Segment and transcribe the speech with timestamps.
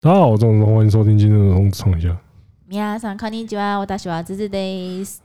[0.00, 2.09] 大家好，我是钟子通，欢迎收听今天的《通冲一下》。
[2.69, 5.17] 皆さんこんにちは，我大喜娃子子 days。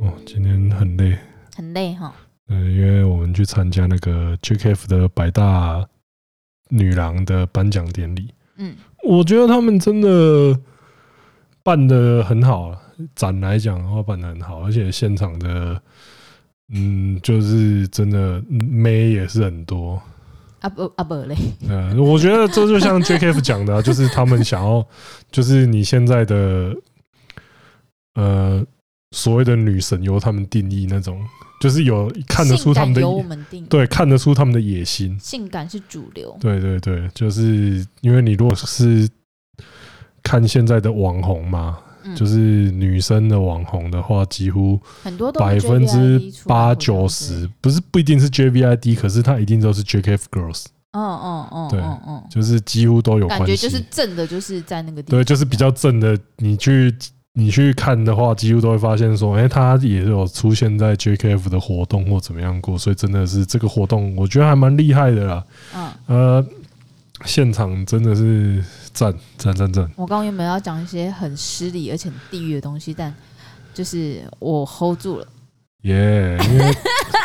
[0.00, 1.16] 哦，今天很累，
[1.56, 2.14] 很累哈。
[2.48, 5.86] 嗯，因为我们去参加那个 JKF 的百大
[6.68, 8.34] 女郎的颁奖典礼。
[8.56, 10.60] 嗯，我觉得他们真的
[11.62, 12.80] 办得很好啊，
[13.14, 15.80] 展来讲的话办得很好，而且现场的。
[16.72, 20.00] 嗯，就是真的妹也是很多。
[20.60, 21.36] 啊不啊不嘞，
[21.68, 24.86] 嗯，我觉得这就像 JKF 讲的，啊就是他们想要，
[25.30, 26.74] 就是你现在的
[28.14, 28.64] 呃
[29.10, 31.20] 所谓的女神由他们定义那种，
[31.60, 33.02] 就是有看得出他们的
[33.68, 39.06] 对看得出他们的野心，性感是主流，对对对，就是因为你如果是
[40.22, 41.78] 看现在的网红嘛。
[42.16, 50.66] 就是女生的网红的话，几乎很多百分之八九十，不是不一定是 JVID，可是它一定都是 JKF Girls。
[50.92, 51.82] 嗯嗯嗯，对，
[52.30, 53.46] 就是几乎都有关系。
[53.46, 55.18] 感觉就是正的，就是在那个地方。
[55.18, 56.16] 对，就是比较正的。
[56.36, 56.94] 你去
[57.32, 65.44] 你去看的话，几乎都会发现说，哎，他也有出现在 JKF 的活动或怎么样过，所以真的是这个活动，我觉得还蛮厉害的啦。
[65.74, 66.46] 嗯，呃，
[67.24, 68.64] 现场真的是。
[68.94, 69.82] 赞赞赞赞！
[69.96, 73.12] 我刚刚原本要讲一些很失礼而且很地狱的东西，但
[73.74, 75.26] 就是我 hold 住了。
[75.82, 76.72] 耶，因为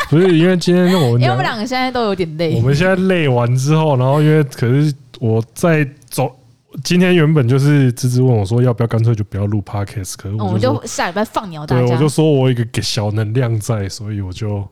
[0.09, 2.55] 不是因为今天我们， 因为我们两个现在都有点累。
[2.55, 6.35] 我们现在累完之后，然后因为可是我在走，
[6.83, 11.83] 今天原本就是芝芝问我说要不要干脆就不要录 podcast，可是我们就下礼拜放鸟大家。
[11.83, 14.67] 对，我就说我有一个给小能量在，所以我就。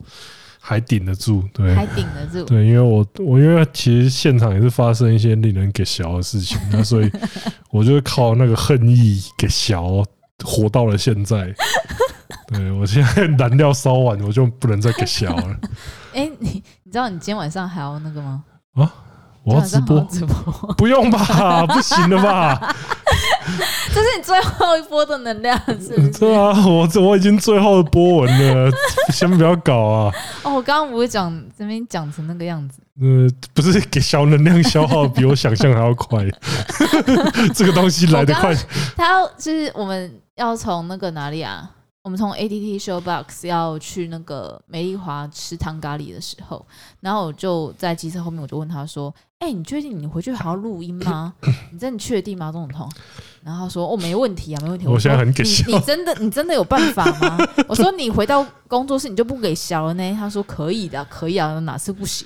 [0.70, 7.09] 还顶得住，对，还顶得住，对，因为我我因为其实现场也是发生一些令人给笑的事情，那所以
[7.72, 10.04] 我就靠那个恨意给笑
[10.44, 11.56] 活到了现在。
[12.50, 15.58] 对，我现在燃料烧完，我就不能再给笑了。
[16.14, 18.44] 哎，你你知道你今天晚上还要那个吗？
[18.74, 18.94] 啊，
[19.48, 20.36] 我要直播，直播
[20.78, 21.66] 不用吧？
[21.67, 22.76] 不行了吧？
[23.94, 26.19] 这是你最后一波的能量，是不是？
[26.19, 28.72] 对啊，我我已经最后的波纹了，
[29.12, 30.13] 先不要搞啊！
[30.44, 32.80] 哦，我刚刚不会讲这边讲成那个样子。
[33.00, 36.25] 呃，不是给小能量消耗比我想象还要快，
[37.56, 38.53] 这个东西来得快。
[38.97, 41.69] 他要就是我们要从那个哪里啊？
[42.07, 46.66] 我们从 ATT Showbox 要去那个美丽华吃汤咖喱的时候，
[47.01, 51.34] 然后我就在机车后面，我就问他说：“哎、欸，你确定你回去还要录音吗？
[51.69, 52.90] 你真的确定吗？”钟总统，
[53.44, 55.66] 然后他说：“哦，没问题啊，没问题。”我现在很给笑。
[55.67, 57.38] 你真的你真的有办法吗？
[57.67, 62.25] 我说：“你回到工作室，你就不给笑了呢？”他说：“可以的，可以啊，哪次不行？”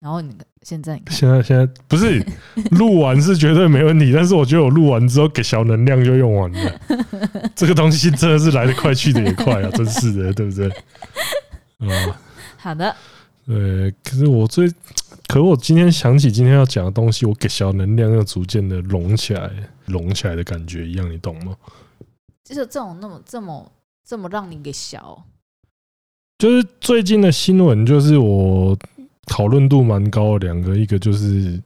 [0.00, 2.22] 然后你现在你看，现在现在不是
[2.72, 6.80] 录完是绝对没问题，但是我觉得我录完之后给小能量就用完了，
[7.56, 10.68] 这个东西真的是来得快去得也快啊， 真是的，对不对？
[11.78, 12.20] 啊，
[12.58, 12.94] 好的，
[13.46, 14.68] 对，可是我最，
[15.28, 19.50] 可是我今天想起今天要讲的东西，我给小能量又逐渐的隆起来，
[19.86, 21.56] 隆起来的感觉一样，你懂吗？
[22.44, 23.72] 就是这种那么这么
[24.06, 25.24] 这么让你给小，
[26.36, 28.76] 就是最近的新闻，就是我。
[29.30, 31.62] 讨论度蛮高的两个，一个就是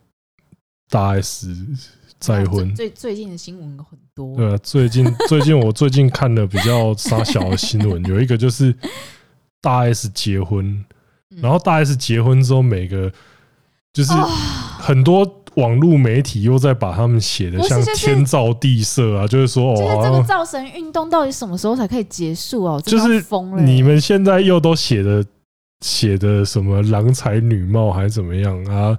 [0.90, 1.48] 大 S
[2.18, 2.74] 再婚。
[2.74, 4.36] 最最近的新闻很多。
[4.36, 8.72] 对啊，最近最近我 最近看的比较沙小的新闻，有一个就是
[9.62, 10.84] 大 S 结婚，
[11.40, 13.10] 然后大 S 结婚之后，每个
[13.94, 14.12] 就是
[14.78, 22.78] 很多网络媒体又在把他们写的像天造地设啊，就是说哦，这个造神运动到底什么时候才可以结束哦？
[22.84, 23.24] 就是
[23.64, 25.24] 你们现在又都写的。
[25.84, 28.98] 写的什么郎才女貌还是怎么样啊？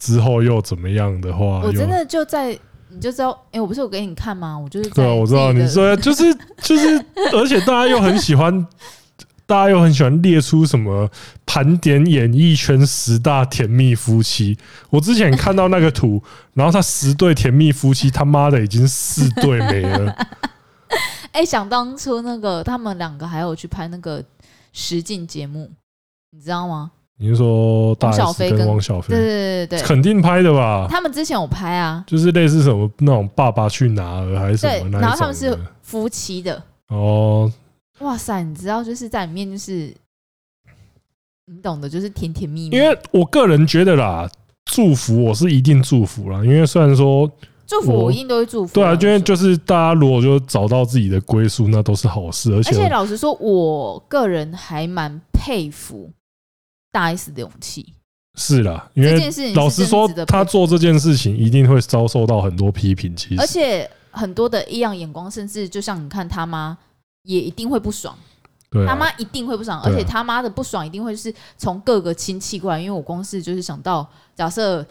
[0.00, 2.50] 之后又怎么样的话，我真的就在
[2.88, 4.58] 你就知道，哎，我不是有给你看吗？
[4.58, 7.00] 我就是对啊，我知道你说就是就是，
[7.32, 8.66] 而且大家又很喜欢，
[9.46, 11.08] 大家又很喜欢列出什么
[11.46, 14.58] 盘点演艺圈十大甜蜜夫妻。
[14.90, 16.20] 我之前看到那个图，
[16.54, 20.26] 然后他十对甜蜜夫妻，他妈的已经四对没了。
[21.30, 24.20] 哎，想当初那个他们两个还有去拍那个。
[24.72, 25.70] 实境节目，
[26.30, 26.90] 你知道吗？
[27.20, 29.08] 你是说大 S 跟汪小菲？
[29.08, 30.86] 对对对对，肯定拍的吧？
[30.88, 34.98] 他们之前有拍啊，就是类似什么那种《爸爸去哪儿》还是什么？
[35.00, 37.52] 然后他们是夫妻的哦。
[37.98, 39.92] 哇塞，你知道就是在里面就是
[41.46, 42.76] 你懂的，就是甜甜蜜蜜。
[42.76, 44.30] 因为我个人觉得啦，
[44.66, 47.30] 祝福我是一定祝福啦，因为虽然说。
[47.68, 48.72] 祝福我一定都会祝福。
[48.72, 52.50] 对啊，因为就是大家如果就找到自己的归宿，那都是好事。
[52.54, 56.10] 而且，而且老实说，我个人还蛮佩服
[56.90, 57.92] 大 S 的勇气。
[58.36, 63.14] 是啦，因为老实说，他做这件事情一定会遭受到很多批评。
[63.14, 66.78] 其实，而且很多的异样眼光，甚至就像你看他妈，
[67.24, 68.16] 也一定会不爽。
[68.70, 74.86] 对啊，他妈一定会不爽，而且他妈的不爽一定会是从各个亲戚过来，因为我光是就是想到，假设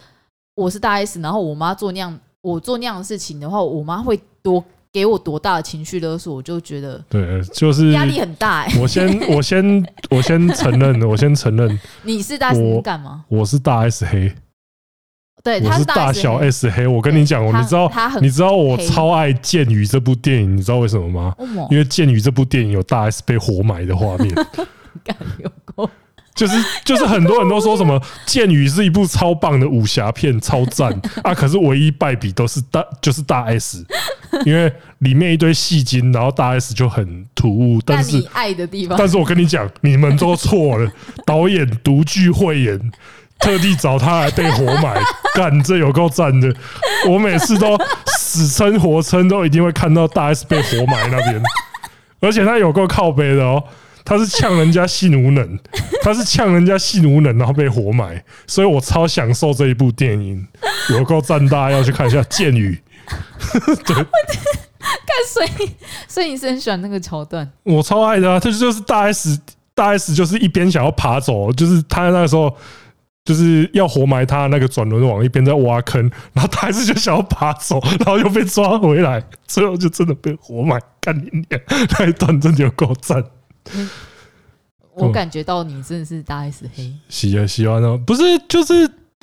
[0.56, 4.64] 我是大 S，然后我妈做那样，我做那样的事情的话，我妈会多
[4.94, 8.62] 给我多大的情绪勒索，我就觉得对，就是压力很大。
[8.62, 13.26] 哎，我先， 我先，我先承认，我先承认，你是大 S 干吗？
[13.28, 14.34] 我是大 S 黑。
[15.44, 16.88] 对，我是大小 S 黑。
[16.88, 17.92] 我跟你讲，你知道，
[18.22, 21.36] 你知道我超爱《剑雨》这部电影，你知道为什么吗？
[21.70, 24.34] 因为《剑雨》这部电影有大 S 被活埋的画面。
[26.38, 26.56] 就是
[26.86, 30.94] 就是很多人都说什么《剑雨》是一部超棒的武侠片，超赞
[31.24, 31.34] 啊！
[31.34, 33.86] 可是唯一败笔都是大，就是大 S，
[34.46, 37.82] 因为里面一堆戏精，然后大 S 就很突兀。
[37.84, 40.90] 但是爱的地方，但是我跟你讲，你们都错了，
[41.26, 42.80] 导演独具慧眼。
[43.40, 45.00] 特地找他来被活埋，
[45.36, 46.52] 干这有够赞的！
[47.08, 51.40] 我每次都死撑活撑，都一定会看到大 S 被活埋那边，
[52.20, 53.64] 而且他有够靠背的哦，
[54.04, 55.60] 他是呛人家性无能，
[56.08, 60.48] 他是呛人家性无能，然后被活埋，所以我超享受这一部电影，
[60.92, 62.82] 有够赞，大家要去看一下《剑雨》。
[63.86, 64.06] 对，看
[65.32, 65.72] 所以
[66.08, 68.40] 所以你是很喜欢那个桥段，我超爱的啊！
[68.40, 69.40] 他就是大 S，
[69.74, 72.56] 大 S 就是一边想要爬走，就是他那个时候。
[73.28, 76.02] 就是要活埋他那个转轮王，一边在挖坑，
[76.32, 80.80] 然后他还是就想要爬走，然后又被抓回来，最后就真的被活埋。
[81.02, 81.62] 干你娘，
[82.00, 83.22] 那一段真的有够赞。
[84.98, 88.74] 我感觉到你真的是大 S 黑，喜啊喜欢哦，不是就是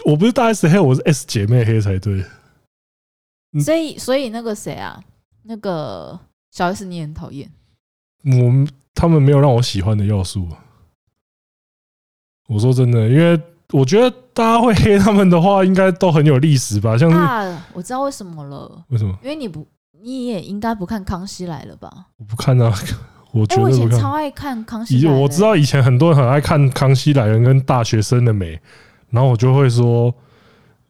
[0.05, 2.25] 我不是大 S 黑，我是 S 姐妹黑才对。
[3.65, 5.03] 所以所以那个谁啊，
[5.43, 6.19] 那个
[6.51, 7.51] 小 S 你也很讨厌。
[8.25, 10.49] 我们他们没有让我喜欢的要素。
[12.49, 13.41] 我说真的，因为。
[13.73, 16.97] 我觉得大家会黑他们的话，应该都很有历史吧？
[16.97, 18.85] 像是啊，我知道为什么了。
[18.91, 19.19] 为什么？
[19.21, 19.67] 因为你不，
[20.01, 21.91] 你也应该不看《康熙来了》吧？
[22.19, 22.73] 我不看啊，
[23.35, 25.07] 我觉得、欸、我以前超爱看《康熙。
[25.07, 28.57] 我知道以前很多人很爱看《康熙来了》跟《大学生的美》，
[29.11, 30.15] 然后我就会说。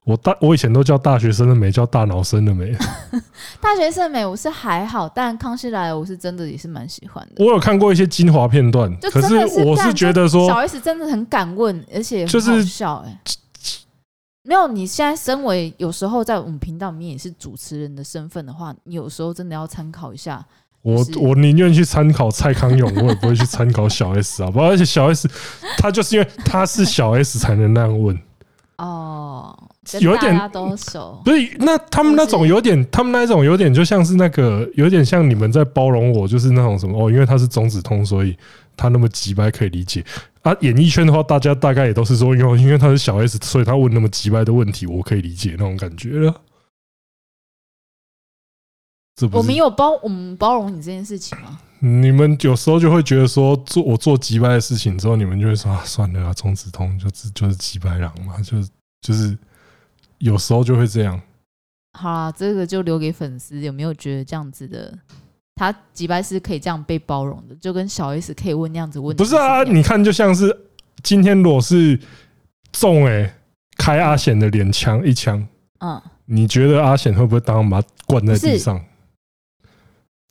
[0.06, 2.76] 我大我以前都叫大学生的美，叫大脑生的美。
[3.58, 7.42] 大学生的美我是还好，但康熙来了我是真的也是蛮喜欢的。
[7.42, 13.18] 我有看过一些精华片段，可是我是觉得说小 S 真的很敢问，而且就是笑哎、欸。
[14.42, 20.44] 没有，你现在身为有时候在我们频道里面也是主持人的身份的话，你有时候真的要参考一下。
[20.84, 24.50] 我我宁愿去参考蔡康永，我也不会去参考小 S 啊。
[24.50, 25.26] 不，而且小 S
[25.78, 28.16] 他就是因为他是小 S 才能那样问
[28.76, 29.58] 哦。
[30.00, 30.34] 有一点，
[31.24, 38.34] 所以那他们那种有点，他们那种有点就像是那个，有点像你们在包容我，就是那种什么哦，因为他是中指通，所以
[38.78, 40.02] 他那么直白可以理解
[40.40, 40.56] 啊。
[40.60, 46.34] 演艺圈的话，大家大概也都是说，因为因为他是小 S，所以他问那么直白的问题，我可以理解那种感觉了。
[49.32, 51.58] 我们有包，我们包容你这件事情吗？
[51.80, 58.56] 你们有时候就会觉得说，做我做直白的事情之后，你们就会说啊，算了啊，中止通就是就是直白狼嘛，就
[59.00, 59.36] 就是。
[60.18, 61.20] 有时候就会这样。
[61.98, 63.60] 好啦，这个就留给粉丝。
[63.60, 64.96] 有没有觉得这样子的，
[65.56, 67.54] 他几百是可以这样被包容的？
[67.56, 69.22] 就跟小 S 可以问那样子问题。
[69.22, 70.56] 不是啊，你看，就像是
[71.02, 71.98] 今天如果是
[72.72, 73.34] 中哎
[73.76, 75.46] 开阿显的脸枪一枪，
[75.80, 78.82] 嗯，你觉得阿显会不会当场把他灌在地上？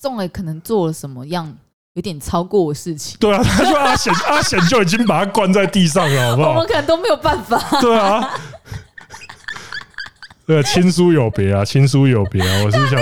[0.04, 1.58] 中哎可能做了什么样
[1.94, 3.18] 有点超过的事情？
[3.20, 6.50] 对啊，他说阿贤 阿贤就已经把他灌在地上了，好不好？
[6.50, 7.58] 我们可能都没有办法。
[7.80, 8.38] 对啊。
[10.46, 12.64] 对，亲疏有别啊，亲疏有别啊。
[12.66, 13.00] 我是想，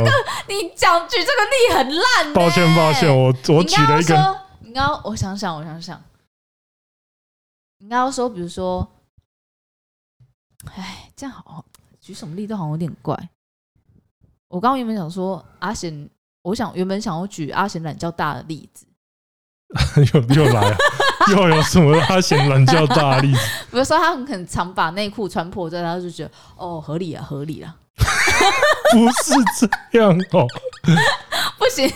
[0.48, 2.34] 你讲举这个例很烂、欸。
[2.36, 4.16] 抱歉，抱歉，我我举了一个。
[4.60, 6.00] 你刚刚，我想想，我想想。
[7.80, 8.88] 你刚刚说，比如说，
[10.76, 11.66] 哎，这样好，
[12.00, 13.18] 举什么例都好像有点怪。
[14.48, 16.08] 我刚刚原本想说阿贤，
[16.44, 18.86] 我想原本想要举阿贤懒觉大的例子。
[20.14, 20.78] 又又来了，
[21.32, 23.40] 又有什么阿贤懒觉大的例子？
[23.72, 27.74] 比如说，他很很常把内裤穿破，这他就觉得哦，合理啊，合理啊。
[28.92, 29.34] 不是
[29.90, 30.46] 这样哦，
[31.58, 31.88] 不行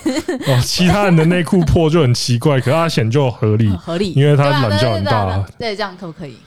[0.48, 0.62] 哦。
[0.64, 5.46] 其他人的内裤破就很奇怪，可阿贤就合理，合理，因为他懒觉很大。
[5.60, 6.38] 对，这样可不可以？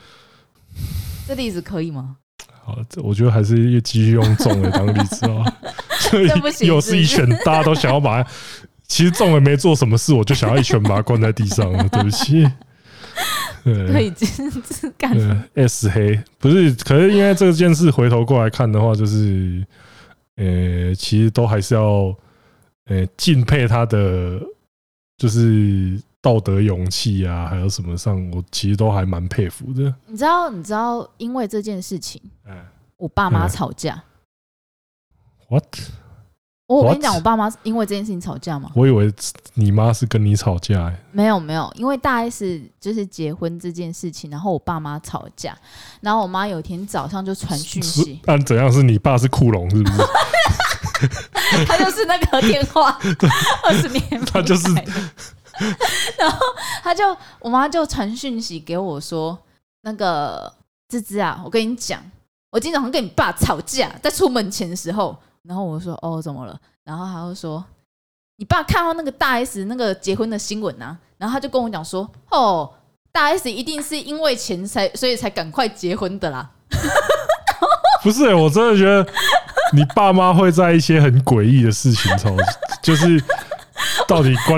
[1.27, 2.15] 这例子可以吗？
[2.63, 5.45] 好，这我觉得还是继续用重的当例子啊。
[5.99, 6.27] 所以
[6.67, 8.25] 又是一拳，大家都想要把。
[8.87, 11.87] 其实中了没做什么事，我就想要一拳把他关在地上了。
[11.89, 12.43] 对不起，
[13.63, 15.15] 可以这样子干。
[15.53, 19.63] S 黑不是，可是因为这件事回头过来看的话，就是，
[20.37, 22.11] 呃，其实都还是要，
[22.87, 24.41] 呃，敬佩他的，
[25.19, 29.93] 就是道德勇气啊，还有什么上，我其实都还蛮佩服的。
[30.07, 32.55] 你知道，你知道，因为这件事情，嗯
[32.97, 34.03] 我爸妈吵架。
[35.49, 35.65] What？
[36.67, 38.69] 我跟你讲，我爸妈因为这件事情吵架吗？
[38.75, 39.11] 我以为
[39.55, 41.03] 你妈是跟你吵架哎。
[41.11, 45.57] 没有没有，因为大 S 就是结婚这件事情，然后我爸妈吵架，
[46.01, 48.19] 然后我妈有一天早上就传讯息。
[48.23, 49.97] 但怎样是你爸是库龙是不是？
[51.65, 52.95] 他就是那个电话
[53.65, 54.71] 二十年，他就是。
[56.19, 56.37] 然后
[56.83, 57.03] 他就
[57.39, 59.35] 我妈就传讯息给我说
[59.81, 60.53] ：“那个
[60.87, 61.99] 芝芝啊，我跟你讲，
[62.51, 65.17] 我今天早上跟你爸吵架，在出门前的时候。”
[65.47, 66.59] 然后我说哦，怎么了？
[66.83, 67.63] 然后他就说，
[68.37, 72.71] 你爸看到那个大 S 那个结婚的新闻啊，然后他就跟我讲说，哦，
[73.11, 76.49] 大 S 一定是因为钱才，所以才赶快结婚的啦。
[78.03, 79.05] 不是、我真的觉得
[79.73, 82.29] 你爸妈会在一些很诡异的事情吵，
[82.81, 83.21] 就是
[84.07, 84.57] 到底关，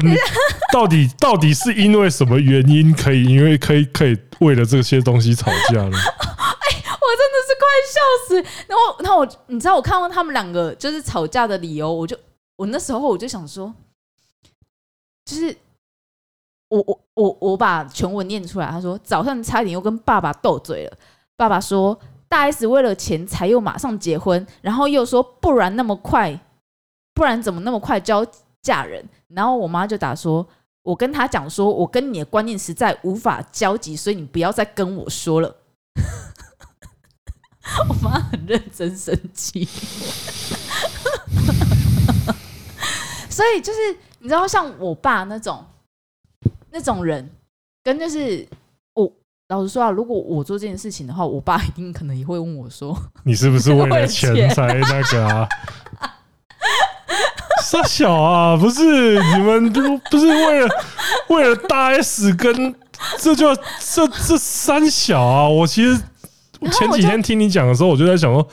[0.72, 5.98] 到底到底是因为什么原因可以，因为可以可以为了这些东西吵架呢？
[7.92, 8.36] 笑死！
[8.68, 12.18] 然后，然后我，你知道，我看到他们两个就是吵架的理由，我就，
[12.56, 13.74] 我那时候我就想说，
[15.26, 15.56] 就是
[16.70, 18.70] 我我我我把全文念出来。
[18.72, 20.98] 他说早上差点又跟爸爸斗嘴了。
[21.36, 26.40] 爸爸说大 S 为了钱才又马上结婚，然后又说不然那么快，
[27.14, 28.26] 不然怎么那么快就要
[28.62, 29.04] 嫁人？
[29.30, 30.48] 然后我妈就打说，
[30.84, 35.56] 我跟他讲说，我跟你的观念实在无法交集，所以你不要再跟我说了。
[37.90, 39.68] 我妈很认真生气，
[43.30, 43.80] 所以就是
[44.20, 45.64] 你知道，像我爸那种
[46.72, 47.30] 那种人，
[47.84, 48.48] 跟就是
[48.94, 49.12] 我
[49.50, 55.48] 老实说啊，如果我做这件事情的话，我爸一定可能也会问我说：“你是不是 为了钱才那个啊？”
[57.64, 60.70] 三小啊，不是你们都不是为了
[61.30, 62.76] 为了大 S 跟
[63.18, 66.02] 这就这这三小啊，我其实。
[66.72, 68.48] 前几天听你讲的时候，我就在想说，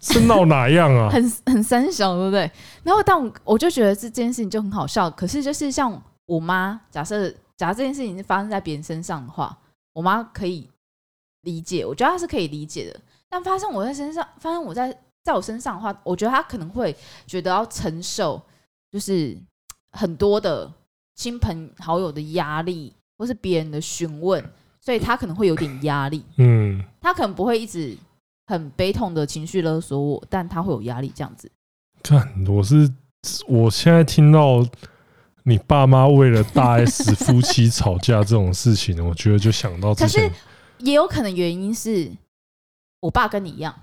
[0.00, 1.10] 是闹哪样啊？
[1.12, 2.50] 很很三小，对不对？
[2.82, 5.10] 然后，但我就觉得这件事情就很好笑。
[5.10, 9.56] 可是，就是像我妈，假设假设这件事情是发生在别人身上的话，
[9.92, 10.66] 我妈可以
[11.42, 12.98] 理解，我觉得她是可以理解的。
[13.28, 18.40] 但发生我在身上，发生我在在我身上的话，我觉得她可能会觉得要承受，
[18.90, 19.36] 就是
[19.92, 20.72] 很多的
[21.14, 24.42] 亲朋好友的压力，或是别人的询问。
[24.80, 27.96] 所以他可能会有点压力，嗯，他可能不会一直
[28.46, 31.50] 很悲痛的情绪勒索我，但他会有压力这样子。
[32.02, 32.90] 看，我是
[33.46, 34.66] 我现在听到
[35.42, 40.30] 你爸妈为了大 S 夫妻吵架这种事情，我觉得就想到，可是
[40.78, 42.10] 也有可能原因是
[43.00, 43.74] 我爸跟你一样，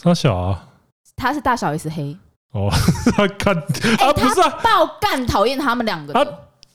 [0.00, 0.68] 他小啊，
[1.16, 2.16] 他是大小 S 黑
[2.52, 2.70] 哦，
[3.16, 6.12] 他看啊，不是啊，爆干讨厌他们两个。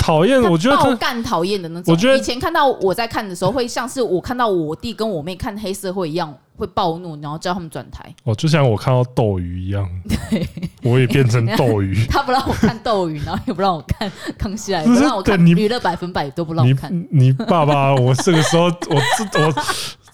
[0.08, 1.94] 讨厌，我觉得爆干讨厌的那种。
[1.94, 8.06] 我觉得以前看到我在看的时候，会像是我看到我弟跟我妹看黑社会一样，会暴怒，然后叫他们转台。
[8.24, 10.48] 哦，就像我看到斗鱼一样， 对，
[10.82, 11.94] 我也变成斗鱼。
[12.10, 16.90] 他不让我看斗鱼，然后也不让我看康熙来了，不让我看娱乐百分百都不让我看。
[17.12, 19.54] 你，你爸爸，我这个时候，我这我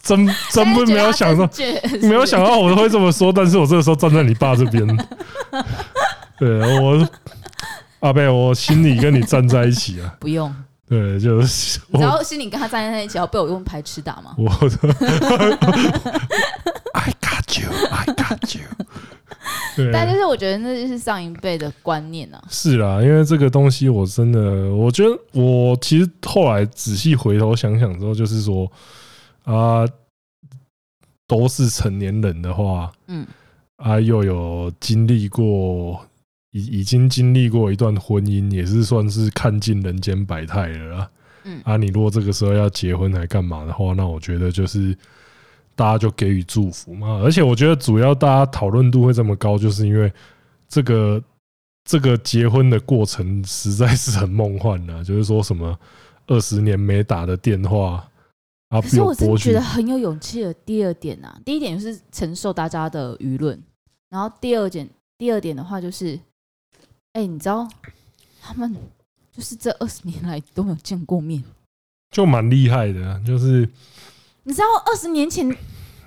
[0.01, 1.47] 真真不没有想到，
[2.01, 4.87] 没有想到我会这么说，但是我这个时候站在你爸这边，
[6.39, 7.07] 对我。
[8.03, 10.13] 阿贝，我心里跟你站在一起啊！
[10.19, 10.53] 不用，
[10.89, 14.35] 对，就是然后心里跟他站在一起，要被我用排斥打吗？
[14.37, 14.43] 我，
[16.91, 18.65] I got you, I got you。
[19.93, 22.43] 但就是我觉得那就是上一辈的观念啊。
[22.49, 28.69] 是啦，因为这个东西我真的，我觉得我其实后来仔细回头想想之后，就是说
[29.45, 29.87] 啊，
[31.25, 33.25] 都是成年人的话，嗯，
[33.77, 36.05] 啊，又有经历过。
[36.53, 41.09] 已已经经历过一段婚姻，也是算是看尽人间百态了啦。
[41.45, 44.95] 嗯，啊，你如果这个时候要结婚还干嘛的话，那我觉得就是
[45.75, 47.19] 大家就给予祝福嘛。
[47.23, 50.13] 而且我觉得主要大家讨论度会这么高，就是因为
[50.69, 51.21] 这个
[51.83, 55.75] 这个结婚的过程实在是很梦幻啊，就是说什么
[56.27, 58.07] 二十年没打的电话
[58.69, 58.79] 啊。
[58.79, 60.53] 可是我真的觉得很有勇气的。
[60.53, 63.59] 第二点啊，第一点就是承受大家的舆论，
[64.11, 66.19] 然后第二点，第二点的话就是。
[67.13, 67.67] 哎、欸，你知道
[68.41, 68.75] 他们
[69.31, 71.43] 就是这二十年来都没有见过面，
[72.09, 73.21] 就蛮厉害的。
[73.23, 73.69] 就是
[74.43, 75.55] 你知道，二十年前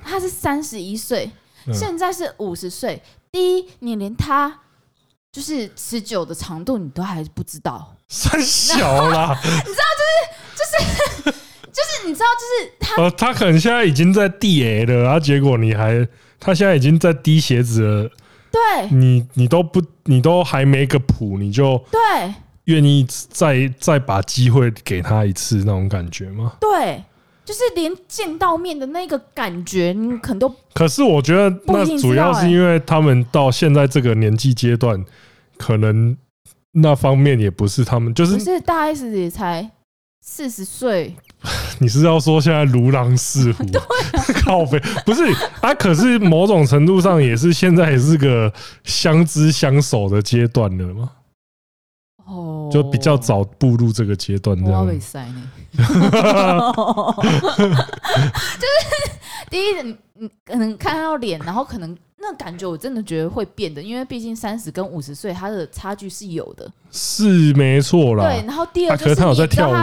[0.02, 1.30] 他是三十一岁，
[1.72, 3.00] 现在是五十岁。
[3.30, 4.62] 第一，你连他
[5.30, 9.38] 就是持久的长度你都还不知道，算小啦。
[9.44, 9.84] 你知道，
[10.56, 10.82] 就是
[11.22, 11.38] 就是
[11.70, 16.04] 就是你知道，就是他呃，他可能现在已经在 D A 了，然后结果你还
[16.40, 18.10] 他现在已经在滴鞋子了。
[18.50, 22.34] 对，你你都不，你都还没个谱，你就对
[22.64, 26.54] 愿意再再把机会给他一次那种感觉吗？
[26.60, 27.02] 对，
[27.44, 30.54] 就是连见到面的那个感觉，你可能都。
[30.74, 35.04] 可是我觉得那主要是因为他们到现在这个年纪阶段，
[35.56, 36.16] 可能
[36.72, 39.70] 那方面也不是他们，就是不是大 S 也才
[40.28, 41.14] 四十岁。
[41.78, 43.64] 你是要说现在如狼似虎？
[44.45, 45.23] 靠背不是
[45.62, 45.73] 啊？
[45.75, 48.52] 可是某种程度上也是现在也是个
[48.85, 51.12] 相知相守的阶段了吗？
[52.25, 54.85] 哦，就比较早步入这个阶段，这样。
[54.88, 55.06] 就是
[59.49, 61.97] 第一，你你可能看到脸，然后可能
[62.28, 68.25] 那感觉我真的觉得会变的，因为毕竟三十跟五十岁，它的差距是有的，是没错啦。
[68.25, 69.33] 对，然后第二就是他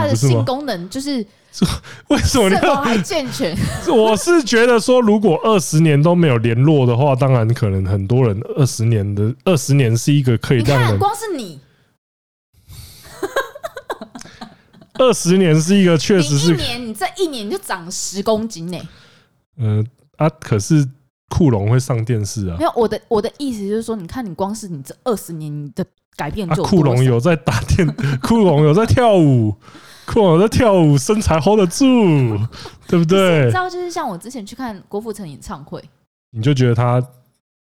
[0.06, 1.26] 的性功能就是。
[2.10, 3.56] 为什么你还健全？
[3.96, 11.60] 我是觉得说，如果二十年都没有联络的话，当然可能很多人二十年的二十年是一个可以让人光是你
[14.98, 18.80] 二十年是一个确实是一年，你这一年就长十公斤呢。
[19.58, 19.86] 嗯
[20.18, 20.84] 啊，可是
[21.34, 22.58] 库龙会上电视啊？
[22.60, 25.84] 没有，我的我的意思就是说，你看你光是你这二十年你的
[26.16, 27.88] 改变就库龙有在打电，
[28.22, 29.56] 库龙有在跳舞。
[30.06, 31.86] 酷在跳舞，身材 hold 得住，
[32.90, 33.46] 对不对？
[33.46, 35.82] 你知道，就是像我之前去看郭富城演唱会，
[36.32, 37.00] 你就觉得他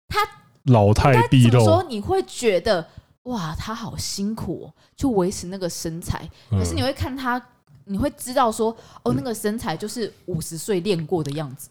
[0.06, 0.20] 他
[0.66, 1.64] 老态毕露。
[1.64, 2.86] 说你会觉得
[3.24, 6.30] 哇，他好辛苦哦，就维持那个身材。
[6.48, 7.42] 可是你会看他，
[7.86, 11.68] 你会知道说，哦，那个身材就是五十岁练过的样子。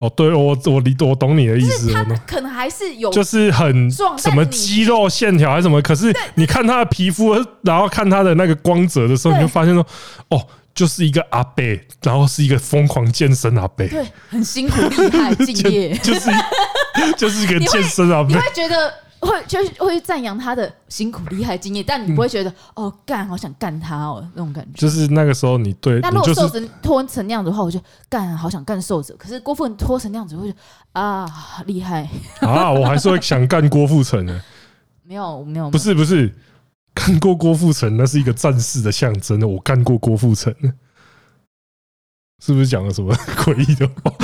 [0.00, 1.92] 哦，对，我我理我懂你的意思。
[1.92, 9.86] 他可能还是有，就是很什么肌肉线条还是什么，可是你看他的皮肤，然后看他的那个光泽的时候，你就发现说，
[10.28, 11.62] 哦，就是一个阿伯，
[12.02, 16.30] 然后是一个疯狂健身阿伯，对，很辛苦、厉害、敬业， 就是
[17.18, 18.92] 就是一个 健身阿伯，你会觉得。
[19.20, 24.80] 会就是会赞扬他的辛苦、厉害、经验，但你不会觉得、嗯、哦干，好想干他哦那种感觉。
[24.80, 29.14] 就是那个时候你对，那如果瘦子拖成那样子的话，我就干，好想干瘦子。
[29.18, 30.52] 可是郭富城拖成那样子，我就
[30.92, 31.26] 啊
[31.66, 32.08] 厉害
[32.40, 32.70] 啊！
[32.72, 34.40] 我还是会想干郭富城的。
[35.02, 36.34] 没有没有，不是不是，
[36.94, 39.40] 干过郭富城那是一个战士的象征。
[39.40, 40.54] 我干过郭富城，
[42.42, 44.14] 是不是讲了什么 诡异的话？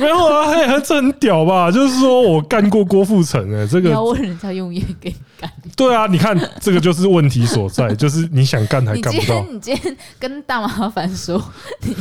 [0.00, 1.70] 没有啊，嘿，这很屌吧？
[1.70, 5.50] 就是说我干过郭富城哎，这个你要问人家用意给你干。
[5.76, 9.44] 对啊，你看这个就是问题所在，就是你想干还干不到。
[9.50, 11.42] 你今天跟大麻烦说，
[11.82, 11.94] 你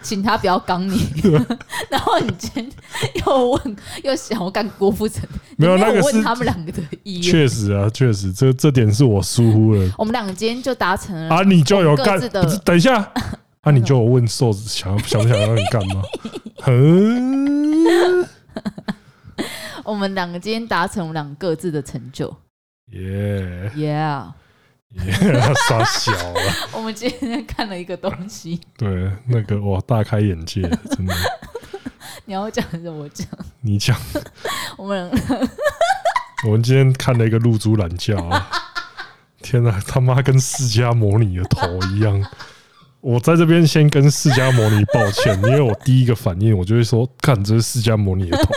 [0.00, 1.04] 请他不要刚你，
[1.90, 2.70] 然后你今天
[3.26, 5.22] 又问又想要干郭富城，
[5.56, 7.22] 没有那个问他们两个的意愿。
[7.22, 9.90] 确实啊，确实这这点是我疏忽了。
[9.98, 12.20] 我们两个今天就达成了啊，你就有干？
[12.64, 13.12] 等一下。
[13.66, 16.00] 那、啊、你就问瘦子想想不想让你干吗？
[16.68, 18.24] 嗯，
[19.82, 22.32] 我们两个今天达成我们两个各自的成就。
[22.92, 24.22] 耶耶耶！
[25.68, 26.40] 傻小了。
[26.74, 28.60] 我们今天看了一个东西。
[28.78, 31.12] 对，那个哇，大开眼界，真的。
[32.24, 33.26] 你要讲还是我讲？
[33.62, 33.98] 你讲。
[34.76, 35.10] 我们
[36.46, 38.48] 我们今天看了一个露珠懒觉啊！
[39.42, 42.24] 天哪，他妈跟释迦牟尼的头一样。
[43.06, 48.50] 我在这边先跟释迦牟尼抱歉，因为我第一个反应我就会说，看这是释迦牟尼的头。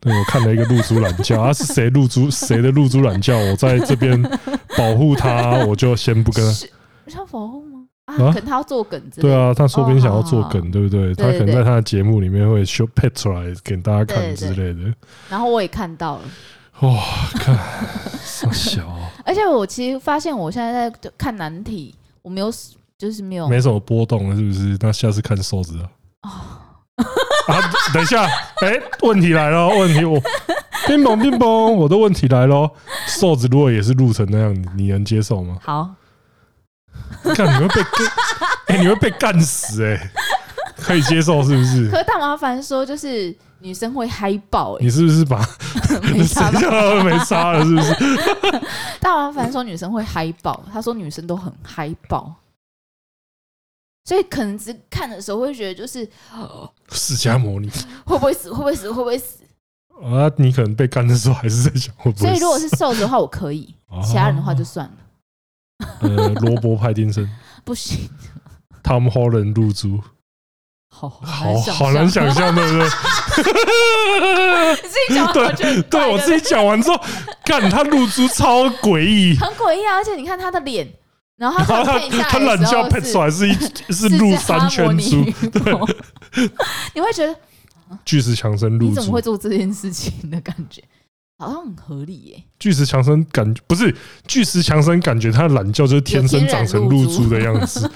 [0.00, 3.34] 对，我看了一个露珠懒觉，啊，是谁露珠谁的露珠懒觉？
[3.34, 4.22] 我在这边
[4.78, 6.52] 保护他，我就先不跟他。
[6.52, 6.70] 是
[7.18, 7.84] 要保护吗？
[8.06, 8.98] 啊，可能他要做梗。
[9.14, 11.14] 对啊，他说不定想要做梗，对不对？
[11.14, 14.90] 他可能在他的节目里面会 show pet 出来给大家看之类的。
[15.28, 16.22] 然后我也看到了。
[16.80, 16.98] 哇，
[17.34, 18.88] 看，好小。
[19.22, 21.94] 而且我其实发现，我现在在看难题。
[22.24, 22.50] 我没有，
[22.96, 24.78] 就是没有，没什么波动了，是不是？
[24.80, 25.84] 那下次看瘦子啊。
[26.22, 26.30] 哦，
[27.52, 27.60] 啊，
[27.92, 28.24] 等一下，
[28.62, 30.18] 哎、欸，问题来了，问题我，
[30.86, 32.70] 冰崩冰崩，我的问题来了。
[33.06, 35.58] 瘦子如果也是录成那样，你能接受吗？
[35.62, 35.94] 好，
[37.34, 38.06] 看你会被干，
[38.68, 40.10] 哎、欸，你会被干死、欸，哎，
[40.78, 41.90] 可以接受是不是？
[41.90, 45.38] 可是大麻烦说，就是女生会嗨爆、欸，你是不是把
[46.12, 47.02] 没差了？
[47.02, 47.94] 没差了，是不是？
[49.00, 52.34] 大王凡说女生会嗨爆，他说女生都很嗨爆，
[54.04, 56.06] 所以可能只看的时候会觉得就是
[56.92, 57.70] 释迦牟尼
[58.04, 58.52] 会不会死？
[58.52, 58.92] 会不会死？
[58.92, 59.42] 会不会死？
[60.02, 62.26] 啊，你可能被干的时候还是在想会不会死？
[62.26, 63.74] 所以如果是瘦子的话，我可以；
[64.06, 64.92] 其他人的话就算了。
[66.00, 67.26] 呃，罗伯派丁森
[67.64, 68.10] 不行
[68.82, 70.02] ，Tom Holland 露珠。
[70.96, 72.86] 好好好难想象，对不对？
[74.82, 76.96] 你自己讲，对对，我自己讲完之后，
[77.44, 79.96] 看他露珠超诡异，很诡异啊！
[79.96, 80.88] 而且你看他的脸，
[81.36, 81.98] 然后他他
[82.30, 83.52] 他懒觉配出来是一
[83.92, 85.72] 是露三圈珠，对，
[86.94, 87.36] 你会觉得
[88.04, 90.82] 巨石强森露珠，你怎么会做这件事情的感觉？
[91.36, 92.42] 好像很合理耶。
[92.60, 93.94] 巨石强森感觉不是
[94.28, 97.90] 巨石强森，感觉他的懒觉就是天生长成露珠的样子。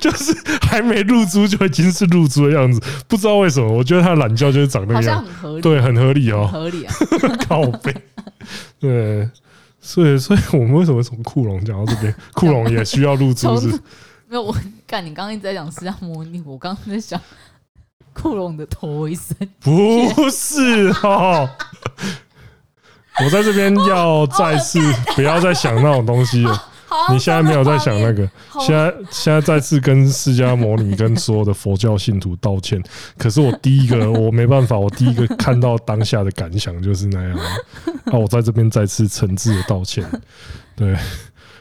[0.00, 6.94] 就是还没露珠就已经是露珠的样子，不知道为什么，我觉得他懒觉就是长那个样很合理，对，很合理哦，合理啊，
[7.48, 7.94] 靠背，
[8.78, 9.28] 对，
[9.80, 12.14] 所以，所以我们为什么从库龙讲到这边？
[12.34, 13.68] 库龙也需要露珠是？
[14.28, 17.20] 没有，我干，你刚刚一直在讲释迦摩尼，我刚刚在想
[18.14, 21.48] 库龙的头一声，不是哦。
[23.22, 24.80] 我在这边要再次
[25.14, 26.68] 不要再想那种东西了。
[27.10, 28.28] 你现在没有在想那个，
[28.60, 32.82] 现在现在再次跟释迦牟尼跟所有的佛教信徒道歉。
[33.18, 37.38] 可是我第一个我没办法，我第一个看到当下的感想就是那样。
[38.04, 40.04] 那我在这边再次诚挚的道歉。
[40.76, 40.96] 对，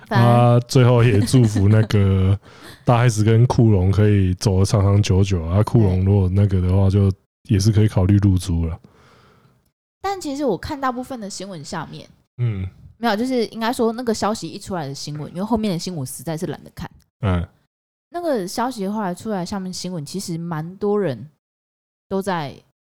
[0.10, 2.38] 啊，最后也祝福那个
[2.84, 5.62] 大 S 跟库龙可以走得长长久久啊。
[5.64, 7.12] 库龙如果那个的话，就
[7.48, 8.78] 也是可以考虑入租了。
[10.02, 12.68] 但其实我看大部分的新闻下面，嗯。
[13.02, 16.88] 没有，就是应该说那个消息一出来的新闻，因为后面的新闻实在是懒得看。
[17.26, 17.44] 嗯，
[18.12, 21.28] 那个消息后来出来，下面新闻其实蛮多人
[22.08, 22.54] 都在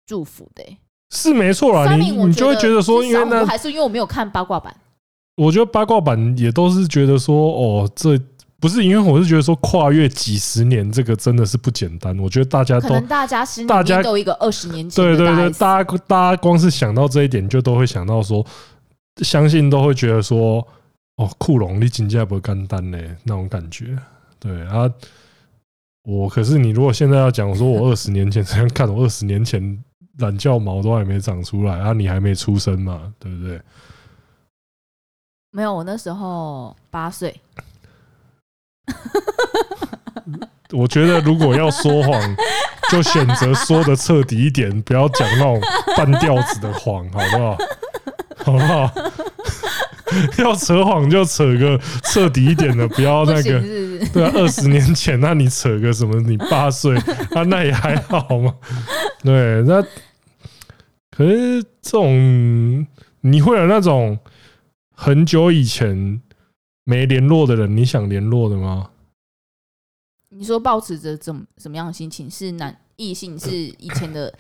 [0.04, 0.76] 祝福的，
[1.14, 1.94] 是没错啦。
[1.94, 4.76] 你你就会觉得说，因为那还是因为我没有看八卦版，
[5.36, 8.20] 我觉得八卦版也都是觉得说，哦，这
[8.58, 12.18] 不是因为我是觉得说跨越几十年，这个真的是不简单。
[12.18, 18.44] 我觉得大家都大家心里面都有一个二十年前，对对对，大家大家光是想到这一点，就都会想到说。
[19.18, 20.66] 相信都会觉得说，
[21.16, 23.96] 哦，库龙你金价不干单呢，那种感觉。
[24.38, 24.90] 对啊，
[26.05, 29.83] 我可是你如果现在要讲说，我二十年前这样看，我二十年前
[30.18, 33.61] 懒觉毛都还没长出来啊，你还没出生嘛，对不对？
[35.51, 37.38] 没有，我那时候八岁。
[40.72, 42.37] 我觉得如果要说谎，
[42.90, 45.61] 就选择说的彻底一点，不要讲那种
[45.96, 47.59] 半吊子的谎，好不好？
[48.44, 48.90] 好不好？
[50.37, 53.61] 要扯谎就扯个彻底一点的，不要那个。
[54.12, 56.20] 对啊，二十年前，那你扯个什么？
[56.20, 56.94] 你八岁
[57.35, 58.55] 啊，那也还好嘛。
[59.22, 59.83] 对，那
[61.11, 62.87] 可是这种
[63.22, 64.18] 你会有那种
[64.94, 66.20] 很久以前
[66.85, 68.90] 没联络的人，你想联络的吗？
[70.28, 72.31] 你说保持着怎么怎么样的心情？
[72.31, 73.38] 是男异性？
[73.38, 74.35] 是以前的？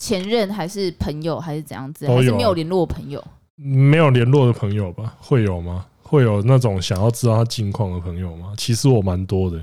[0.00, 2.08] 前任还是朋友还是怎样子？
[2.08, 3.22] 还是没有联络的朋友？
[3.54, 5.14] 没有联络的朋友吧？
[5.20, 5.86] 会有吗？
[6.02, 8.54] 会有那种想要知道他近况的朋友吗？
[8.56, 9.60] 其实我蛮多的。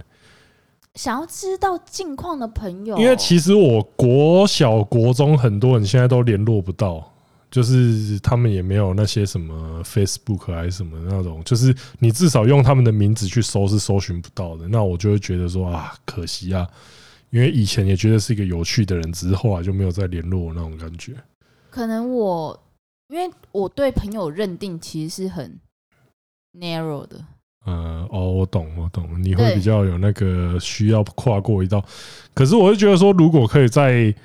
[0.93, 7.04] 想要知道近况的朋友，因为其实我国小、国中很多人现在都联络不到，
[7.52, 14.67] 就是他们也没有那些什么 Facebook 还是什么那种，就是你至少用他们的名字去搜是搜寻不到的。
[14.67, 16.67] 那我就会觉得说啊，可惜啊。
[17.30, 21.13] 因为以前也觉得是一个有趣的人，只是后来就没有再联络那种感觉。
[21.70, 22.58] 可能我
[23.10, 25.60] 因为我对朋友认定其实是很
[26.58, 27.24] narrow 的。
[27.66, 31.84] 嗯，哦，我懂，我懂，你会比较有那个需要跨过一道。
[32.34, 34.16] 可是我就觉得说，如果可以再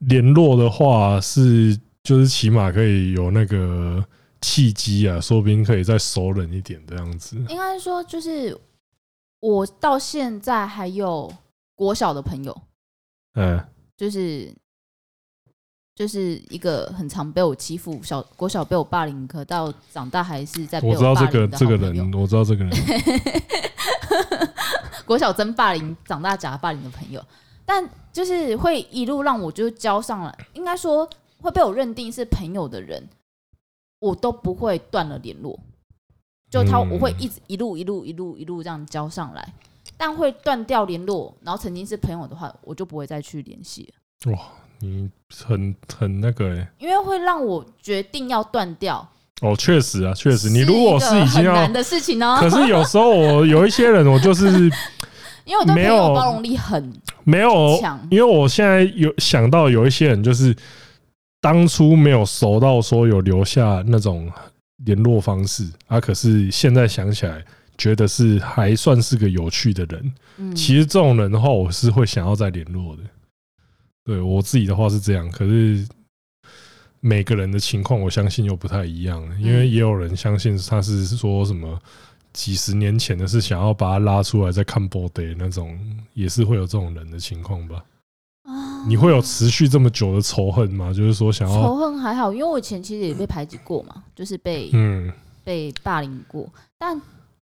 [0.00, 4.04] 联络的话，是就是起码可以有那个
[4.42, 7.36] 契机啊，说不定可以再熟人一点这样子。
[7.48, 8.54] 应该说，就是
[9.40, 11.32] 我到现在还有。
[11.74, 12.62] 国小的朋友，
[13.34, 13.62] 嗯，
[13.96, 14.54] 就是
[15.94, 21.08] 就是一个很常被我欺负，小国小被我霸凌，可到长大还是在被我霸凌。
[21.10, 22.72] 我知道这个这个人，我知道这个人，
[25.04, 27.24] 国小真霸凌，长大假霸凌的朋友，
[27.64, 31.08] 但就是会一路让我就交上来，应该说
[31.40, 33.08] 会被我认定是朋友的人，
[33.98, 35.58] 我都不会断了联络，
[36.50, 39.52] 就他我会一直一路一路一路一路这样交上来。
[39.96, 44.32] 但会断掉联络，然后曾经是朋友的话，我就不会再去联系了。
[44.32, 44.38] 哇，
[44.80, 45.10] 你
[45.46, 49.06] 很很那个哎，因为会让我决定要断掉。
[49.42, 52.36] 哦，确实啊，确实，你如果是已经要的事情呢。
[52.40, 54.46] 可是有时候我有一些人，我就是
[55.44, 56.92] 因为我对朋友包容力很
[57.24, 60.56] 没有强，因为我现在有想到有一些人，就是
[61.40, 64.30] 当初没有熟到说有留下那种
[64.84, 67.44] 联络方式啊，可是现在想起来。
[67.76, 73.02] 觉得是还算是个有趣的人，嗯其实这种人的话，我是会想要再联络的。
[74.04, 75.86] 对我自己的话是这样，可是
[77.00, 79.22] 每个人的情况，我相信又不太一样。
[79.40, 81.80] 因为也有人相信他是说什么
[82.32, 85.78] 几十年前的是想要把他拉出来再看 body 那种，
[86.12, 87.82] 也是会有这种人的情况吧？
[88.86, 90.92] 你会有持续这么久的仇恨吗？
[90.92, 95.10] 就是说想要仇恨还好，因为我以前其实也被排挤过嘛，就是被嗯
[95.42, 96.46] 被霸凌过，
[96.78, 97.00] 但。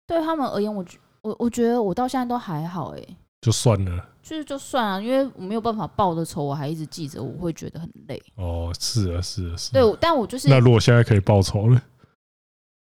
[0.07, 3.03] 对他们而言，我觉我我觉得我到现在都还好哎，
[3.41, 8.23] 就算了，就是就算了，因为我没有办法报的仇，我还一直记着，我会觉得很累。
[8.37, 9.73] 哦，是啊，是啊，是。
[9.73, 11.83] 对，但我就是那如果现在可以报仇了，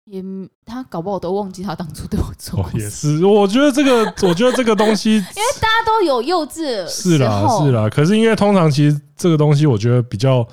[0.04, 0.22] 也
[0.64, 2.70] 他搞不好都忘记他当初对我做过。
[2.78, 6.86] 也是，我觉得这个，我觉得这个东西， 因为大家都有幼稚。
[6.88, 7.88] 是啦，是啦。
[7.88, 10.46] 可是因为通常其实这个东西，我觉得比较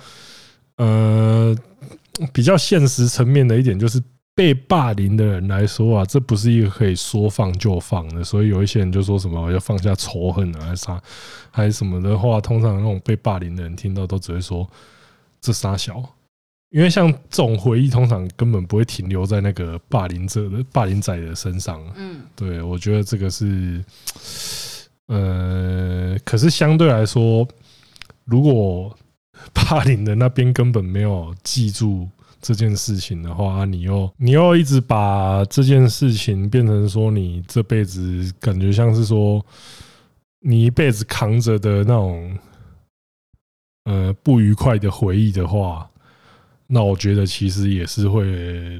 [0.77, 1.55] 呃
[2.33, 4.01] 比较现实层面的一点，就是
[4.35, 8.23] 被霸凌的人来说啊，这不是一个可以说放就放的。
[8.23, 11.01] 所以有一些人就说什么要放下仇恨啊，还是啥，
[11.49, 14.69] 还是什么的话，通常那种被霸凌的人听到都只会说
[15.39, 16.03] 这傻小。
[16.71, 21.81] 因为像这种回忆，通常根本不会停留在那个霸凌者的霸凌仔的身上。
[21.95, 23.81] 嗯，对，我觉得这个是，
[25.05, 27.47] 呃，可是相对来说，
[28.25, 28.93] 如果
[29.53, 32.09] 霸凌的那边根本没有记住
[32.45, 39.43] 这件事情的话，你又你又一直把这件事情变成说你这辈子感觉像是说
[40.41, 42.37] 你一辈子扛着的那种，
[43.85, 45.89] 呃，不愉快的回忆的话。
[46.67, 48.79] 那我觉得其实也是会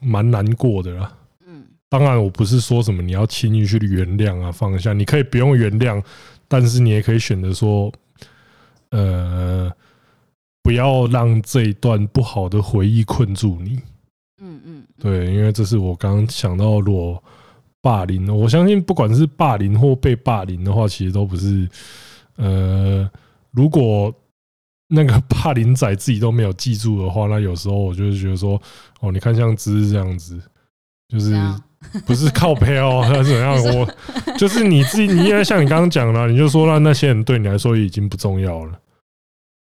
[0.00, 1.12] 蛮难过的啦。
[1.46, 6.02] 嗯，当然我不是说什么你要轻易去原谅啊，放下，你可以不用原谅，
[6.48, 7.92] 但是你也可以选择说，
[8.90, 9.70] 呃，
[10.62, 13.80] 不要让这一段不好的回忆困住你。
[14.42, 17.22] 嗯嗯，对，因为这是我刚刚想到，如果
[17.80, 21.68] 霸凌，我相信不管是霸凌或被霸凌的话，其实都不是，
[22.36, 23.10] 呃，
[23.50, 24.12] 如果。
[24.92, 28.60] 那个霸凌仔自己都没有记住的话，那有时候我就是觉得说，
[28.98, 30.36] 哦，你看像芝芝这样子，
[31.06, 31.32] 就是
[32.04, 33.54] 不是靠背哦，还是怎样？
[33.72, 33.88] 我
[34.36, 38.80] 就是你自己，你应该像你刚刚讲了，你就说那那些人对你来说已经不重要了。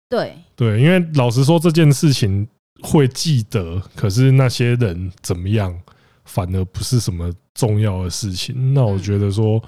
[0.10, 2.48] 对对，因为老实说这件事情
[2.82, 5.78] 会记得，可是那些人怎么样，
[6.26, 8.74] 反而不是什么重要的事情。
[8.74, 9.62] 那我觉得说，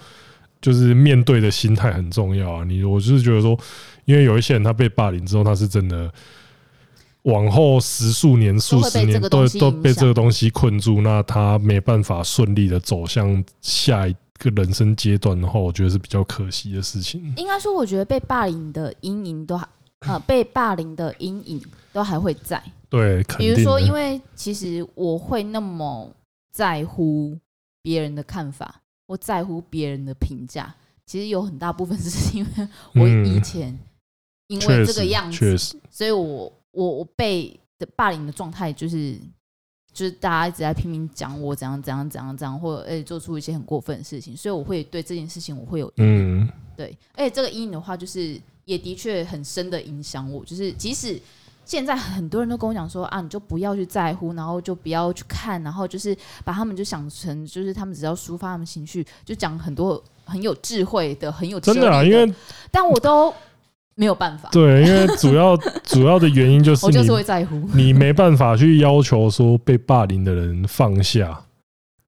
[0.62, 2.64] 就是面对的心态很重要啊。
[2.64, 3.60] 你我就是觉得说。
[4.06, 6.12] 因为有一些人他被霸凌之后，他是真的
[7.22, 17.22] 往后十数年、数十年都都被这个东西困住，那他没办法顺利的走向下一个人生阶段的话，我觉得是比较可惜的事情。
[17.38, 19.68] 应该说，我觉得被霸凌的阴影都还
[20.08, 21.62] 呃，被霸凌的阴影
[21.94, 22.62] 都还会在。
[22.90, 26.12] 对，比如说，因为其实我会那么
[26.52, 27.38] 在乎
[27.82, 30.74] 别人的看法，我在乎别人的评价，
[31.06, 33.78] 其实有很大部分 是因为我以前。
[34.48, 35.56] 因为这个样子，
[35.92, 39.16] 所以我我我被的霸凌的状态就是，
[39.94, 51.20] 就是大家一直在拼命讲我怎样怎样怎样怎样，或者诶做出一些很过分的事情，所以我会对这件事情我会有阴影，对，而且这个阴影的话，就是也的确很深的影响我，就是即使
[51.66, 62.32] 现在很多人都跟我讲说啊，你就不要去在乎，然后就不要去看，然后就是把他们就想成就是他们只要抒发他们情绪，就讲很多很有智慧的、很有真的啊，因为
[62.72, 63.34] 但我都。
[63.96, 71.38] 没有办法，对，因为 主要主要的原因就是你，就是会在乎，你没办法去要求说被霸凌的人放下，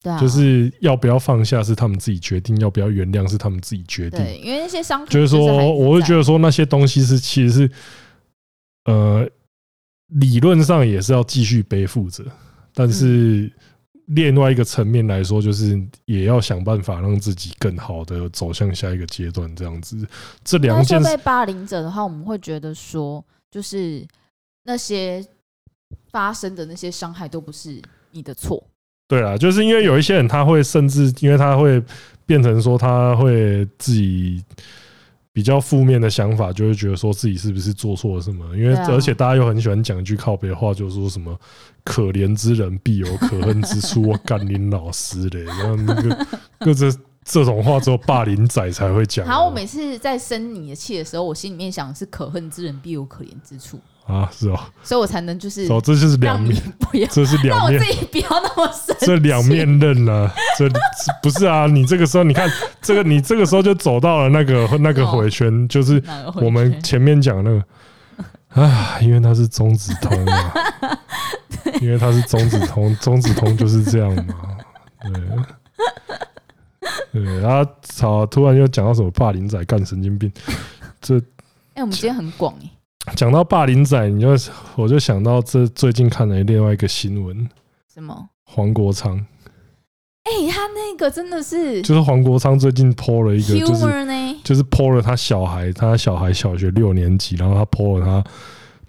[0.02, 4.20] 对，就是要不要放下是他们自己决定，要不要原谅是他们自己决定。
[4.20, 7.72] 对，因为那些伤，就是说，我会觉得说那些东西是其实是，
[8.86, 9.30] 呃，
[10.08, 12.24] 理论上也是要继续背负着，
[12.74, 13.52] 但是。
[14.08, 20.06] 另外一个层面来说，就是也要想办法让自己更好的走向下一个阶段，这样子。
[20.44, 24.06] 这两件被霸凌者的话，我们会觉得说，就是
[24.64, 25.26] 那些
[26.10, 28.62] 发生的那些伤害都不是你的错。
[29.19, 31.84] 对啊，就是因为有一些人他会甚至，因为他会
[32.26, 34.43] 变成说他会自己。
[35.34, 38.45] 比较负面的想法，就会觉得说自己是不是做错了什么？
[38.54, 41.34] 因为而且大家又很喜欢讲一句靠别话，就是说什么
[41.86, 45.43] “可怜之人必有可恨之处”，我干你老师嘞！
[45.45, 46.28] 然 后那个，
[46.60, 46.91] 各这
[47.24, 49.26] 这种话只有霸凌仔才会讲。
[49.26, 53.80] 好，我每次在生你的气的时候，我心里面想的是“可恨之人必有可怜之处”。
[54.12, 60.69] 啊，是哦，所以我才能就是，哦，这就是两面，不要，这是两面，让我自己不要那么生气，这两面刃了，这
[61.24, 61.65] 不是啊？
[61.67, 62.50] 你这个时候，你看
[62.82, 66.04] 这个，你这个时候就走到了那个那个回圈，就是
[66.36, 67.63] 我们前面讲那个。
[68.54, 70.54] 啊，因为它是中指通啊，
[71.80, 74.36] 因为它是中指通，中指通就是这样嘛，
[77.13, 80.30] 对，对，然后操，突然又讲到什么霸凌仔干神经病，
[81.00, 81.17] 这，
[81.76, 82.69] 哎，我们今天很广哎。
[83.16, 84.30] 讲到霸凌仔，你就
[84.76, 87.50] 我就想到这最近看了另外一个新闻，
[87.92, 88.30] 什么？
[88.44, 89.18] 黄国昌？
[90.24, 93.86] 哎、欸，他那个真的是，就是黄国昌最近 po 了一个，就是
[94.44, 98.24] 就是 po 了他小孩，他小孩小学六年级，然后他 po 了他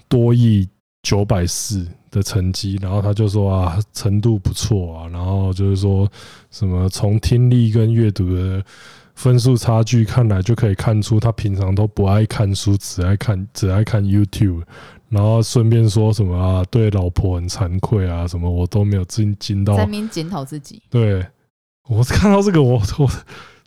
[0.08, 0.68] 多亿
[1.02, 6.06] 九百四的成绩，然后他就说啊，程度不错啊，然后就是说
[6.50, 8.62] 什么从听力跟阅读的。
[9.14, 14.62] 分数差距看来就可以看出，他平常都不爱看书，只爱看只爱看 YouTube。
[15.08, 19.76] 然后顺便说什么啊，对老婆很惭愧啊，什么我都没有尽尽到。
[19.76, 20.82] 在那边检讨自己。
[20.88, 21.26] 对，
[21.86, 23.10] 我看到这个， 我我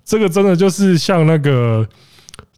[0.04, 1.88] 这个真的就是像那个，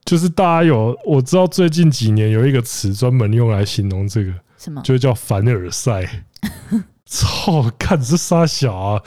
[0.05, 4.81] 就是大家有我知道最近几年有一个词专门用来形容这个，什么？
[4.83, 6.23] 就叫凡尔赛。
[7.05, 9.01] 操，看这杀小啊！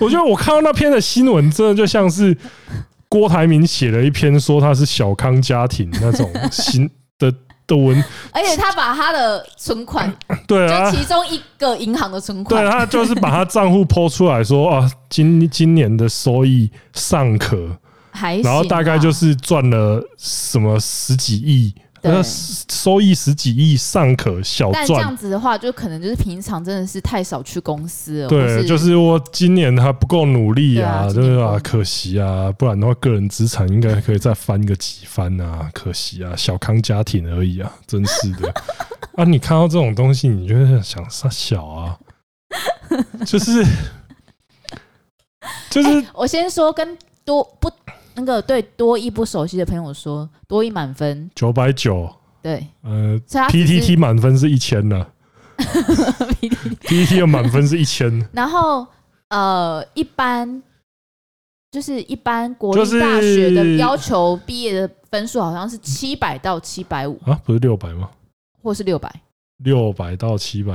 [0.00, 2.36] 我觉得我看到那篇的新闻，真的就像是
[3.14, 7.32] 郭台铭写了一篇说他是小康家庭那种新的。
[7.66, 7.96] 的文，
[8.30, 10.14] 而且他把他的存款，
[10.46, 17.70] 对啊，就其中一个银行的存款，对，他就是把他账户剖出来说啊，今今年的收益尚可，
[18.10, 21.74] 还，然后大概就是赚了什么十几亿。
[22.04, 28.28] 那收益十几亿尚可小赚，但这样子的话，就可能就是平常真的是太少去公司了。
[28.28, 31.58] 对，就是我今年还不够努力啊，对吧？
[31.62, 35.70] 可惜啊，不然的话，个人资产应该可以再翻个几番啊。
[35.72, 38.54] 可惜啊，小康家庭而已啊，真是的。
[39.16, 41.98] 啊，你看到这种东西，你就是想杀小啊，
[43.24, 43.64] 就是
[45.70, 47.70] 就是、欸，我先说跟多不。
[48.16, 51.28] 那个对多益不熟悉的朋友说，多益满分。
[51.34, 52.08] 九百九，
[52.40, 55.06] 对，呃，PTT 满分是一千呢，
[55.58, 58.86] PTT 的满分是一千，然后
[59.30, 60.62] 呃，一般
[61.72, 67.20] 就是一般国立大学的要求毕业的分数好像是七百到七百五。
[67.24, 68.08] 啊，不是六百吗？
[68.62, 69.12] 或是六百，
[69.58, 70.74] 六百到七百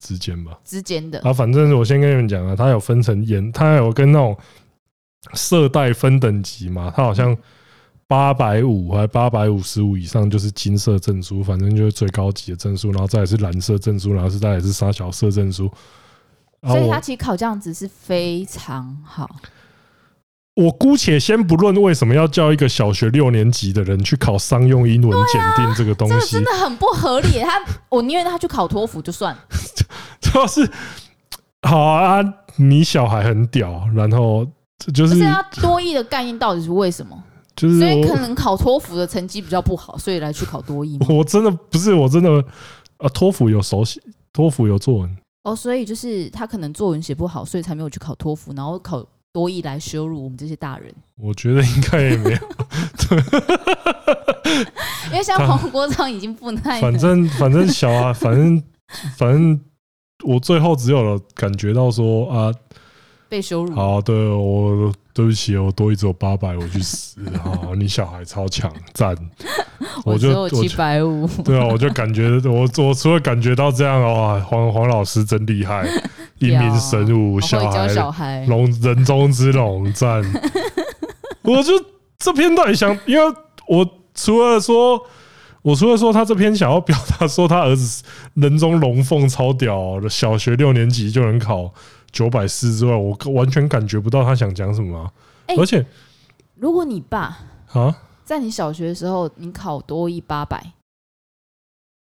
[0.00, 1.20] 之间吧，之间的。
[1.20, 4.36] 啊，反正我先跟你们讲啊，它有分成研，它有跟那种。
[5.34, 7.36] 色带分等级嘛，它好像
[8.06, 15.70] 八百五还八百五十五以上就是金色证书，反正就是最高级的证书，然后再来是蓝色证书，然后是再也是沙小色证书。
[16.66, 19.28] 所以他其实考这样子是非常好。
[20.54, 27.40] 我姑且先不论为什么要叫一个小学六年级的人去考商用英文检定这个东西，真的很不合理。
[27.40, 29.36] 他我宁愿他去考托福就算，
[30.20, 30.68] 主要是
[31.62, 32.20] 好啊，
[32.56, 34.46] 你小孩很屌，然后。
[34.92, 37.22] 就是，是他多益的概念到底是为什么？
[37.56, 40.98] 就是所以可能考托福的成绩比较不好，所以来去考多益。
[41.10, 42.42] 我真的不是，我真的
[42.96, 44.00] 啊，托福有手写，
[44.32, 45.16] 托福有作文。
[45.42, 50.94] 哦，所以就是他可能作文写不好，所以才没有去考托福，然后考多益来羞辱我们这些大人。
[51.18, 52.38] 我觉得应该也没有，
[55.12, 56.80] 因为像黄国昌已经不耐。
[56.80, 58.62] 反正反正小啊，反正
[59.18, 59.60] 反正
[60.24, 62.50] 我最后只有感觉到说啊。
[63.30, 63.74] 被羞辱。
[63.76, 67.20] 好，对我对不起，我多一只有八百，我去死。
[67.40, 69.16] 好，你小孩超强，赞。
[70.04, 71.28] 我就七百五。
[71.44, 75.86] 对啊，我就感觉我我除了感觉到这样的话，黄黄老师真厉害，
[76.38, 80.22] 英明神武，小孩小孩龙人中之龙，赞。
[81.42, 81.72] 我就
[82.18, 83.34] 这篇到底想，因为
[83.68, 85.00] 我除了说，
[85.62, 88.02] 我除了说他这篇想要表达说他儿子
[88.34, 91.72] 人中龙凤超屌，小学六年级就能考。
[92.12, 95.12] 九百四之外，我完全感觉不到他想讲什么、啊。
[95.56, 95.84] 而且，
[96.56, 97.38] 如果你爸
[97.72, 100.72] 啊，在你小学的时候，你考多一八百，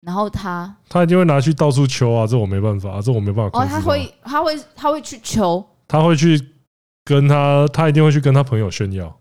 [0.00, 3.60] 然后他他一定会拿去到处求啊，这我没办法，这我没办法。
[3.60, 6.40] 哦，他会，他会，他会去求，他会去
[7.04, 9.16] 跟他，他一定会去跟他朋友炫耀，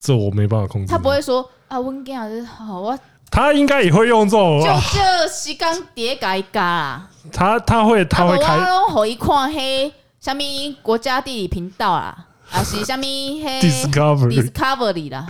[0.00, 0.90] 这我没办法控制。
[0.90, 2.98] 他不会说啊，温健啊，好啊。
[3.30, 7.10] 他应该也会用这种，就这时间叠改改啦。
[7.30, 8.56] 他他会他会开，
[8.96, 9.92] 我一看黑。
[10.20, 10.42] 什么
[10.82, 12.26] 国家地理频道啊？
[12.50, 15.26] 啊是什么？Discovery Discovery 啦。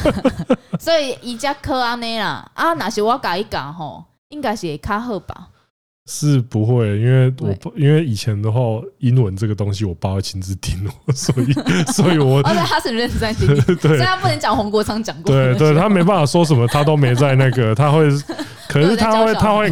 [0.80, 5.48] 所以一家科安尼啦啊，那是我改一改吼，应该是会较好吧。
[6.06, 8.60] 是不会，因为我因为以前的话，
[8.98, 11.52] 英文这个东西，我爸会亲自听我， 所以
[11.92, 18.08] 所以我，而且他是认真在听， 对，所以他不能讲洪国昌讲过，对对，他没办法说什么，他都没在那个，他会，
[18.68, 19.68] 可是他会他会，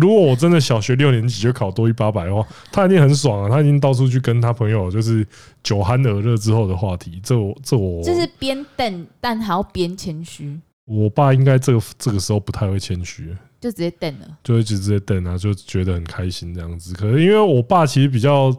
[0.00, 5.26] 如果我真的小学六年级就考多一八百的话，他一定很爽啊，他已经到处去跟他朋友就是
[5.64, 10.60] 酒酣耳热之后的话题，这我这我就是边瞪，但还要边谦虚。
[10.84, 13.34] 我爸应该这个这个时候不太会谦虚。
[13.62, 16.92] 就直接等了，就一直直接等啊，就觉得很开心这样子。
[16.94, 18.52] 可是因为我爸其实比较，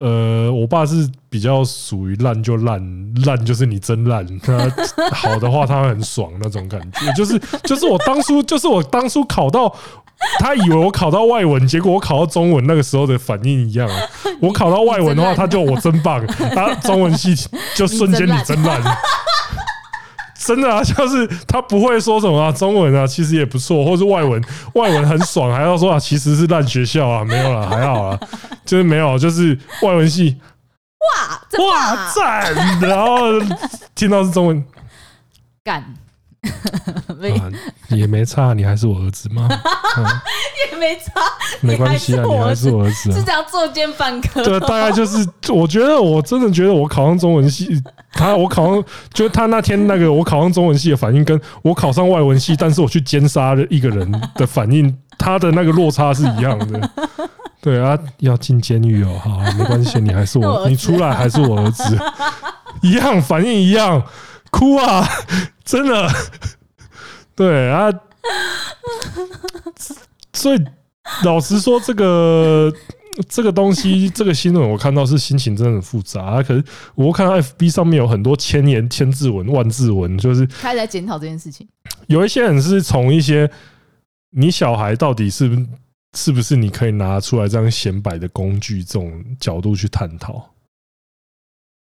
[0.00, 4.26] 呃，我爸是比较属于烂就烂，烂就是你真烂。
[4.40, 4.70] 他
[5.10, 9.74] 好的话他会很爽那种感觉，就是就是我当初就是我当初考到，
[10.38, 13.88] 他以为我考到外文，结果我考到中文那个时候的反应一样。
[14.38, 17.34] 我考到外文的话，他就我真棒，他中文系
[17.74, 18.82] 就瞬间你真烂。
[20.48, 24.42] 真的啊，就是他不会说什么啊，中文啊，其实也不错，或是外文，
[24.76, 28.18] 外文很爽，还要说啊，其实是烂学校啊，没有了，还好啦，
[28.64, 30.38] 就是没有，就是外文系，
[30.98, 33.38] 哇哇赞，然后
[33.94, 34.64] 听到是中文，
[35.62, 35.84] 干，
[37.40, 37.50] 啊，
[37.90, 39.48] 也没差，你还是我儿子吗？
[39.96, 40.04] 嗯、
[40.70, 41.20] 也没差，
[41.60, 43.14] 没关系啊，你还是我儿子、啊。
[43.16, 44.42] 是这样作奸犯科。
[44.44, 47.82] 对，大概就是，我觉得我真的觉得我考上中文系，
[48.12, 56.90] 他我考上，就他那天那个我考上中文系的反应，跟我考上外文系，但是我去奸杀了一个人的反应，他的那个落差是一样的。
[57.60, 61.98] 对啊，要进监狱哦，好，没关系，你还是我，我你出来还是我儿子，
[62.82, 64.00] 一样反应一样，
[64.50, 65.06] 哭啊，
[65.64, 66.08] 真的。
[67.34, 67.88] 对啊，
[70.32, 70.64] 所以
[71.24, 72.72] 老实说，这个
[73.28, 76.42] 这个东西，这个新闻我看到是心情真的很复杂啊。
[76.42, 76.64] 可是
[76.96, 81.68] 我看到 FB 上面有很多千言千字文、万字文，就是开始在检讨这件事情。
[82.08, 83.48] 有一些人是从一些
[84.30, 85.48] 你小孩到底是
[86.16, 90.44] 是不是你可以拿出来这样显摆的工具这种角度去探讨。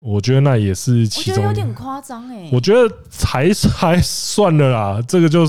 [0.05, 2.49] 我觉得那也是其中，有点夸张哎。
[2.51, 2.93] 我觉得
[3.25, 5.47] 还 还算了啦，这个就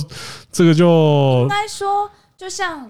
[0.53, 2.89] 这个就应该说，就像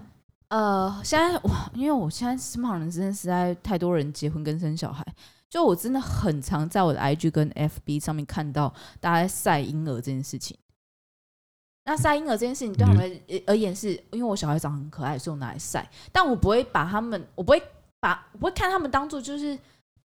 [0.48, 5.02] 呃，现在哇，因为我现在身旁人真的实在太多人结婚跟生小孩，
[5.48, 10.54] 就我真的很常在我的 IG 跟 FB 上面看到大家在晒婴儿这件事情。
[11.86, 17.62] 那晒婴儿这件事情对他们而言是，因为我小孩长很可爱，所以我拿来晒，但我不会把他们，我不会
[18.00, 19.58] 把，我不会看他们当做就是。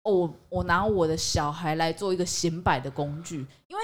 [0.03, 3.83] 我我拿我的小孩来做一个显摆的工具，因为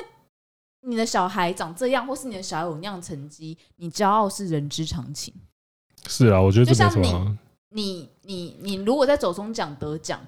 [0.81, 5.33] 你的小孩长这样，或是你的小孩有那样成绩，你骄傲是人之常情。
[6.07, 7.37] 是啊，我觉得就像你，
[7.69, 10.19] 你你你如果在走中奖得奖，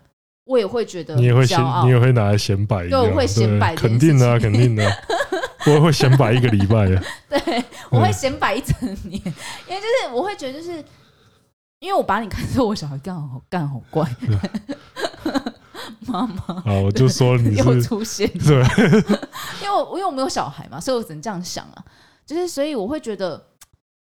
[0.44, 4.84] 我也会觉得你也会显，你也会拿来显摆，对，我会显摆，肯定的啊，肯定的，
[5.68, 8.76] 我也会显摆一个礼拜的， 对，我会显摆一整
[9.10, 9.34] 年，嗯，
[9.70, 10.84] 因为就是我会觉得，就是
[11.80, 14.10] 因为我把你看作我小孩干好干好怪。
[16.08, 18.58] 妈妈啊，我就说你又出现，对，
[19.62, 21.84] 因为我因为我没有小孩嘛，所以我只能这样想啊，
[22.26, 23.44] 就是所以我会觉得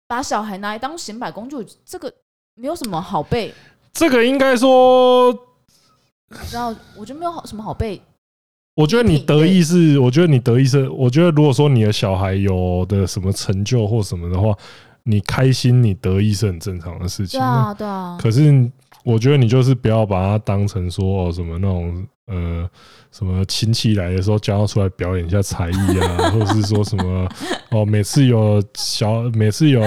[0.07, 1.55] 把小孩拿来当显摆工具，
[1.86, 2.11] 这个
[2.55, 3.53] 没有什么好被。
[3.93, 5.32] 这个应该说，
[6.30, 8.01] 你知道，我觉得没有好什么好被。
[8.76, 14.57] 我觉得你得意是，我觉得你得意是，我觉得如果说你的小孩有的什么成就或什么的话，
[15.03, 17.39] 你开心你得意是很正常的事情。
[17.39, 18.17] 对啊，对啊。
[18.22, 18.72] 可是。
[19.03, 22.69] 我觉得你就是不要把它当成说哦什么那种呃
[23.11, 27.27] 什么亲戚来的时候叫他出来表演一下才艺啊， 或者是说什么
[27.71, 29.81] 哦每次有小每次有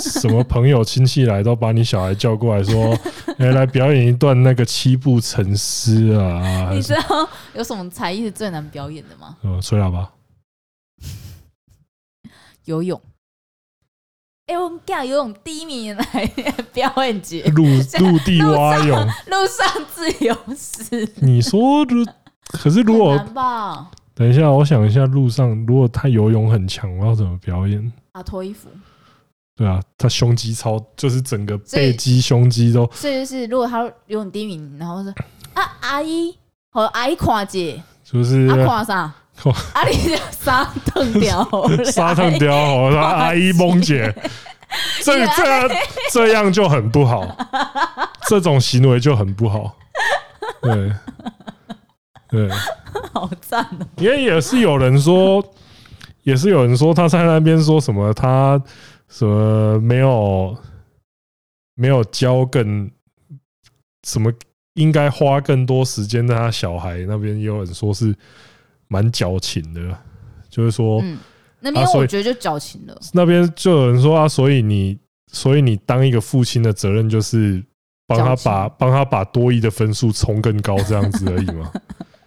[0.00, 2.96] 什么朋友亲戚来都把你小孩叫过来说
[3.38, 6.70] 哎来表演一段那个七步成诗啊。
[6.74, 9.36] 你知道有什么才艺是最难表演的吗？
[9.42, 10.10] 嗯，吹喇叭，
[12.66, 13.00] 游泳。
[14.48, 16.26] 哎、欸，我们干游泳第一名来
[16.72, 21.06] 表演节，陆陆地蛙泳，陆上自由式。
[21.20, 21.94] 你说的，
[22.46, 23.14] 可是如果？
[24.14, 27.92] 等一下，我想一下，路上如果他游泳很强，我要怎么表演？
[28.12, 28.68] 啊，脱衣服。
[29.54, 32.90] 对啊，他胸肌超，就是整个背肌、胸肌都。
[32.94, 35.12] 所以就是，如果他游泳第一名，然后说
[35.52, 36.34] 啊，阿姨
[36.70, 39.14] 和阿姨看姐，就是啊，看啥？
[39.74, 41.48] 阿里就沙藤雕，
[41.84, 44.14] 沙藤雕，我 说阿姨梦姐，
[45.02, 45.68] 这这
[46.12, 47.26] 这样就很不好，
[48.28, 49.76] 这种行为就很不好，
[50.62, 50.92] 对。
[52.30, 52.46] 对，
[53.14, 53.86] 好赞哦！
[53.96, 55.42] 也也是有人说，
[56.24, 58.62] 也是有人说他在那边说什么，他
[59.08, 60.54] 什么没有
[61.74, 62.90] 没有教更
[64.06, 64.30] 什么，
[64.74, 68.14] 应该花更多时间在他小孩那边，也有人说是。
[68.88, 69.80] 蛮矫情的，
[70.50, 71.18] 就是说，嗯，
[71.60, 72.98] 那边我觉得就矫情了。
[73.12, 74.98] 那边就有人说啊，所以你，
[75.30, 77.62] 所以你当一个父亲的责任就是
[78.06, 81.70] 帮他把帮他把多一的分数冲更高，这样子而已嘛。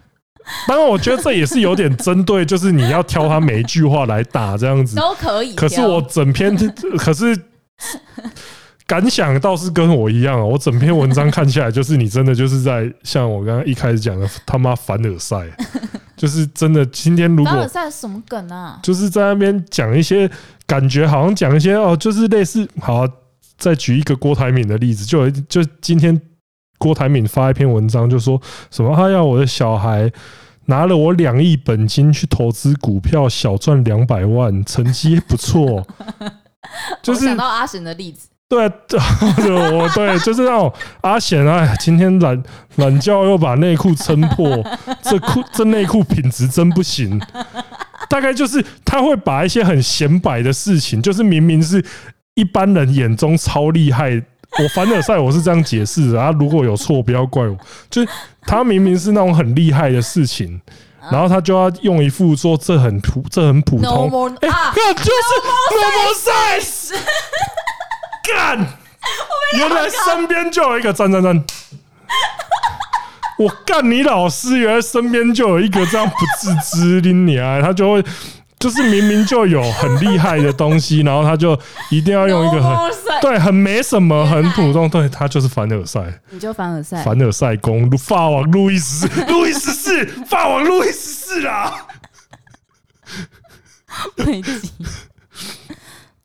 [0.68, 5.53] 当然，我觉得这也是有点针对，就是你要挑他每一句话来打这样子都可以。
[5.55, 6.55] 可是我整篇，
[6.97, 7.38] 可是。
[8.86, 15.47] 感想倒是跟我一样啊，我整篇文章看起来就是你真的就是在像我刚刚一开始讲的他妈凡尔赛，
[16.22, 16.86] 就是真的。
[16.86, 18.80] 今天如果凡尔赛什么梗啊？
[18.84, 20.30] 就是在那边讲一些
[20.67, 23.09] 感觉好像讲一些哦，就是类似好啊，
[23.57, 26.22] 再举一个郭台铭的例子，就就今天
[26.78, 30.11] 郭台铭发一篇文章，就说什么他要我的小孩
[30.65, 35.84] 拿了我两亿本金去投资股票，小赚两百万，成绩不错。
[37.01, 38.28] 就是想到阿神的例子。
[38.58, 38.70] 对，
[39.72, 42.43] 我对，就是那种阿贤哎，今天懒
[42.76, 44.62] 懒觉又把内裤撑破，
[45.02, 47.22] 这裤这内裤品质真不行。
[48.10, 51.84] 大概就是他会把一些很显摆的事情，就是明明是
[52.34, 54.12] 一般人眼中超厉害，
[54.60, 57.58] 我凡尔赛我是这样解释的啊，如果有错不要怪我。
[57.89, 58.10] 就是
[58.41, 60.60] 他明明是那种很厉害的事情，
[61.10, 65.10] 然后他就要用一副说这很普这很普通，哎，看就是
[66.20, 66.93] size，
[68.36, 68.67] 干，
[69.57, 71.43] 原来身边就有一个赞赞赞，
[73.38, 78.03] 我干你老师，原来身边就有一个这样不自知的你啊，他就会。
[78.59, 81.59] 就是明明就有很厉害的东西，然后他就
[81.89, 91.88] 一定要用一个很对很没什么很普通，对他就是凡尔赛，你就凡尔赛，凡尔赛宫，法王路易十四，路易十四，法王路易十四啦。
[94.15, 94.71] 每集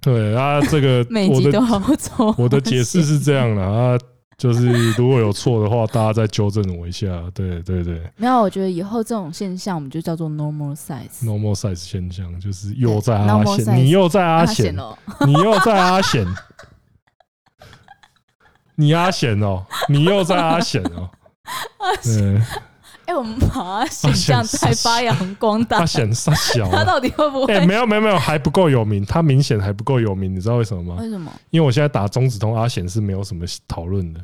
[0.06, 1.60] 对啊，这个 每集都
[2.38, 3.98] 我的解释是这样的啊。
[4.38, 7.06] 就是如果有错的话，大家再纠正我一下。
[7.34, 11.24] 对对对，没有，我觉得以后这种现象我们就叫做 normal size。
[11.24, 14.76] normal size 现象就是又在阿显，你又在阿显，
[15.26, 16.26] 你又在阿显，
[18.76, 21.10] 你阿显哦，你又在阿显哦。
[22.06, 22.42] 嗯，
[23.06, 25.78] 哎，我们把阿显这样才发扬光大。
[25.78, 27.54] 他显太小， 他到底会不会？
[27.54, 30.96] 哎，没有没有没有，还不够有名，他明显还不够有名，你知道为什么吗？
[31.00, 31.32] 为什么？
[31.50, 34.20] 因为我现在打中指通阿显是没有什么讨论的。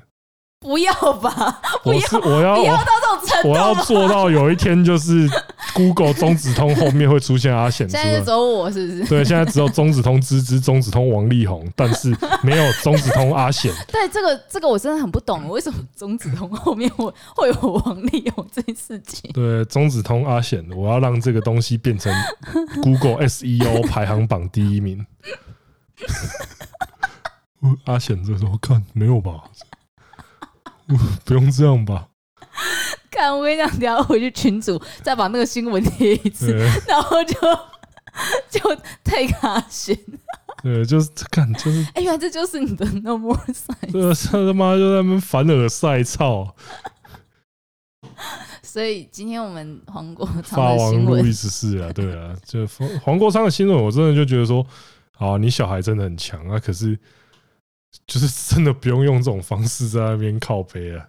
[0.63, 1.61] 不要吧！
[1.83, 5.29] 我是我要不要到这种程度，我要做到有一天就是
[5.75, 7.87] Google 中指通后面会出现阿显。
[7.91, 9.05] 现在只有我是不是？
[9.07, 13.75] 对，现在只有中指通芝芝、中指通王力宏，但是没有中指通阿显。
[13.91, 19.29] 对，这个这个我真的很不懂，为什么中指通后面会会有王力宏这件事情？
[19.35, 22.15] 对，中指通阿显，我要让这个东西变成
[22.83, 25.05] Google SEO 排行榜第一名。
[27.85, 29.45] 阿显这时候看没有吧？
[31.25, 32.09] 不用这样吧？
[33.11, 36.57] 看，我跟你讲，等下回去群主再把那个新闻贴一次，
[36.89, 37.35] 然后就
[38.51, 39.97] 就太卡线。
[40.63, 43.93] 对，就是看，就是哎，原来这就是你的 normal size。
[43.93, 46.55] 这他妈就在那边凡尔赛操。
[48.63, 52.67] 所以今天我们黄国昌法王路易十四啊，对啊，就
[53.03, 54.67] 黄国昌的新闻，我真的就觉得说，
[55.19, 56.99] 啊，你小孩真的很强啊，可是。
[58.07, 61.07] 就是真的不用用这种方式在那边靠背啊，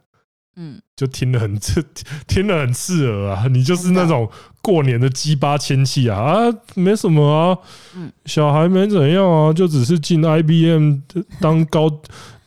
[0.55, 1.83] 嗯，就听得很刺，
[2.27, 3.47] 听得很刺耳啊。
[3.47, 4.29] 你就是那种
[4.61, 7.57] 过年的鸡巴亲戚啊啊，没什么啊，
[7.95, 10.99] 嗯，小孩没怎样啊，就只是进 IBM
[11.39, 11.89] 当高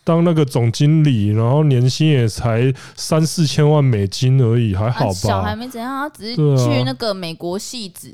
[0.03, 5.13] 当那个总经理，然后年薪也才三四千万美金而已，还好吧？
[5.13, 8.13] 小孩没怎样啊，只是去那个美国戏子。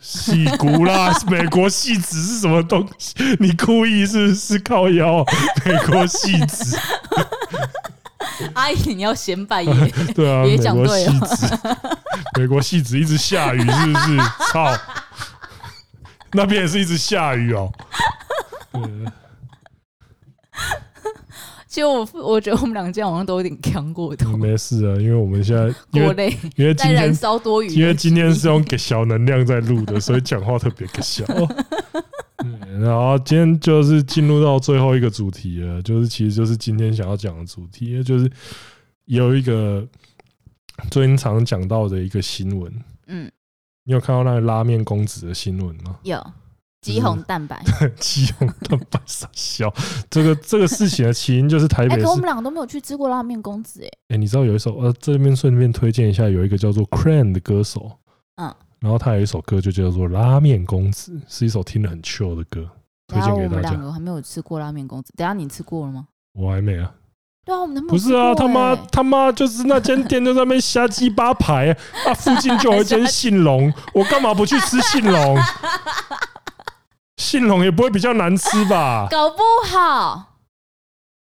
[0.00, 3.14] 戏骨啦， 美国戏子是什么东西？
[3.40, 5.24] 你故意是不是靠腰？
[5.64, 6.78] 美国戏子，
[8.54, 9.72] 阿姨你要先拜耶？
[10.14, 11.58] 对啊，美国戏子，
[12.38, 14.18] 美国戏子一直下雨，是不是？
[14.52, 14.72] 操，
[16.32, 17.72] 那边也是一直下雨哦。
[18.72, 18.80] 其
[21.80, 24.36] 实我我觉得我们两个这样好像都有点扛过头。
[24.36, 31.24] 没事啊，因为我们现在过累，因为今天烧多余，因为今天是用给小能量在录的，所以讲话特别给小。
[32.80, 38.30] 然后今天就是进入到最后一个主题了，就是其实就是今天想要讲的主题，就是
[39.06, 39.86] 有一个
[40.90, 42.72] 最近常讲到的一个新闻。
[43.06, 43.30] 嗯，
[43.84, 45.96] 你有看到那个拉面公子的新闻吗？
[46.02, 46.22] 有。
[46.82, 47.60] 肌红蛋白，
[47.98, 49.72] 肌红蛋白傻笑。
[50.08, 51.96] 这个这个事情的起因就是台北。
[51.96, 53.88] 哎，可我们两个都没有去吃过拉面公子哎。
[54.14, 57.90] 哎，你知道有一首呃，这边顺便推荐一下，有一个叫做 Crane 的歌手，
[58.36, 62.68] 嗯，然后他有一首歌就叫做《拉面公子》，是一首听得很 chill 的歌，
[63.08, 63.48] 推荐给大家。
[63.48, 66.06] 我们两个还没有吃过拉面公子，等下你吃过了吗？
[66.34, 66.92] 我还没啊。
[67.44, 67.90] 对啊，我们都没有。
[67.92, 71.70] 不是啊，他妈他妈就是那间店就在那边瞎鸡巴排
[72.06, 75.36] 啊，附近就有一间信隆，我干嘛不去吃信隆？
[77.16, 79.08] 信龙也不会比较难吃吧？
[79.10, 80.34] 搞不好，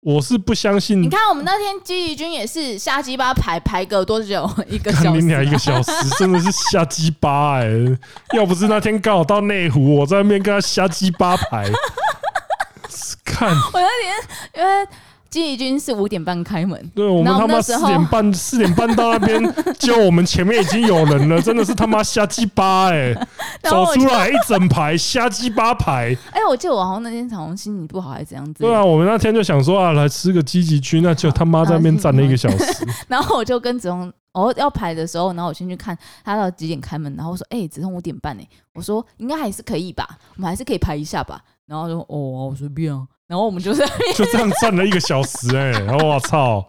[0.01, 1.03] 我是不相信。
[1.03, 4.49] 你看，我们那天积极军也是瞎鸡巴排排个多久？
[4.69, 7.67] 一个小时，你俩一个小时，真的是瞎鸡巴哎！
[8.37, 11.69] 要不是那天刚好到内湖，我在那边跟他瞎鸡巴排。
[13.25, 14.15] 看，我那天
[14.57, 14.89] 因为。
[15.31, 23.15] 记忆军是五点半开门，对，我们他妈四点半 四点半到那边，就我们前面已经有人了，真的是他妈瞎鸡巴哎！
[23.63, 26.17] 走出来一整排瞎鸡巴排。
[26.33, 28.63] 哎，我记得我好像那天好像心情不好还是怎样子。
[28.63, 32.87] 对啊，我们那天就想说啊，来吃个积极军，那就他妈在那边站了一个小时。
[33.07, 41.43] 然后我就跟子红，我要排的时候，然后我先去看他到几点开门，然后我说，哎，子红五点半哎，我说应该还是可以吧，我们还是可以排一下吧。
[41.67, 43.07] 然后就哦，我随便啊。
[43.29, 46.67] 然后我们就在就这样站了一个小时哎、欸， 我操！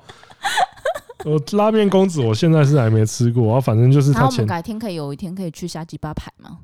[1.25, 3.59] 我拉面公子，我现在是还没吃过啊。
[3.59, 4.29] 反正就是他前。
[4.29, 6.59] 我们改天可以有一天可以去瞎鸡巴排吗？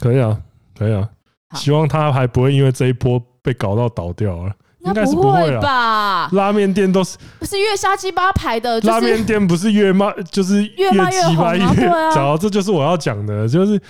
[0.00, 0.40] 可以啊，
[0.78, 1.08] 可以啊。
[1.54, 4.52] 希望他还不会因为这一波被搞到倒掉了。
[4.80, 6.28] 应该是不会吧？
[6.32, 8.80] 拉面店都是不是越瞎鸡巴排的？
[8.82, 11.64] 拉面店不是越卖就是越卖越鸡巴越，
[12.14, 13.80] 然后这就是我要讲的，就是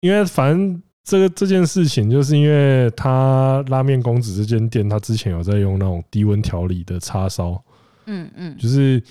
[0.00, 7.62] 因为反正这个这件事情，就是因为他拉面公子这间店，他之前有在用那种低温调理的叉烧，
[8.04, 9.02] 嗯嗯，就是。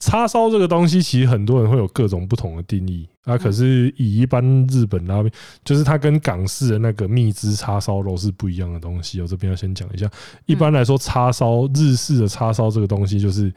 [0.00, 3.38] 叉烧这个东西，其实很多人会有各种不同的定义啊。
[3.38, 5.32] 可是以一般日本拉面，
[5.64, 9.22] 就是它跟港式的那个蜜汁叉烧肉是不一样的东西。
[9.22, 10.10] 我这边要先讲一下。
[10.44, 13.50] 一般来说，叉烧日式的叉烧这个东西，就是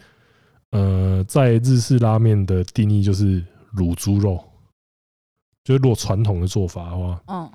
[0.69, 3.43] 呃，在日式拉面的定义就是
[3.75, 4.41] 卤猪肉。
[5.65, 7.49] 就是如果传统的做法的话，嗯，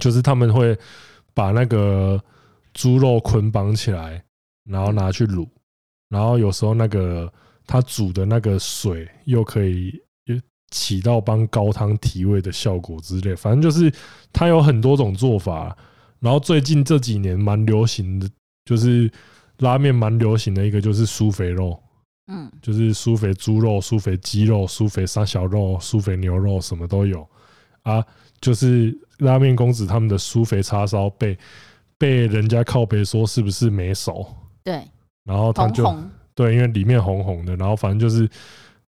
[0.00, 0.78] 就是他们会
[1.32, 2.22] 把那个
[2.72, 4.24] 猪肉捆绑起来，
[4.64, 5.48] 然后拿去卤，
[6.08, 7.32] 然后有时候那个。
[7.66, 9.90] 它煮的那个水又可以
[10.70, 13.90] 起到帮高汤提味的效果之类，反正就是
[14.34, 15.74] 它有很多种做法。
[16.20, 18.28] 然后最近这几年蛮流行的，
[18.66, 19.10] 就是
[19.60, 21.82] 拉面蛮流行的一个就是酥肥肉，
[22.26, 27.26] 嗯，就是酥肥猪肉、酥肥鸡肉、酥肥三小肉、酥肥牛肉什么都有
[27.80, 28.04] 啊。
[28.42, 31.38] 就是拉面公子他们的苏肥叉烧被
[31.96, 34.26] 被人家靠背说是不是没熟？
[34.62, 34.82] 对，
[35.24, 35.84] 然后他就。
[36.34, 38.28] 对，因为里面红红的，然后反正就是，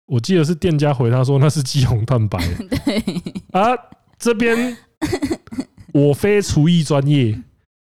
[0.07, 2.37] 我记得是店家回他说那是肌红蛋白。
[2.85, 3.79] 对啊，
[4.19, 4.77] 这边
[5.95, 7.41] 我非厨艺专业，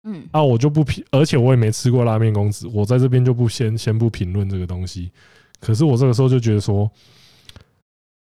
[0.05, 5.11] 嗯啊，我就不评，而且我也没吃过拉面公子，我在这边就不先先不评论这个东西。
[5.61, 6.91] 可是我这个时候就觉得说。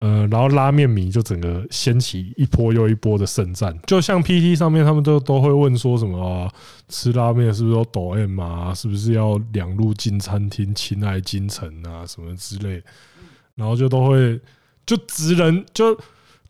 [0.01, 6.53] 呃，然后拉面迷就整个掀起一波又一波的圣战，就像 PT 上面他们都都会问说什么啊，
[6.89, 8.75] 吃拉面是不是都抖 M 啊？
[8.75, 12.83] 是不是要两路进餐厅亲爱京城啊什么之类？
[13.55, 14.39] 然后就都会
[14.85, 15.99] 就职人就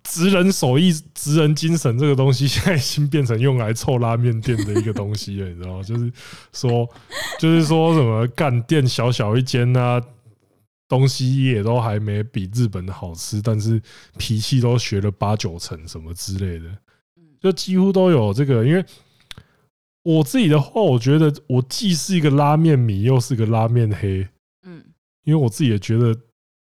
[0.02, 5.82] 职人手艺职人精神这个东西， 现在已经变成用来凑拉面店的一个东西了，你知道吗？
[5.84, 6.12] 就是
[6.52, 6.88] 说
[7.38, 10.02] 就是说什么干店小小一间啊。
[10.88, 13.82] 东西也都还没比日本的好吃，但是
[14.16, 16.78] 脾气都学了八九成什么之类的，
[17.40, 18.64] 就几乎都有这个。
[18.64, 18.84] 因为
[20.02, 24.28] 我自己的话，我觉得我既是一个拉面迷，又是个拉面黑。
[24.62, 24.84] 嗯，
[25.24, 26.16] 因为我自己也觉得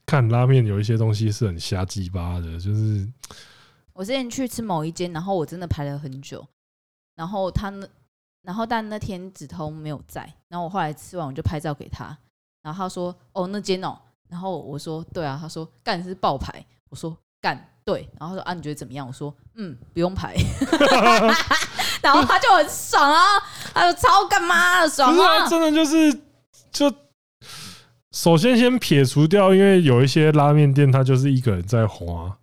[0.07, 2.61] 看拉面有一些东西是很瞎鸡巴的。
[2.61, 3.09] 就是
[3.93, 6.47] 我之前去吃某一间，然后我真的排了很久，
[7.17, 7.89] 然后他那，
[8.43, 12.17] 然后但那天子通没有在，然后我后来吃完我就拍照给他，
[12.63, 13.99] 然后他说：“哦，那间哦。”
[14.33, 19.07] 然后我说对啊，他说干是爆牌，我说干对，然后说啊你觉得怎么样？
[19.07, 20.35] 我说嗯不用排，
[22.01, 23.21] 然后他就很爽啊，
[23.75, 26.19] 他说超干嘛的爽啊，真的就是
[26.71, 26.91] 就
[28.11, 32.35] 首先先撇除掉，因为有一些拉面店他就是一个人在滑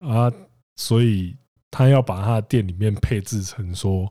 [0.00, 0.32] 啊，
[0.76, 1.36] 所以
[1.70, 4.10] 他要把他的店里面配置成说，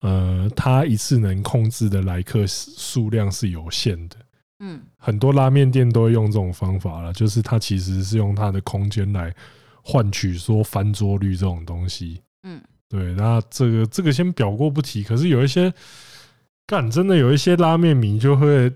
[0.00, 4.16] 呃，他一次能控制的来客数量是有限的。
[4.62, 9.34] 嗯，很多拉面店都会用这种方法了，就是它其实是用它的空间来
[9.82, 12.20] 换取说翻桌率这种东西。
[12.42, 15.02] 嗯，对，那这个这个先表过不提。
[15.02, 15.72] 可是有一些
[16.66, 18.70] 干真的有一些拉面迷就会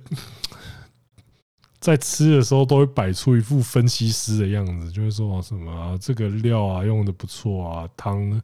[1.80, 8.40] 在吃的时候都会摆出一副分析师的样子，就是说什么啊，这个料啊用的不错啊，汤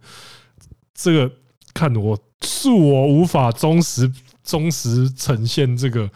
[0.93, 1.33] 这个
[1.73, 4.13] 看我恕我无法忠实
[4.45, 6.11] 忠实呈现这个。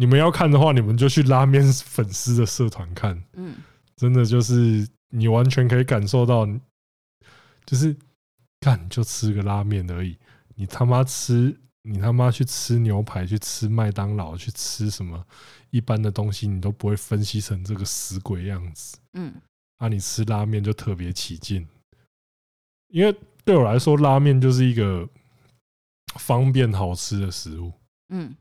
[0.00, 3.22] 你们要看的话，你们就去拉面粉丝的社团看。
[3.34, 3.54] 嗯，
[3.96, 6.46] 真的就是你完全可以感受到，
[7.66, 7.94] 就是
[8.60, 10.16] 干就吃个拉面而已。
[10.54, 15.22] 你他妈吃，你他妈去吃牛排，去吃麦当劳，去吃什么
[15.68, 18.96] 一般的东西，你都不会分析成这个死鬼样子。
[19.12, 19.34] 嗯，
[19.76, 21.68] 啊，你吃拉面就特别起劲，
[22.88, 25.06] 因为对我来说，拉面就是一个
[26.14, 27.70] 方便好吃的食物。
[28.08, 28.34] 嗯，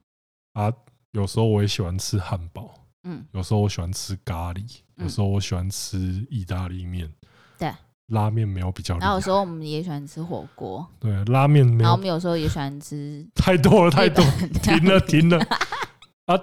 [0.53, 0.73] 啊。
[1.11, 4.63] 有时候我也喜欢吃汉堡，嗯，有时候我喜欢吃咖喱，
[4.97, 5.97] 有时候我喜欢吃
[6.29, 7.11] 意大利面，
[7.57, 7.73] 对，
[8.07, 8.97] 拉面没有比较。
[8.99, 11.79] 然后有时候我们也喜欢吃火锅，对，拉面没有。
[11.81, 14.23] 然后我们有时候也喜欢吃太多了，太多，
[14.61, 15.39] 停了，停了。
[16.25, 16.37] 啊，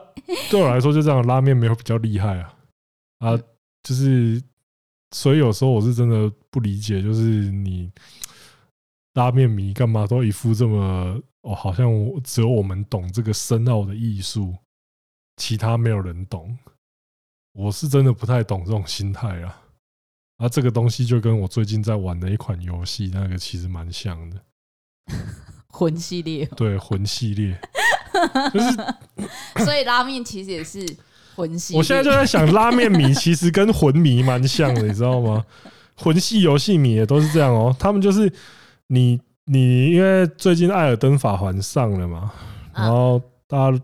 [0.50, 2.54] 对我来说就这样，拉面没有比较厉害啊，
[3.18, 3.38] 啊，
[3.84, 4.42] 就是，
[5.12, 7.88] 所以有时候我是真的不理解，就是你
[9.14, 11.22] 拉面迷干嘛都一副这么。
[11.46, 14.52] 哦，好像我只有我们懂这个深奥的艺术，
[15.36, 16.58] 其他没有人懂。
[17.52, 19.62] 我是真的不太懂这种心态啊。
[20.38, 24.40] 啊，这个东西就跟我最近在玩的一款游戏，那个其实蛮像的。
[25.70, 26.44] 魂系列。
[26.56, 27.56] 对，魂系列。
[28.52, 28.68] 就是，
[29.64, 30.84] 所以拉面其实也是
[31.36, 31.76] 魂系。
[31.76, 35.46] 我现在就在想，拉面迷其实跟魂迷蛮像的，你知道吗？
[35.94, 37.74] 魂系游戏迷也都是这样哦。
[37.78, 38.32] 他们就是
[38.88, 39.20] 你。
[39.46, 42.32] 你因为最近《艾尔登法环》上了嘛，
[42.74, 43.80] 然后大家，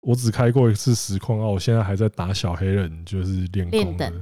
[0.00, 4.12] 我只开过一次实况啊，我现在还在打小黑人，就是练功的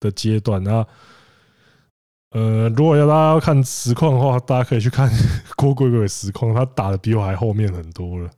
[0.00, 0.84] 的阶段啊。
[2.32, 5.08] 呃，如果要大家要看实况的话，大家可以去看
[5.56, 8.28] 郭鬼鬼实况，他打的比我还后面很多了。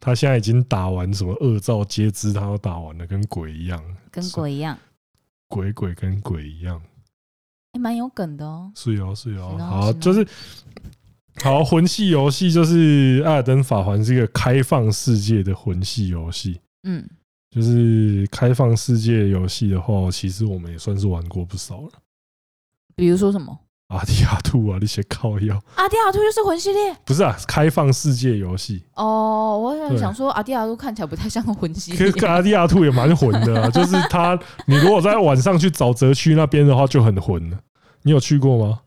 [0.00, 3.80] 他现在已经打完什么恶兆皆知，他都打完了，跟鬼一样，
[4.10, 4.76] 跟鬼一样，
[5.46, 6.82] 鬼鬼跟鬼一样，
[7.72, 8.70] 还蛮、欸、有梗的哦。
[8.74, 10.26] 是哦，是哦，好，就是
[11.42, 16.60] 好魂系游戏，就是《艾尔登法环》是一个开放世界的魂系游戏。
[16.82, 17.08] 嗯，
[17.50, 21.90] 就是开放世界游戏的话，其实我们也算是玩过不少了。
[22.94, 23.58] 比如说什么
[23.92, 25.60] 阿迪亚兔啊，那些靠药。
[25.76, 26.96] 阿迪亚兔就是魂系列？
[27.04, 28.82] 不是啊，开放世界游戏。
[28.94, 32.10] 哦，我想想说，阿迪亚兔看起来不太像魂系列。
[32.10, 37.58] 可是阿迪亚兔也蛮魂的啊， 就是他，你如果在晚上去沼泽区那边的话，就很魂了。
[38.02, 38.80] 你有去过吗？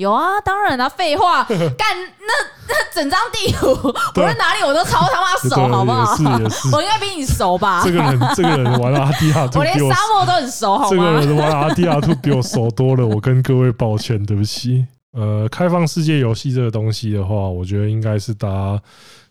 [0.00, 1.44] 有啊，当然了，废话，
[1.76, 1.86] 干
[2.18, 2.32] 那
[2.68, 3.70] 那整张地图，
[4.16, 6.16] 无论哪里我都超他妈熟，好不好？
[6.72, 7.82] 我应该比你熟吧？
[7.84, 10.90] 这个人，这个人玩阿迪亚兔， 我连沙漠都很熟，好吗？
[10.90, 14.86] 这个人玩阿迪亚兔比我熟多了，我跟各位抱歉，对不起。
[15.12, 18.80] 呃，开放世界游戏这个东西的话，我觉得应该是大家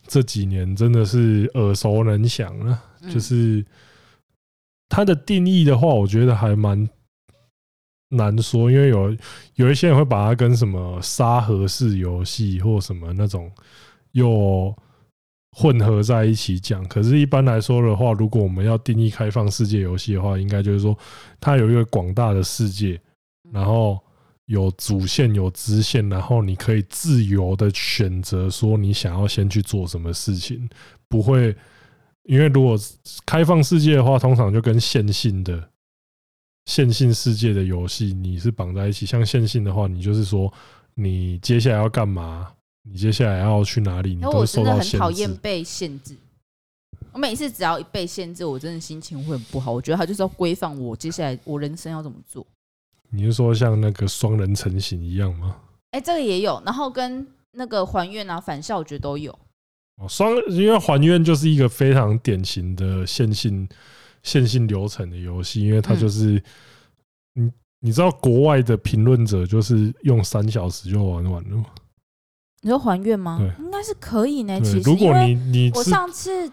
[0.08, 2.78] 这几年真的是耳熟能详了。
[3.12, 3.66] 就是
[4.88, 6.88] 它的定义的话，我觉得还蛮。
[8.10, 9.16] 难说，因为有
[9.56, 13.52] 有一些人会把它跟什么沙盒式游戏或什么那种
[14.14, 14.76] 又
[15.52, 16.84] 混合在一起讲。
[16.88, 20.98] 可是，一般来说的话，如果我们要定义开放世界游戏的话，应该就是说
[21.40, 23.00] 它有一个广大的世界，
[23.52, 24.00] 然后
[24.46, 30.68] 有主线有支线，然后你可以自由的选择说你想要先去做什么事情，
[31.08, 31.56] 不会
[32.24, 32.76] 因为如果
[33.26, 35.70] 开放世界的话，通常就跟线性的。
[36.70, 39.04] 线性世界的游戏，你是绑在一起。
[39.04, 40.54] 像线性的话，你就是说，
[40.94, 42.54] 你接下来要干嘛？
[42.84, 44.14] 你接下来要去哪里？
[44.14, 44.98] 你都受到限制。
[44.98, 46.16] 我真的很讨厌被限制。
[47.12, 49.72] 我每次只要一被限制，我真的心情会很不好。
[49.72, 52.46] 我觉得他就是要规范我接下来我人生要怎么做。
[53.10, 55.56] 你是说像那个双人成型一样吗？
[55.90, 56.62] 哎，这个也有。
[56.64, 59.32] 然后跟那个还愿啊、返校，我觉得都有。
[60.00, 63.68] 哦，双因为还愿就是一个非常典型的线性。
[64.24, 66.42] 线性流程的游戏，因为它就是，
[67.34, 71.66] 你你知道国外的评论者就是用三小时就玩完了吗？
[72.62, 73.38] 你说还愿吗？
[73.40, 74.60] 对，应该是可以呢。
[74.60, 76.52] 其实，如果你你我上次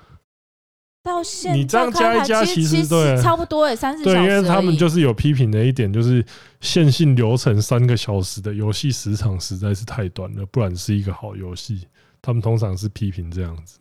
[1.02, 4.04] 到现在，你这样加一加，其实对差不多诶，三四。
[4.04, 6.24] 对，因为他们就是有批评的一点，就是
[6.60, 11.88] 线性流程三个小时的游戏时长实在是太短了，不然是一个好游戏。
[12.22, 13.78] 他们通常是批评这样子。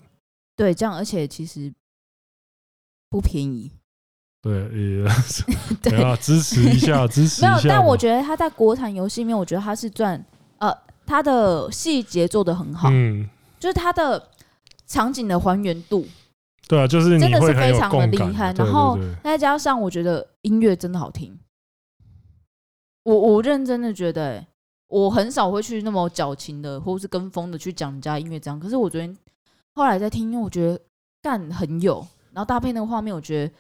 [0.56, 1.72] 对，这样而且其实。
[3.16, 3.72] 不便宜，
[4.42, 5.06] 对，也
[5.82, 7.56] 对啊，支持一下， 支持一下。
[7.56, 10.22] 没有，但我觉得他在国产游戏里面，我觉得他是赚，
[10.58, 10.70] 呃，
[11.06, 13.26] 他的细节做的很好，嗯，
[13.58, 14.32] 就是他的
[14.86, 16.06] 场景的还原度，
[16.68, 18.52] 对啊，就是真的是非常的厉害。
[18.52, 21.40] 然后再加上，我觉得音乐真的好听，
[23.04, 24.48] 我我认真的觉得、欸，
[24.90, 28.60] 我很少会去那么矫情的，或是跟风的去讲人家音乐这样。
[28.60, 29.18] 可是我昨天
[29.74, 30.78] 后来在听，因为我觉得
[31.22, 32.06] 干很有。
[32.36, 33.54] 然后搭配那个画面，我觉得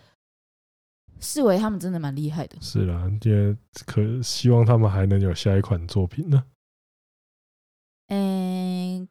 [1.22, 2.58] 视为他们真的蛮厉害的。
[2.60, 3.56] 是啦，也
[3.86, 6.44] 可希望他们还能有下一款作品呢。
[8.10, 9.08] 嗯，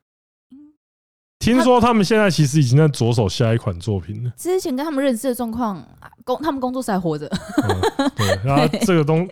[1.38, 4.30] 听说他们现在其实已经在着手下一款作品了。
[4.36, 5.82] 之前跟他们认识的状况，
[6.24, 7.26] 工他们工作室还活着。
[7.26, 9.26] 嗯， 对，然后这个东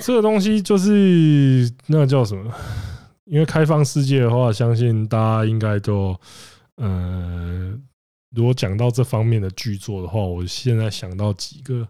[0.00, 2.52] 这个东西就是那个叫什么？
[3.24, 6.14] 因为开放世界的话，相信大家应该都
[6.76, 7.80] 呃。
[8.34, 11.86] 如果讲到这方面的剧作的话，我现在想到几个，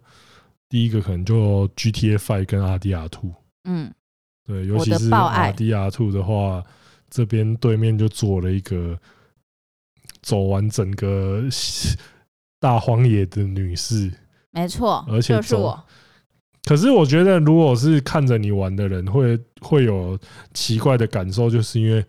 [0.68, 3.32] 第一个可能就 GTA Five 跟阿迪亚兔，
[3.64, 3.92] 嗯，
[4.44, 6.62] 对，尤其是阿迪亚兔的话，
[7.08, 8.98] 这边对面就做了一个
[10.20, 11.44] 走完整个
[12.58, 14.12] 大荒野的女士，
[14.50, 15.84] 没错，而且就是我。
[16.64, 20.18] 可是我觉得，如果是看着你玩的人，会会有
[20.54, 22.04] 奇怪的感受，就是因为。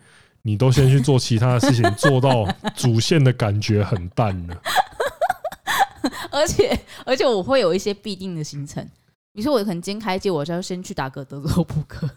[0.45, 4.57] 你都先去做其他的事情，做到主线的感觉很淡了。
[6.29, 8.83] 而且而且我会有一些必定的行程，
[9.31, 12.05] 比如说我可能今天开机，我就要先去打个德州扑克。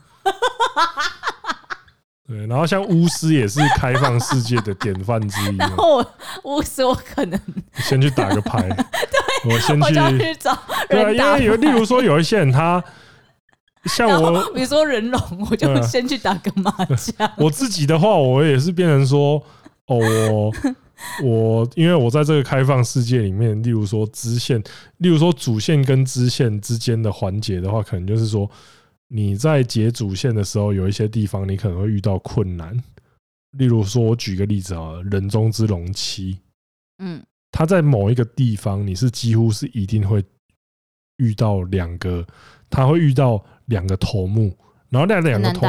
[2.26, 5.56] 对，然后像巫师也是开放世界的典范之一。
[5.62, 7.40] 然后我巫师我可能
[7.74, 9.94] 先去打个牌，对，我先去。
[10.88, 12.82] 对，因为有例如说有一些人他。
[13.86, 15.20] 像我，比如说人龙，
[15.50, 17.30] 我就先去打个麻将。
[17.38, 19.42] 我自己的话，我也是变成说，
[19.86, 20.52] 哦，我
[21.22, 24.62] 我因为我在这个开放世界里面，例如说支线，
[24.98, 28.50] 例如说主线跟支线之间的环节的话，可能就是说
[29.08, 32.76] 你在解主线的时候，有一些地方你可能会遇到困难。
[33.52, 36.38] 例如说，我举个例子啊，人中之龙七，
[36.98, 40.22] 嗯，他在某一个地方，你是几乎是一定会
[41.16, 42.26] 遇到两个，
[42.68, 44.56] 他会遇到两个头目，
[44.88, 45.66] 然后那两个头，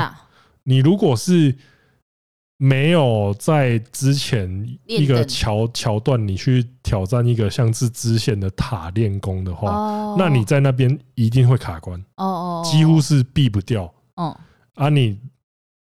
[0.63, 1.55] 你如果是。
[2.59, 12.03] 没有在之前一个桥桥段，你去挑战一个像是支线的塔练功的话，那你在那边一定会卡关，
[12.65, 13.93] 几乎是避不掉。
[14.73, 15.19] 啊，你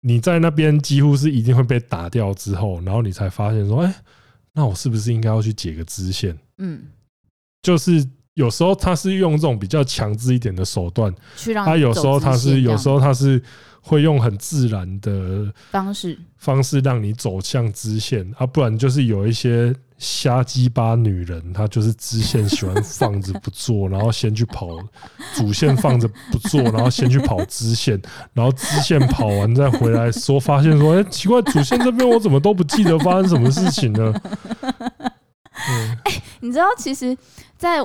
[0.02, 3.92] 你在那边几乎是一定会被打掉之后，然后你才发现说，哎，
[4.52, 6.38] 那我是不是应该要去解个支线？
[6.58, 6.84] 嗯，
[7.60, 11.14] 就是有时候他是用这种比较强制一点的手段，
[11.64, 13.42] 他有时候他是有时候他是。
[13.84, 24.68] 会用很自然的方式方式让你走向支线啊，不然就是有一些瞎鸡巴女人，她就是支线喜欢放着不做， 然后先去跑
[25.34, 28.00] 主线放着不做， 然后先去跑支线，
[28.32, 34.14] 然后支线跑完再回来说，发现说，哎，奇怪，主线这边我怎么都不记得发生什么事情呢？
[36.38, 37.18] 你知道，其实，
[37.58, 37.84] 在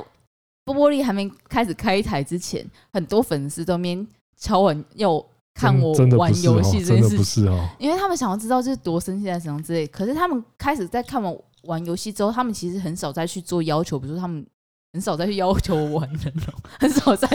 [0.68, 2.64] 波波利还没开始开台之前，
[2.94, 4.08] 很多粉丝都面
[4.38, 5.26] 敲完要。
[5.60, 7.44] 看我玩游戏这件事情，
[7.80, 9.88] 因为他们想要知道这是多生气在什么之类。
[9.88, 14.46] 可是他们开始在看我玩游戏之后，他们其实很少再去做要求，比如说他们
[14.94, 17.28] 很少再去要求我玩人龙，很少再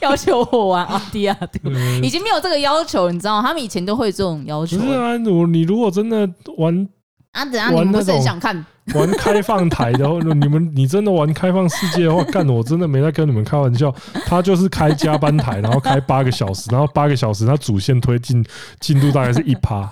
[0.00, 1.38] 要求我玩阿迪亚，
[2.02, 3.46] 已经没有这个要求，你知道吗？
[3.46, 4.78] 他们以前都会这种要求。
[4.78, 6.26] 不是啊，我你如果真的
[6.56, 6.88] 玩。
[7.32, 8.64] 啊，等下你们不是很想看
[8.94, 13.92] 玩开放台的话，你们你真的玩开放世界的话，干我真的没在跟你们开玩笑。
[14.24, 18.46] 他就是开加班台，然后开八个小时，然后八个小时他主线推进
[18.78, 19.90] 进度大概是一趴，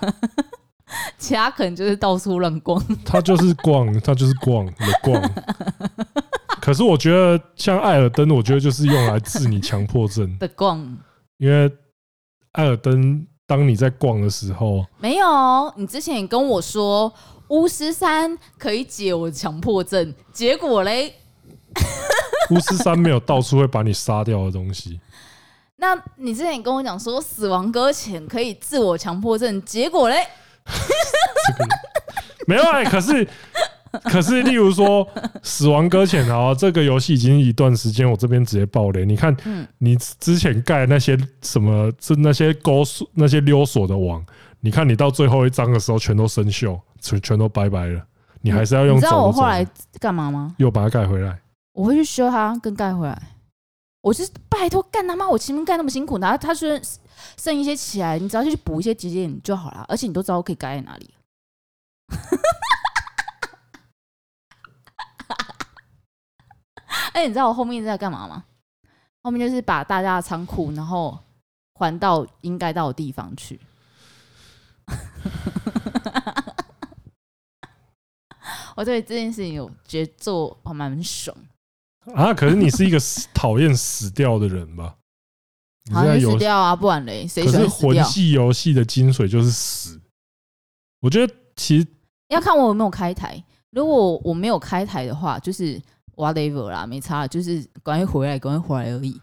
[1.17, 2.81] 其他可能就是到处乱逛。
[3.03, 5.31] 他就是逛，他就是逛，没逛。
[6.61, 10.79] 可是我觉得像艾尔登，我觉得就是用来治你强迫症的逛，
[11.37, 11.69] 因为
[12.53, 17.13] 艾尔登当你在逛的时候，没有，你之前也跟我说。
[17.49, 21.13] 巫师三可以解我强迫症，结果嘞，
[22.49, 24.99] 巫师三没有到处会把你杀掉的东西。
[25.77, 30.25] 那你之前跟我讲说死亡搁浅可以自我强迫症，结果嘞，
[32.47, 32.89] 没有哎、欸。
[32.89, 33.27] 可是，
[34.03, 35.05] 可是，例如说
[35.43, 39.05] 死亡搁浅啊，这个游戏已经一段时间，我这边直接爆雷。
[39.05, 39.35] 你看，
[39.79, 44.25] 你之前盖那些什么，是那些勾锁、那些溜索的网。
[44.61, 48.03] 你看，你到最后一章的时候，全都生锈，全全都拜拜了。
[48.41, 48.97] 你还是要用。
[48.97, 49.65] 你知道我后来
[49.99, 50.55] 干嘛吗？
[50.57, 51.39] 又把它盖回来。
[51.73, 53.21] 我会去修它，跟盖回来。
[54.01, 55.27] 我是拜托干他妈！
[55.27, 56.79] 我前面盖那么辛苦，然后他虽然
[57.37, 59.83] 剩一些起来，你只要去补一些节点就好了。
[59.87, 61.09] 而且你都知道我可以盖在哪里。
[67.13, 68.43] 哎，你知道我后面在干嘛吗？
[69.23, 71.17] 后面就是把大家的仓库，然后
[71.73, 73.59] 还到应该到的地方去。
[78.75, 81.35] 我对这件事情有觉得做还蛮爽
[82.13, 82.33] 啊！
[82.33, 82.99] 可是你是一个
[83.33, 84.95] 讨厌死掉的人吧？
[85.91, 86.75] 讨厌死掉啊！
[86.75, 87.25] 不然嘞？
[87.27, 89.99] 可是魂系游戏的精髓就是死。
[90.99, 91.87] 我觉得其实
[92.29, 93.43] 要看我有没有开台。
[93.71, 95.81] 如果我没有开台的话，就是
[96.15, 99.19] whatever 啦，没差，就是赶快回来，赶快回来而已。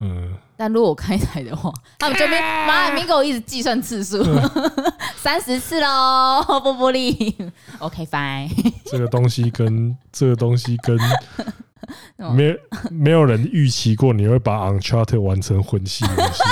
[0.00, 0.34] 嗯。
[0.56, 4.24] 但如果我开台的话， 他们这边妈咪给我一直计算次数。
[5.16, 7.36] 三十次喽，波波利。
[7.80, 8.48] OK fine。
[8.86, 10.96] 这个东西跟这个东西跟
[12.34, 12.56] 没
[12.90, 16.42] 没有人预期过你会把 Uncharted 完成魂系游戏。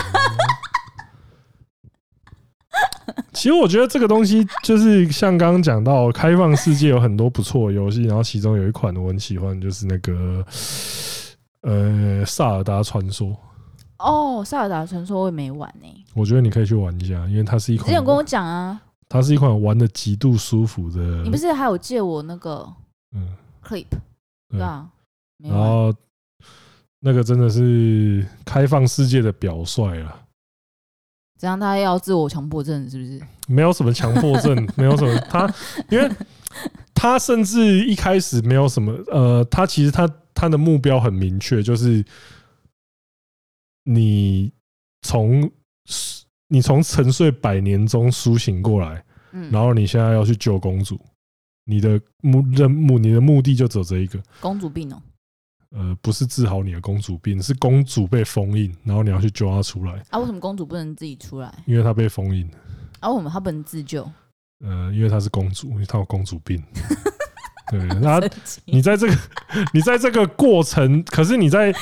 [3.33, 10.45] 其实我觉得这个东西就是像刚刚讲到，开放世界有很多不错的游戏，然后其中有一款我很喜欢，就是那个
[11.63, 13.29] 呃《萨尔达传说》。
[13.99, 16.05] 哦，萨尔达传说我也没玩呢、欸。
[16.15, 17.89] 我觉得你可以去玩一下，因为它是一款。
[17.89, 21.01] 之前跟我讲啊，它是一款玩的极度舒服的。
[21.23, 22.67] 你不是还有借我那个
[23.15, 23.87] 嗯 clip
[24.51, 24.89] 对啊？
[25.39, 25.95] 然后
[27.01, 30.21] 那个真的是开放世界的表率了。
[31.39, 33.21] 这样他要自我强迫症是不是？
[33.49, 35.53] 没有什么强迫症，没有什么他，
[35.91, 36.11] 因为
[37.03, 42.05] 他甚至一开始没有什么呃，他其实他他的目标很明确，就是。
[43.85, 44.53] 你
[45.01, 45.51] 从
[46.47, 49.05] 你从沉睡百年中苏醒过来，
[49.51, 50.97] 然后你现在要去救公主，
[51.65, 54.23] 你的目任务，你的目的就走这一个。
[54.41, 55.03] 公主病哦？
[55.71, 60.01] 呃，不是治好你的公主病，是公主被封印，然后你要去救她出来。
[60.11, 60.21] 啊？
[60.21, 61.53] 为什么公主不能自己出来？
[61.67, 62.49] 因为她被封印。
[63.01, 63.11] 啊？
[63.11, 64.09] 为什么她不能自救？
[64.63, 66.63] 呃，因为她是公主，因为她有公主病。
[67.71, 68.21] 对，那
[68.65, 69.17] 你在这个
[69.75, 71.75] 你在这个过程，可是你在。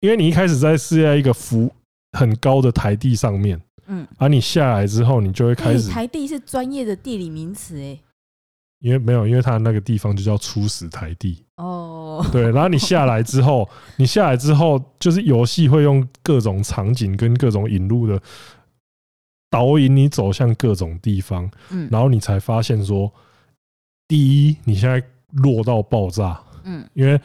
[0.00, 1.68] 因为你一开始在是在一个浮
[2.16, 5.90] 很高的台地上面，嗯，而你下来之后，你就会开始。
[5.90, 7.98] 台地是专业的地理名词，哎，
[8.78, 12.24] 因为没有，因为它那个地方就叫初始台地哦。
[12.30, 18.22] 对，然后你下来之后，你下来之后，就是游戏会用各种场景跟各种引入的
[19.50, 23.12] 导引你走向各种地方，嗯，然后你才发现说，
[24.06, 27.20] 第一，你现在落到爆炸，嗯，因为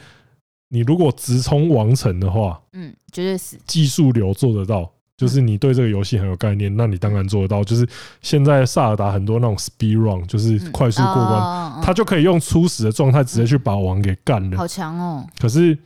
[0.68, 4.90] 你如果直冲王城的话，嗯，绝对是，技术流做得到。
[5.16, 7.62] 就是你对这个游戏很有概念，那你当然做得到。
[7.62, 7.88] 就是
[8.20, 14.56] 现在萨尔达很多那种 speed run，就是快速过关，他就可以用初始的状态直接去把王给干了。
[14.56, 15.24] 好强哦！
[15.38, 15.78] 可是，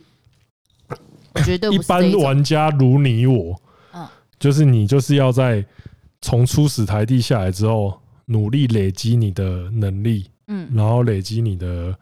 [1.45, 3.55] 绝对一般玩家如你我，
[4.39, 5.63] 就是你就是要在
[6.21, 11.97] 从初始台地下来之后，努力累积你的能力，嗯，然后累积你的，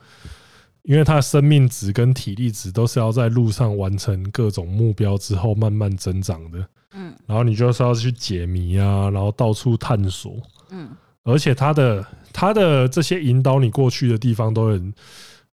[0.83, 6.67] 因为他生命值跟体力值都是要在路上完成各种目标之后慢慢增长的。
[6.93, 10.35] 嗯，然后你就是要去解谜啊，然后到处探索。
[10.69, 10.89] 嗯，
[11.23, 14.93] 而且他的他的这些引导你过去的地方，都很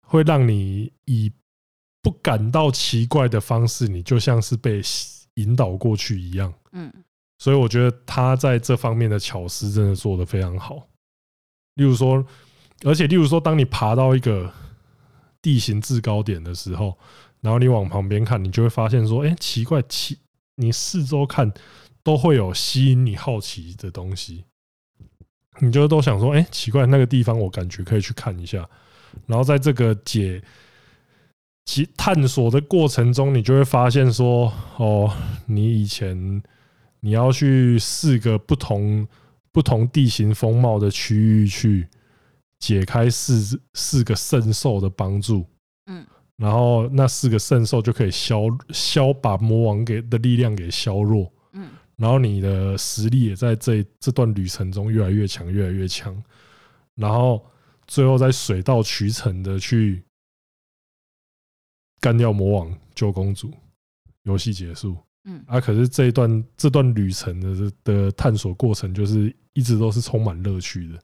[0.02, 1.32] 会让你以
[2.02, 4.82] 不感到奇怪的方式，你就像是被
[5.36, 6.54] 引导过去一样。
[6.72, 6.92] 嗯，
[7.44, 10.88] 所以我觉得他在这方面的巧思真的做得非常好。
[11.74, 12.26] 例如说，
[12.86, 14.50] 而且例如说，当你爬到一个
[15.42, 16.98] 地形制高点的时候，
[17.42, 20.18] 然后你往旁边看，你就会发现说，哎，奇怪奇。
[20.56, 21.52] 你四周看
[22.02, 24.46] 都会有吸引你好奇的东西，
[25.60, 28.66] 你就都想说，哎，奇怪，那个地方我感觉可以去看一下。
[29.26, 30.42] 然后在这个解
[31.66, 35.14] 其探索的过程中，你就会发现说，哦，
[35.46, 36.42] 你以前
[37.04, 39.06] 你要去四个不同
[39.52, 41.86] 不同地形风貌的区域去
[42.60, 45.46] 解开四四个圣兽的帮助，
[45.88, 46.06] 嗯。
[46.38, 56.24] 然后那四个圣兽就可以消消把魔王给的力量给削弱，嗯，然后你的实力也在这这段旅程中越来越强，越来越强，
[56.96, 57.46] 然后
[57.86, 60.04] 最后再水到渠成的去
[62.00, 63.52] 干掉魔王，救公主，
[64.24, 71.00] 游戏结束，嗯，啊，可是这一段这段旅程的的探索过程，就是一直都是充满乐趣的。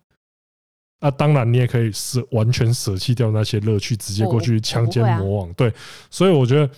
[1.02, 5.54] 那当然，你也可以舍完全舍弃掉那些乐趣，直接过去强奸魔王。
[5.54, 5.74] 对，
[6.10, 6.70] 所以我觉得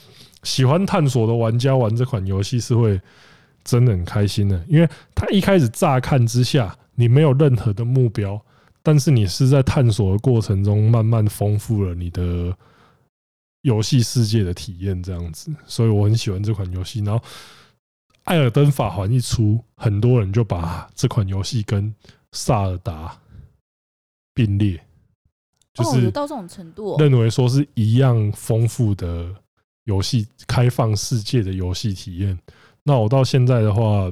[0.44, 3.02] 喜欢探索的玩家玩这款游戏是会
[3.64, 8.40] 真的很开心的，因为他一开始乍看之下，你没有任何的目标，
[8.84, 12.56] 但是你是在探索的过程中慢慢丰富了你的
[13.62, 15.54] 游戏世界的体验，这样子。
[15.66, 17.00] 所以我很喜欢这款游戏。
[17.02, 17.24] 然后
[18.24, 21.94] 《艾尔登法环》一出，很多人就把这款游戏跟
[22.32, 23.18] 萨尔达。
[24.34, 24.82] 并列，
[25.74, 29.30] 就是到这种程度，认为说是一样丰富的
[29.84, 32.40] 游戏，开放世界的游戏体验。
[32.82, 34.10] 那我到现在的话，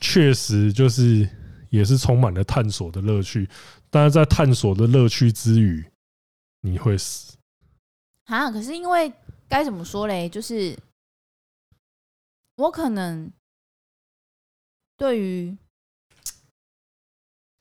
[0.00, 1.28] 确实就是
[1.68, 3.48] 也是充满了探索的乐趣。
[3.90, 5.84] 但是在探索的乐趣之余，
[6.60, 7.36] 你会死
[8.24, 8.50] 啊？
[8.50, 9.12] 可是因为
[9.48, 10.28] 该怎么说嘞？
[10.28, 10.78] 就是
[12.56, 13.30] 我可能
[14.96, 15.56] 对于。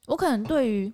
[0.05, 0.91] 我可能对于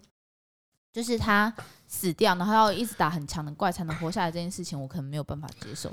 [0.93, 1.51] 就是他
[1.87, 5.91] 死掉，然后要一直打很强的怪才能活下来这件事情，我可能没有办法接受。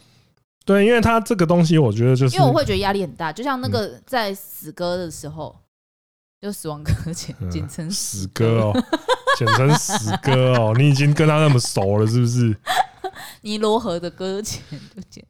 [0.66, 5.58] 对，因为他这个东西，我觉得就是因为我会觉得压力很大，就像那个在死歌的时候，
[6.42, 8.72] 就死亡搁浅， 简称死歌哦，
[9.36, 12.56] 简称死歌哦，你已经跟他那么熟了，是不是？
[13.42, 14.60] 尼罗河的搁浅
[14.94, 15.24] 就简。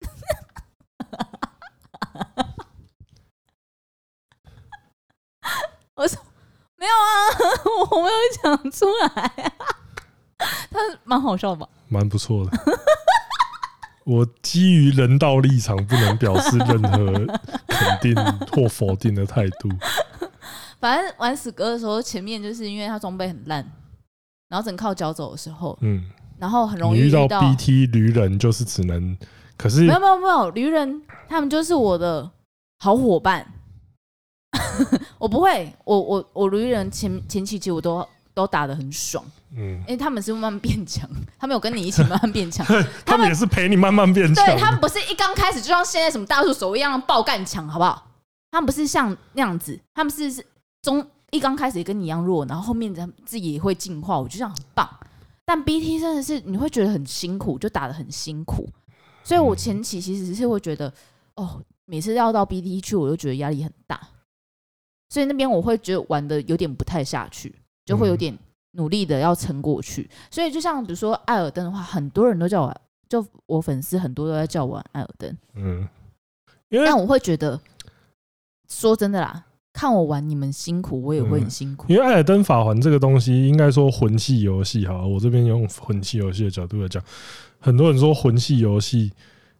[5.96, 6.18] 我说。
[6.80, 6.96] 没有啊，
[7.90, 9.06] 我没有讲出来
[9.44, 9.52] 啊。
[10.70, 11.68] 他蛮好笑吧？
[11.88, 12.52] 蛮不错的。
[14.06, 17.12] 我基于人道立场，不能表示任何
[17.68, 18.14] 肯定
[18.50, 19.68] 或否定的态度。
[20.80, 23.64] 反正玩死歌的时候，前面就是因为他装备很烂，
[24.48, 26.02] 然后只能靠脚走的时候，嗯，
[26.38, 29.16] 然后很容易遇到 BT 驴人，就是只能。
[29.56, 32.30] 可是没有没有没有，驴人他们就是我的
[32.78, 33.46] 好伙伴。
[35.18, 39.22] 我不会，我我我驴人前前期其实我都都打的很爽，
[39.54, 41.08] 嗯，因为他们是慢慢变强，
[41.38, 42.66] 他们有跟你一起慢慢变强，
[43.04, 48.06] 他们也是陪你慢慢变强，对，他们不是一刚开始就像现在什么大树手一样爆干强，好不好？
[48.50, 50.44] 他们不是像那样子，他们是是
[50.82, 54.88] 中一刚开始也跟你一样弱，然后后面自己也会进化，我觉得这样很棒。
[55.44, 58.68] 但 BT 真的是你会觉得很辛苦，就打的很辛苦，
[59.24, 60.92] 所以我前期其实是会觉得，
[61.34, 64.00] 哦，每次要到 BT 去，我就觉得压力很大。
[65.08, 67.52] 所以那边我会觉得玩的有点不太下去，
[67.84, 68.38] 就会有点
[68.72, 70.08] 努力的要撑过去。
[70.30, 75.36] 所以就像比如说艾尔登的话，很多人都叫我，就我粉丝很多都在叫我玩艾尔登。
[75.54, 75.88] 嗯，
[76.68, 77.60] 因为但我会觉得，
[78.68, 81.86] 说真的啦，看我玩你们辛苦，我也会很辛苦。
[81.88, 87.02] 因为《艾尔登法环》这个东西，应该说魂系游戏哈，我这边用魂系游戏的角度来讲，
[87.58, 89.12] 很多人说魂系游戏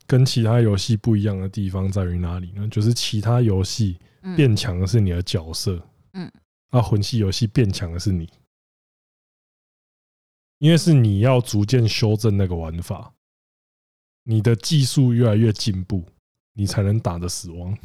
[0.07, 2.67] 跟其他游戏不一样的地方在于哪里呢？
[2.69, 3.97] 就是其他游戏
[4.37, 5.81] 变强的是你的角色，
[6.15, 6.31] 嗯，
[6.73, 8.29] 那魂系游戏变强的是你，
[10.59, 13.13] 因为是你要逐渐修正那个玩法，
[14.25, 16.05] 你的技术越来越进步，
[16.55, 17.79] 你才能打得死亡。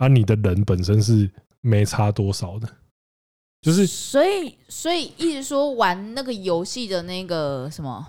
[0.00, 1.30] 而、啊、你的人本身是
[1.60, 2.66] 没差多少的，
[3.60, 8.06] 就是所以所以一直说玩那个游戏的那个什么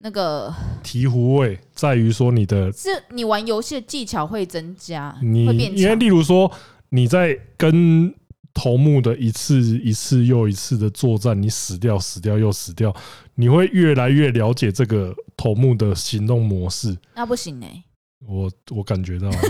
[0.00, 0.52] 那个
[0.82, 5.80] 醍醐味在于说你的是你玩游戏的技巧会增加，你会变强。
[5.80, 6.50] 因为例如说
[6.88, 8.12] 你在跟
[8.52, 12.92] 头目的一次一次又一次的作战，你死掉死掉又死掉，
[13.36, 16.98] 你会越来越了解这个头目的行动模式。
[17.14, 17.84] 那不行呢、欸，
[18.26, 19.30] 我我感觉到。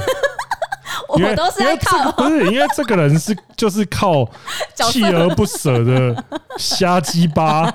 [1.24, 4.28] 我都是在靠，不是因为这个人是就是靠
[4.76, 6.24] 锲而不舍的
[6.58, 7.72] 瞎鸡巴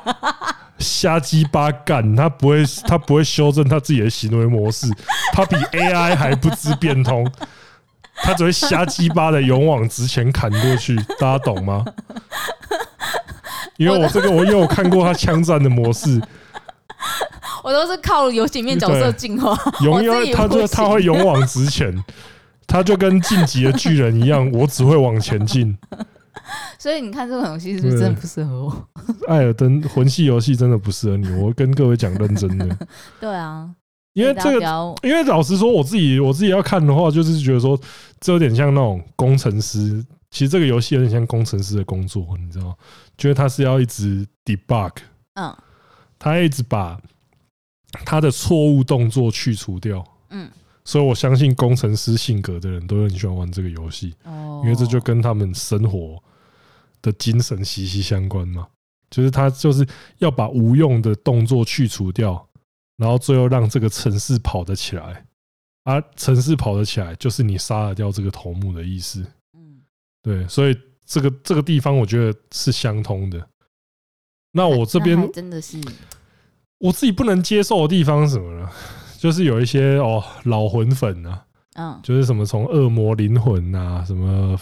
[0.77, 4.87] 瞎鸡巴干，他不会他不会修正他自己的行为模式，
[5.31, 7.29] 他比 AI 还不知变通，
[8.15, 11.85] 他只会瞎鸡巴的勇往直前砍过去，大家懂吗？
[13.77, 16.21] 因为我这个我因为我看过他枪战的模式，
[17.63, 21.91] 我都是靠游戏里面角色进化，勇因为他就他会勇往直前。
[22.71, 25.77] 他就跟晋级的巨人一样，我只会往前进。
[26.79, 28.87] 所以你看，这种游戏是不是真的不适合我？
[29.27, 31.29] 艾尔登魂系游戏真的不适合你。
[31.33, 32.77] 我跟各位讲认真的。
[33.19, 33.69] 对啊，
[34.13, 37.77] 因为这个，因为老实说，我自己我自己要看的话，就是觉得说，
[38.21, 40.03] 这有点像那种工程师。
[40.29, 42.73] 其实这个游戏有点像工程师的工作，你知道？
[43.17, 44.91] 觉得他是要一直 debug，
[45.33, 45.53] 嗯，
[46.17, 46.97] 他一直把
[48.05, 50.49] 他的错误动作去除掉，嗯。
[50.91, 54.13] 所以，我相信工程师性格的人都很喜欢玩这个游戏，
[54.61, 56.21] 因为这就跟他们生活
[57.01, 58.67] 的精神息息相关嘛。
[59.09, 59.87] 就是他就是
[60.17, 62.45] 要把无用的动作去除掉，
[62.97, 65.25] 然后最后让这个城市跑得起来。
[65.85, 69.25] 而城市跑得起来，就是你杀了掉这个头目的意思。
[69.53, 69.79] 嗯，
[70.21, 73.47] 对，所以这个这个地方我觉得是相通的。
[74.51, 75.79] 那我这边真的是
[76.79, 78.69] 我自己不能接受的地方是什么呢？
[79.21, 81.45] 就是有一些哦老魂粉啊，
[81.75, 84.57] 嗯，就是什么从恶魔灵魂啊，什么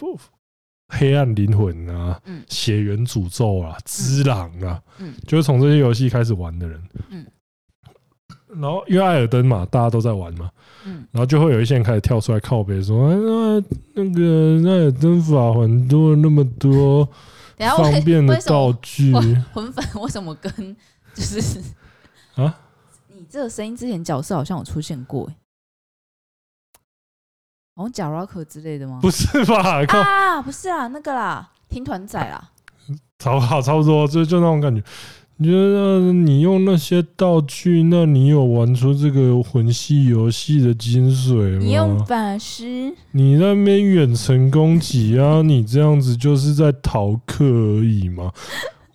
[0.90, 7.26] 黑暗灵魂啊，嗯，血缘诅咒啊，之狼啊，嗯，就是从这些游戏开始玩的人，嗯，
[8.50, 10.52] 然后因为艾尔登嘛，大家都在玩嘛，
[10.84, 17.08] 嗯，然后就会有一些人开始跳出来靠背说，哎，那那个艾尔登法环多了那么多
[17.78, 19.14] 方便的道具，
[19.54, 20.76] 魂粉为什么跟
[21.14, 21.62] 就是
[22.36, 22.54] 啊？
[23.30, 25.36] 这个声音之前角色好像有出现过，哎，
[27.76, 29.00] 好像贾 Rock 之类的吗？
[29.02, 29.86] 不是吧？
[29.86, 32.52] 啊，不是啊，那个啦，听团仔啦，
[33.20, 34.84] 差好差不多，就就那种感觉。
[35.42, 41.60] 你觉得你用那些道具，那你有玩出这个魂系游戏的精髓吗？
[41.60, 48.34] 你用法师，你那边远程攻击啊，你这样子就是在逃课而已嘛。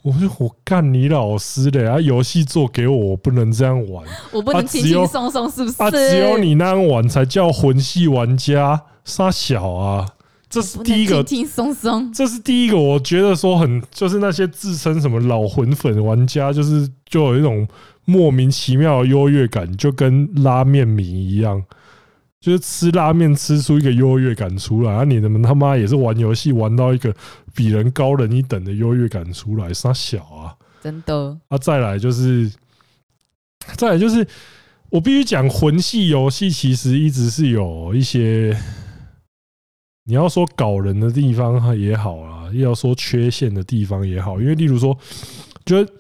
[0.05, 1.99] 我说我干你老师的啊！
[1.99, 5.83] 游戏做给我，我不能这样玩，我不能轻轻松松，是不是？
[5.83, 10.07] 啊，只有你那样玩才叫魂系玩家，杀小啊！
[10.51, 12.13] 这是第一个，轻轻松松。
[12.13, 17.67] 这是第一个，我觉得说很，就是那些自称什么老魂粉玩家，就是就有一种
[18.05, 21.63] 莫名其妙的优越感，就跟拉面迷一样。
[22.45, 27.17] 就是吃拉面吃出一个优越感出来，啊，你们他妈也是玩游戏玩到一个
[27.55, 31.57] 比人高人一等的优越感出来，傻小啊，真的啊！
[31.57, 32.53] 再来就是，
[33.79, 34.29] 再来就是，
[34.91, 38.55] 我必须讲魂系游戏其实一直是有一些，
[40.05, 44.95] 你要说搞人的地方也好啊，要说缺陷的地方也好，因为例如说，
[45.65, 45.91] 觉得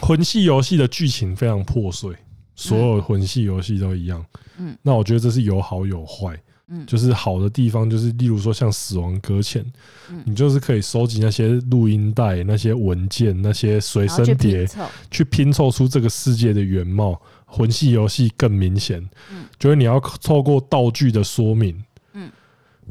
[0.00, 2.12] 魂系游戏的剧情非常破碎。
[2.56, 4.24] 所有魂系游戏都一样，
[4.58, 6.36] 嗯，那我觉得这是有好有坏，
[6.68, 9.62] 嗯，就是好的地方就是，例如说像《死亡搁浅》，
[10.10, 14.66] 嗯，你就是可以收集那些录音带、那些文件、那些随身碟，
[15.10, 17.20] 去拼凑出这个世界的原貌。
[17.48, 19.00] 魂系游戏更明显，
[19.30, 21.80] 嗯，就是你要透过道具的说明，
[22.14, 22.28] 嗯，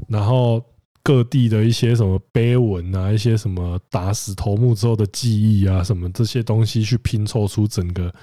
[0.08, 0.64] 然后
[1.04, 8.14] 各地的一些什么碑文啊，一些什么打死头目之后的记忆啊，什么这些东西去拼凑出整个。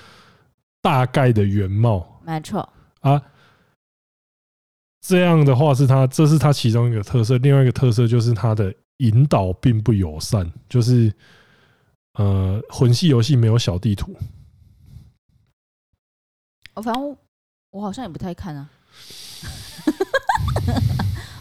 [0.83, 2.69] 大概的原貌，没错
[3.01, 3.23] 啊。
[5.01, 7.39] 这样的话是它，这是它其中一个特色。
[7.39, 11.13] 另外一个特色就是它的引导并不友善，就是
[12.15, 14.15] 呃，魂系游戏没有小地图。
[16.75, 17.17] 我反正
[17.71, 18.69] 我好像也不太看啊。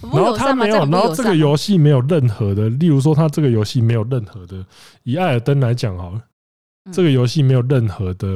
[0.02, 4.66] 然后他没有，然后这个游戏没有任何的，例如说他这个游戏没有任何的，
[5.04, 6.24] 以艾尔登来讲好了，
[6.92, 8.28] 这个游戏没有任何的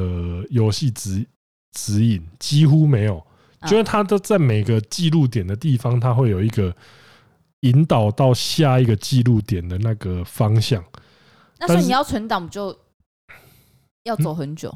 [0.50, 1.26] 游戏指
[1.72, 3.20] 指引，几乎没有，
[3.66, 6.74] 就是它都在每个记录点的地方，它会有一个
[7.60, 10.84] 引导到下一个记录点的那个方向。
[11.58, 12.78] 那所以你要存档就
[14.04, 14.72] 要走很久。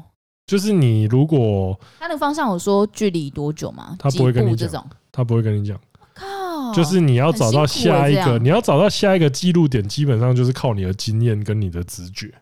[0.47, 3.95] 就是你如果它那个方向有说距离多久吗？
[3.97, 5.79] 他不会跟你讲，他不会跟你讲。
[6.13, 12.33] 靠，就是你要找到下一个，你要找到下一个记录点，基本上就是靠你的经验跟你的直觉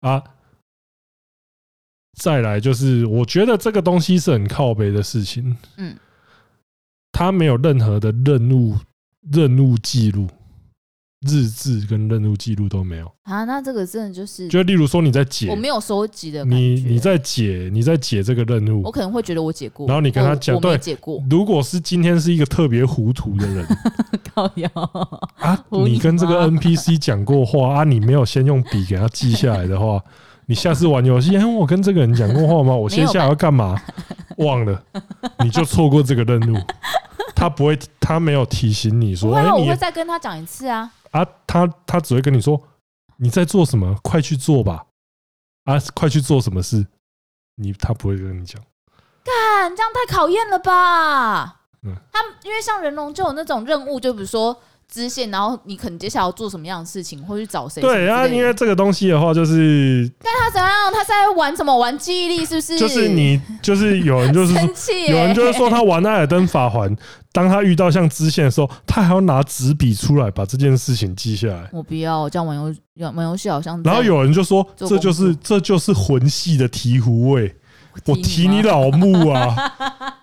[0.00, 0.22] 啊。
[2.18, 5.56] 再来就是，我觉得这个东西是很靠北的事情。
[5.78, 5.96] 嗯，
[7.12, 8.76] 他没有任何的任务
[9.32, 10.28] 任务记录。
[11.28, 21.22] 日志跟任务记录都没有啊，那这个真的就是，就例如说你在解，我没有收集的，你你在解，你在解这个任务，我可能会觉得我解过，然后你跟他讲，对，解过。
[21.28, 23.66] 如果是今天是一个特别糊涂的人，
[24.34, 24.70] 靠谣
[25.36, 30.02] 啊，你跟这个 NPC 讲过话啊，你没有先用笔给他记下来的话，
[30.46, 32.74] 你下次玩游戏，哎，我跟这个人讲过话吗？
[32.74, 33.78] 我接下来要干嘛？
[34.38, 34.82] 忘了，
[35.44, 36.58] 你就错过这个任务。
[37.34, 40.90] 他不会，他没有提醒你说，哎，我会再跟他讲一次啊。
[41.10, 42.60] 啊，他他只会跟你说，
[43.16, 43.94] 你在做什么？
[44.02, 44.86] 快去做吧！
[45.64, 46.86] 啊，快去做什么事？
[47.56, 48.62] 你他不会跟你讲。
[49.24, 51.62] 干，这样太考验了吧？
[51.82, 54.60] 嗯，他因为像人龙就有那种任务，就比如说。
[54.90, 57.80] 支线，然后你可能接下来要做什么样的事情，或去找谁？
[57.80, 61.76] 对啊，因为这个东西的话，就是但他怎样，他在玩什么？
[61.76, 62.78] 玩记忆力是不是？
[62.78, 66.94] 就是你，就是有人就是生气，有人就是说他玩艾尔登法环，
[67.32, 71.70] 当他遇到像支线的时候，他还要拿纸笔出来把这件事情记下来。
[71.72, 72.74] 我不要，这样玩游
[73.12, 73.80] 玩游戏好像。
[73.82, 77.54] 然后有人就说，这就是这就是魂系的醍醐味，
[78.06, 80.16] 我提你老木啊！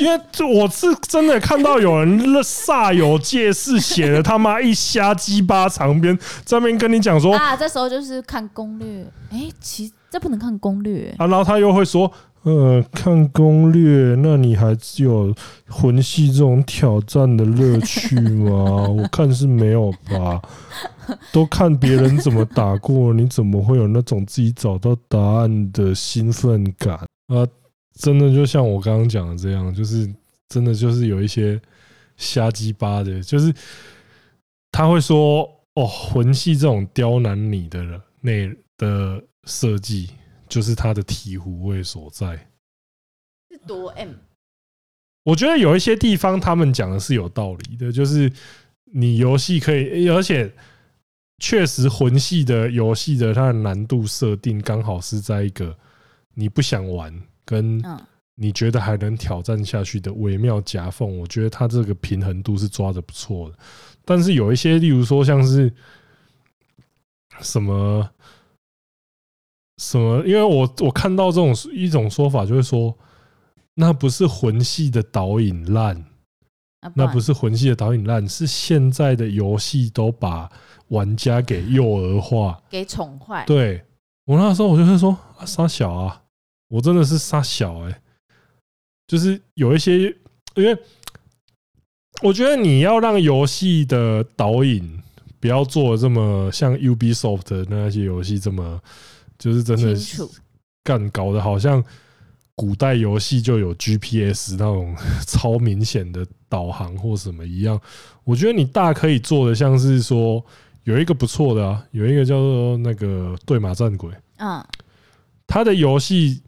[0.00, 9.04] 因为就我是真的看到有人煞有介事写了他妈一瞎鸡巴长篇，在那边跟你讲说啊，这时候就是看攻略。
[9.30, 11.26] 哎、欸，其实这不能看攻略啊。
[11.26, 12.10] 然后他又会说，
[12.42, 15.34] 呃，看攻略，那你还只有
[15.68, 18.88] 魂系这种挑战的乐趣吗？
[18.88, 20.40] 我看是没有吧。
[21.32, 26.96] 都看别人怎么打过，你怎么会有那种自己找到答案的兴奋感
[27.28, 27.46] 啊？
[27.98, 30.08] 真的就像我刚刚讲的这样，就是
[30.48, 31.60] 真的就是有一些
[32.16, 33.52] 瞎鸡巴的，就是
[34.70, 35.42] 他会说
[35.74, 40.10] 哦，魂系这种刁难你的那的设计，
[40.48, 42.48] 就是他的醍醐味所在。
[43.50, 44.10] 是多 M？
[45.24, 48.32] 我觉得有一些地方他们讲的是有道理的，就是
[48.84, 50.54] 你游戏可以，而且
[51.38, 55.76] 确实魂系的游戏的它的难度设定刚好是在一个
[56.34, 57.12] 你不想玩。
[57.48, 57.82] 跟
[58.34, 63.58] 你觉得还能挑战下去的微妙夹缝，我觉得它这个平衡度是抓的不错的。
[64.04, 65.72] 但是有一些，例如说像是
[67.40, 68.08] 什么
[69.78, 72.96] 什么，因为我我看到这种一种说法，就是说
[73.74, 76.04] 那不是魂系的导引烂，
[76.94, 80.48] 那不是魂系的导引烂，是现在的游戏都把
[80.88, 83.44] 玩家给幼儿化，给宠坏。
[83.46, 83.82] 对
[84.26, 86.22] 我那时候，我就会说啊，傻小啊。
[86.68, 88.00] 我真的是傻小哎，
[89.06, 90.14] 就是有一些，
[90.54, 90.76] 因为
[92.20, 95.00] 我觉得你要让游戏的导引
[95.40, 98.78] 不要做的这么像 Ubisoft 的那些游戏这么，
[99.38, 99.96] 就是真的
[100.84, 101.82] 干搞得好像
[102.54, 104.94] 古代游戏就有 GPS 那种
[105.26, 107.80] 超明显的导航或什么一样。
[108.24, 110.44] 我觉得你大可以做的像是说
[110.84, 114.62] 有一个不错的啊，有一个叫做那个对马战鬼，嗯，
[115.46, 116.42] 他的游戏。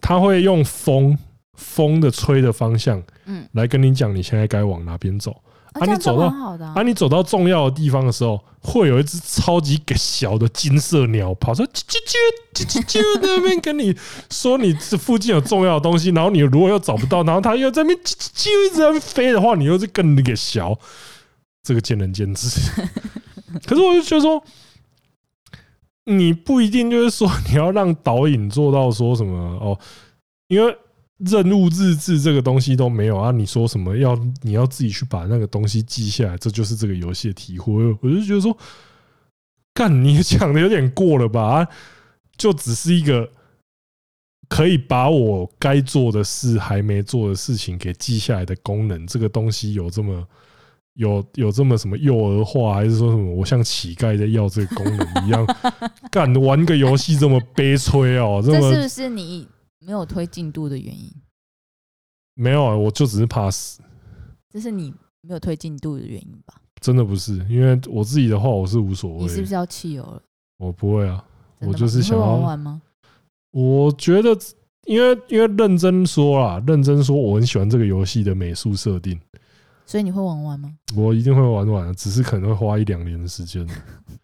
[0.00, 1.16] 他会用风
[1.54, 5.42] 风的吹的方向，嗯，来跟你讲你现在该往哪边走。
[5.72, 6.26] 啊，你走到
[6.74, 12.14] 啊，你走到重要的地方的时候，会有一只超级小的金色鸟跑出，啾啾
[12.54, 13.94] 啾啾啾在那边跟你
[14.30, 16.08] 说你这附近有重要的东西。
[16.16, 20.76] 然后你如果又找不到，然后它又在那边啾啾啾一直在飞的话，你又是更那个小。
[21.62, 22.48] 这个见仁见智。
[23.66, 24.42] 可是我就觉得说。
[26.08, 29.78] 你不一定就是说你要让导引做到说什么哦，
[30.48, 30.74] 因为
[31.18, 33.30] 任务日志这个东西都没有啊。
[33.30, 37.72] 你说什么要你要自己去把那个东西记下来，这就是这个游戏的体会。
[38.00, 38.56] 我就觉得说，
[39.74, 41.68] 干你讲的有点过了吧？
[42.38, 43.30] 就只是一个
[44.48, 50.26] 可以把我该做的事还没做的事情给记下来的功能，这个东西有这么？
[50.98, 55.46] 有有这么什么幼儿化，还是说什么我像乞丐在要这个功能一样？
[56.10, 58.42] 干玩个游戏这么悲催哦？
[58.44, 59.46] 这是不是你
[59.78, 61.08] 没有推进度的原因？
[62.34, 63.80] 没有啊，我就只是怕死。
[64.52, 66.60] 这是你没有推进度的原因吧？
[66.80, 69.22] 真的不是，因为我自己的话，我是无所谓。
[69.22, 70.20] 你是不是要汽油了？
[70.58, 71.24] 我不会啊，
[71.60, 72.82] 我就是想要玩玩吗？
[73.52, 74.36] 我觉得，
[74.86, 79.16] 因为因为认真说啦，认真说，我很喜欢这个游戏的美术设定。
[79.88, 80.70] 所以你会玩完吗？
[80.94, 83.66] 我一定会玩玩，只是可能会花一两年的时间。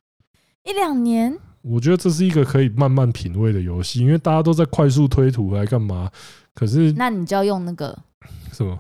[0.62, 1.35] 一两年？
[1.62, 6.11] 我觉得这是一个可以慢慢品味的游戏，因为大家都在快速推图来干嘛？
[6.55, 7.99] 可是，那你就要用那个
[8.53, 8.78] 什么？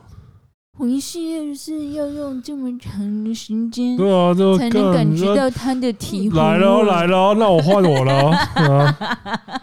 [0.76, 6.36] 魂系是要用这么长的时间，对啊，就才能感觉到它的体会。
[6.36, 8.30] 来了来了，那我换我了
[8.60, 9.62] 啊！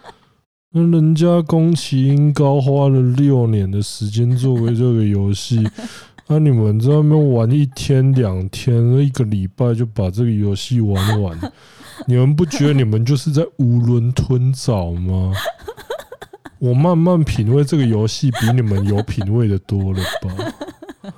[0.73, 5.61] 那人家宫崎英高花了六年的时间作为这个游戏，
[6.33, 11.37] 那你们在那边玩一天两天，一个礼拜就把这个游戏玩完，
[12.07, 15.33] 你们不觉得你们就是在囫囵吞枣吗？
[16.57, 21.11] 我慢慢品味这个游戏，比你们有品味的多了吧？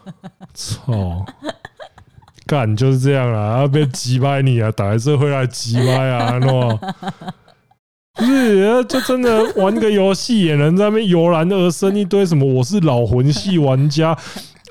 [0.55, 1.23] 操！
[2.47, 6.75] 干就是这样啦，要被击败你啊，打一次会来击败啊，喏！
[8.15, 12.51] 不是，就真的玩个游戏也能在那边油然而生一堆什么？
[12.51, 14.17] 我是老魂系玩家，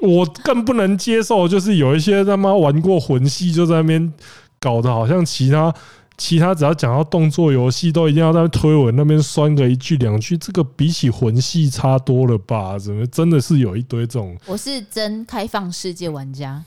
[0.03, 4.13] 我更不能接受，就是有一些他妈玩过魂系就在那边
[4.61, 5.75] 搞得好像其他。
[6.19, 12.79] 其他只要讲到动作游戏，都一定要在推文那边酸个一句两句，这个比起魂系差多了吧？
[12.79, 14.37] 怎么真的是有一堆这种？
[14.47, 16.63] 我是真开放世界玩家。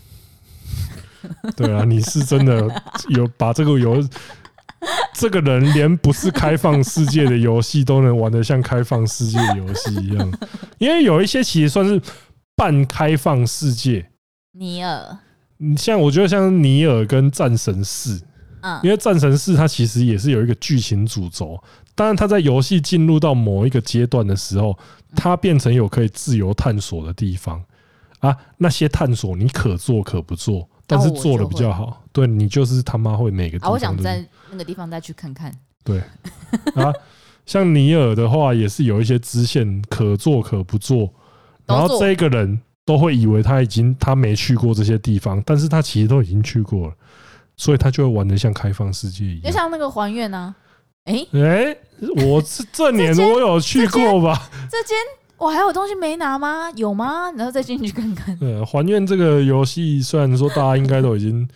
[1.56, 2.70] 对啊，你是真的
[3.10, 4.04] 有把这个游，
[5.14, 10.32] 这个人连不是开放世界的游戏都能玩得像开放世界的游戏一样，
[10.80, 12.02] 因为有一些其实算是
[12.56, 14.10] 半开放世界。
[14.54, 15.18] 尼尔，
[15.58, 18.22] 你像我觉得像尼尔跟战神四。
[18.82, 21.56] 因为战神四它其实也是有一个剧情主轴，
[21.94, 24.76] 当然它在游戏进入到某一个阶段的时候，
[25.16, 27.64] 它变成有可以自由探索的地方
[28.22, 28.36] 啊。
[28.58, 32.04] 那些探索你可做可不做，但是做的比较好。
[32.12, 33.72] 对，你就是他妈会每个地方。
[33.72, 35.56] 我想在那个地方再去看看。
[35.84, 36.00] 对
[36.74, 36.92] 啊，
[37.46, 41.14] 像尼尔的话也是有一些支线可做可不做，
[41.66, 46.94] 然后这个人都会以为他已经他没去过这些地方，但是他其实都已经去过了。
[47.58, 50.54] 所以他就会玩得像开放世界一样，就像那个还愿呢？
[51.06, 51.78] 哎哎，
[52.26, 54.50] 我这这年我有去过吧？
[54.70, 54.98] 这间
[55.38, 56.70] 我还有东西没拿吗？
[56.72, 57.32] 有吗？
[57.32, 58.36] 然后再进去看看。
[58.38, 61.48] 对，还愿这个游戏虽然说大家应该都已经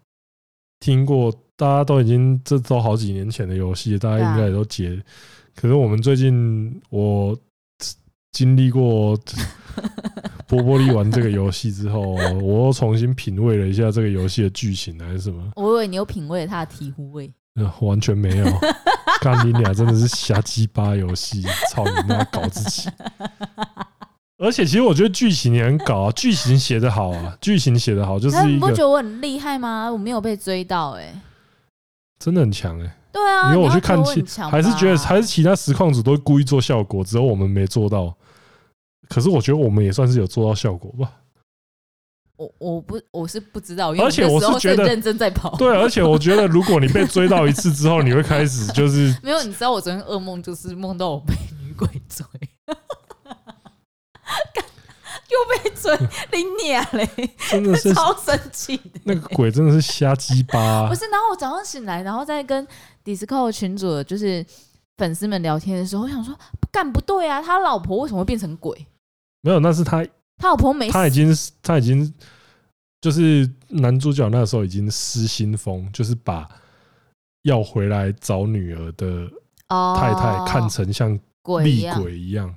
[0.80, 4.98] 听过，大家都已经这都好几年前的游戏，大家应该也都解。
[5.54, 7.36] 可是我们最近我
[8.36, 9.18] 经历过。
[10.46, 15.42] 波波利玩这个游戏之后，我又重新品味了一下这个游戏的剧情，还是什么？
[15.56, 17.30] 我以为你有品味了它的醍醐味，
[17.80, 18.46] 完全没有。
[19.20, 22.88] 干你俩真的是瞎鸡巴游戏，操你妈，搞自己！
[24.38, 28.42] 而且其实我觉得剧情也很搞啊，剧情写得好啊，剧情写得好就是。
[28.44, 29.90] 你不觉得我很厉害吗？
[29.90, 31.20] 我没有被追到哎、欸，
[32.18, 32.92] 真的很强哎、欸。
[33.12, 38.16] 对啊，因为我去看其还是觉得还是其他实况组都故意做效果，只有我们没做到。
[39.08, 41.12] 可是我觉得我们也算是有做到效果吧。
[42.36, 45.56] 我我不我是不知道，而且我是觉得认真在跑。
[45.56, 49.42] 对，而且我觉得如果你被追到一次之后，你会开始就是 没有。
[49.42, 51.32] 你知道我昨天噩梦就是梦到我被
[51.64, 52.26] 女鬼追，
[55.30, 55.96] 又被追，
[56.30, 57.08] 你娘嘞！
[57.48, 59.00] 真的是超生气的。
[59.04, 60.86] 那个鬼真的是瞎鸡巴。
[60.88, 62.68] 不是，然后我早上醒来，然后再跟
[63.02, 64.44] Discord 群主就是
[64.98, 66.38] 粉丝们聊天的时候，我想说，
[66.70, 68.86] 干不对啊，他老婆为什么会变成鬼？
[69.46, 70.04] 没有，那是他，
[70.38, 72.12] 他老婆没死，他已经，他已经，
[73.00, 76.48] 就是男主角那时候已经失心疯，就是把
[77.42, 79.30] 要回来找女儿的
[79.68, 81.16] 太太看成像
[81.62, 82.52] 厉鬼一样。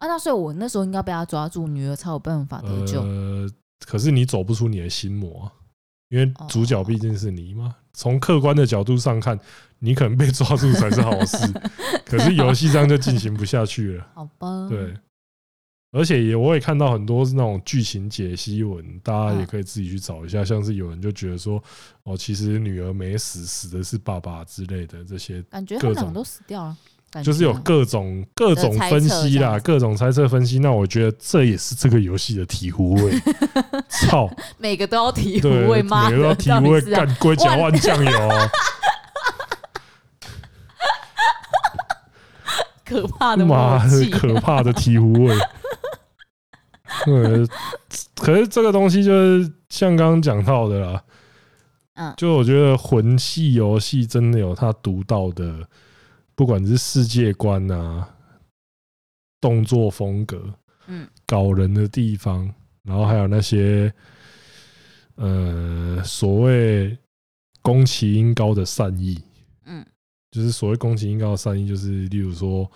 [0.00, 3.00] 啊，那所以我那时候应该被他抓住，女儿才有办法得救。
[3.00, 3.48] 呃，
[3.86, 5.50] 可是你走不出你的心魔，
[6.10, 7.74] 因为主角毕竟是你嘛。
[7.94, 9.38] 从客观的角度上看，
[9.78, 11.38] 你可能被抓住才是好事，
[12.04, 14.06] 可是游戏上就进行不下去了。
[14.14, 14.94] 好吧，对。
[15.92, 20.42] 而且也我也看到很多是那种剧情解析文，大家也可以自己去找一下。
[20.42, 21.62] 像是有人就觉得说，
[22.04, 26.76] 哦，其实女儿没死，死的是爸爸之类的这些，感觉他们两个都死掉了。
[27.22, 30.58] 就是有各种各种分析啦，各种猜测分析。
[30.58, 33.12] 那我觉得这也是这个游戏的醍醐味。
[34.08, 36.08] 操，每个都要醍醐味吗？
[36.08, 38.10] 每个都要醍醐味， 干龟甲万酱油。
[42.82, 45.36] 可怕的妈的，可怕的醍醐味。
[47.04, 47.46] 对，
[48.16, 51.02] 可是这个东西就是像刚刚讲到的啦，
[51.94, 55.68] 嗯，就我觉得魂系游戏真的有它独到的，
[56.34, 58.08] 不管是世界观啊、
[59.40, 60.54] 动作风格，
[60.86, 62.52] 嗯，搞人的地方，
[62.82, 63.92] 然后还有那些
[65.16, 66.96] 呃所谓
[67.60, 69.22] 宫崎英高的善意，
[69.66, 69.84] 嗯，
[70.30, 72.70] 就是所谓宫崎英高的善意，就是例如说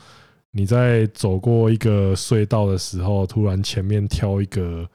[0.57, 4.89] 你在走过一个隧道的时候，突然前面挑一个。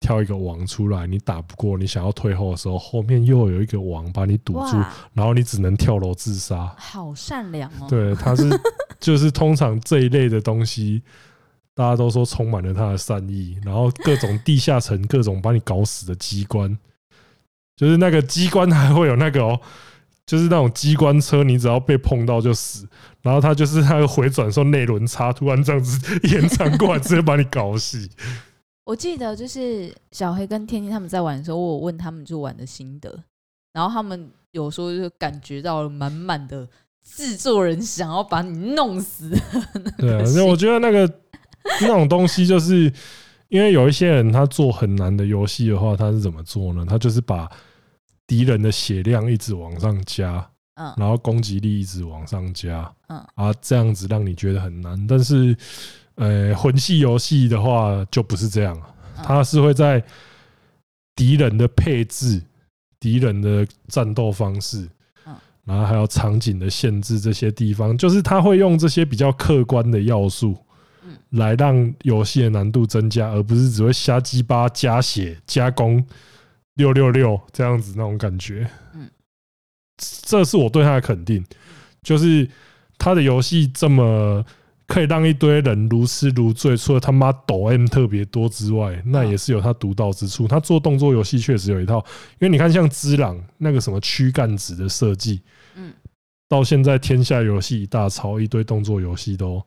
[0.00, 4.76] 挑一个网出来，你打不过，你想要退后的时候，后面又有一个网把你堵住，
[5.12, 6.72] 然后你只能跳楼自杀。
[6.78, 7.86] 好善良哦！
[7.88, 8.48] 对，他是
[9.00, 11.02] 就是通常这一类的东西，
[11.74, 16.78] 大家都说充满了他的善意，然后各种地下城、各种把你搞死的机关，
[17.74, 19.60] 就是那个机关还会有那个哦，
[20.28, 22.86] 就是那种机关车，你只要被碰到就死，
[23.22, 28.06] 然后他就是他回转的时候内轮差，突然这样子延长过来，直接把你搞死。
[28.84, 33.24] 我记得就是小黑跟天天他们在玩的时候，我有问他们就玩的心得，
[33.72, 36.68] 然后他们有时候就感觉到了满满的
[37.02, 39.30] 制作人想要把你弄死。
[39.96, 41.10] 对啊，那我觉得那个
[41.80, 42.92] 那种东西，就是
[43.48, 46.84] 因为有一些人他做很难的游戏的话，他是怎么做呢？
[46.86, 47.50] 他就是把
[48.28, 55.56] 敌人的血量一直往上加，嗯，然后攻击力一直往上加，嗯，啊，这样子让你觉得很难，但是。
[56.20, 58.76] 呃，魂系游戏的话就不是这样，
[59.22, 60.02] 它是会在
[61.14, 62.42] 敌人的配置、
[62.98, 64.88] 敌人的战斗方式，
[65.62, 70.56] 然后还有场景的限制这些地方，就是它会用这些比较客观的要素，
[71.30, 76.04] 来让游戏的难度增加，而不是只会瞎鸡巴加血加攻
[76.78, 78.66] 六六六这样子那种感觉。
[78.94, 79.10] 嗯，
[79.98, 81.44] 这是我对他的肯定，
[82.02, 82.48] 就是
[82.96, 84.42] 他的游戏这么。
[84.88, 90.48] 可以让一堆人如痴如醉，除了他妈抖 M 特别多之外，那也是有他独到之处。
[90.48, 91.98] 他做动作游戏确实有一套，
[92.38, 95.42] 因为你看像《只狼》那个什么躯干子的设计，
[95.74, 95.92] 嗯，
[96.48, 99.62] 到现在天下游戏一大抄，一堆动作游戏都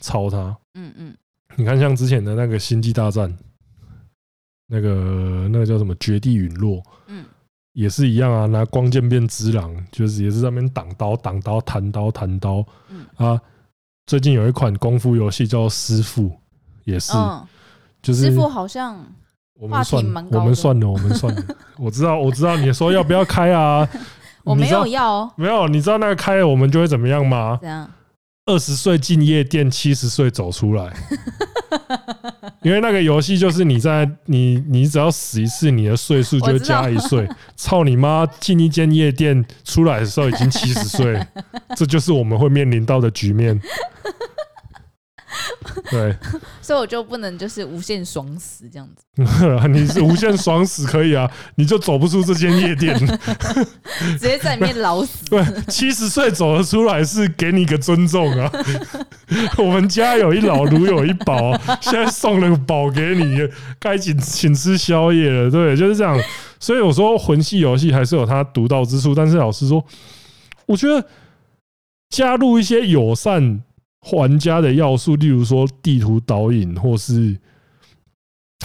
[0.00, 1.16] 抄他，嗯嗯。
[1.54, 3.30] 你看像之前的那个《星际大战》，
[4.66, 7.24] 那个那个叫什么《绝地陨落》，嗯，
[7.72, 13.40] 也是一样啊，拿光剑变之狼，就是也是在那边挡刀、挡刀、弹刀、弹刀，嗯啊。
[14.06, 16.28] 最近有一款功夫游戏叫《师父》，
[16.84, 17.12] 也是，
[18.00, 18.96] 就是师父好像
[19.58, 21.42] 我们算，我们算了，我们算了。
[21.76, 23.88] 我知道，我知道，你说要不要开啊？
[24.44, 25.66] 我没有要哦，没有。
[25.66, 27.58] 你知道那个开了，我们就会怎么样吗？
[27.60, 27.90] 这样？
[28.44, 30.96] 二十岁进夜店，七十岁走出来。
[32.66, 37.24] 因为那个游戏就是你在你你只要死一次，你的岁数就会加一岁。
[37.54, 38.26] 操你妈！
[38.40, 41.24] 进一间夜店出来的时候已经七十岁，
[41.76, 43.56] 这就是我们会面临到的局面。
[45.90, 46.16] 对，
[46.62, 49.04] 所以我就不能就是无限爽死这样子。
[49.68, 52.94] 你是无限爽死可以啊，你就走不出这间夜店，
[54.18, 55.24] 直接在里面老死。
[55.30, 58.50] 对，七十岁走了出来是给你个尊重啊。
[59.58, 63.38] 我们家有一老如有一宝，现在送了个宝给你，
[63.78, 65.50] 该请请吃宵夜了。
[65.50, 66.18] 对，就是这样。
[66.58, 69.84] 所以我说魂系游戏还是有它独到之处，但是老实说，
[70.66, 71.06] 我觉得
[72.10, 73.62] 加入一些友善。
[74.12, 77.38] 玩家的要素，例如说地图导引，或是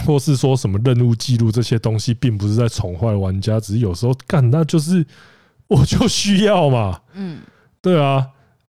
[0.04, 5.04] 或是说什么任务记录这些东西，并不是在宠坏玩家，只是有时候干，那就是
[5.68, 7.00] 我就需要嘛。
[7.14, 7.40] 嗯，
[7.80, 8.26] 对啊，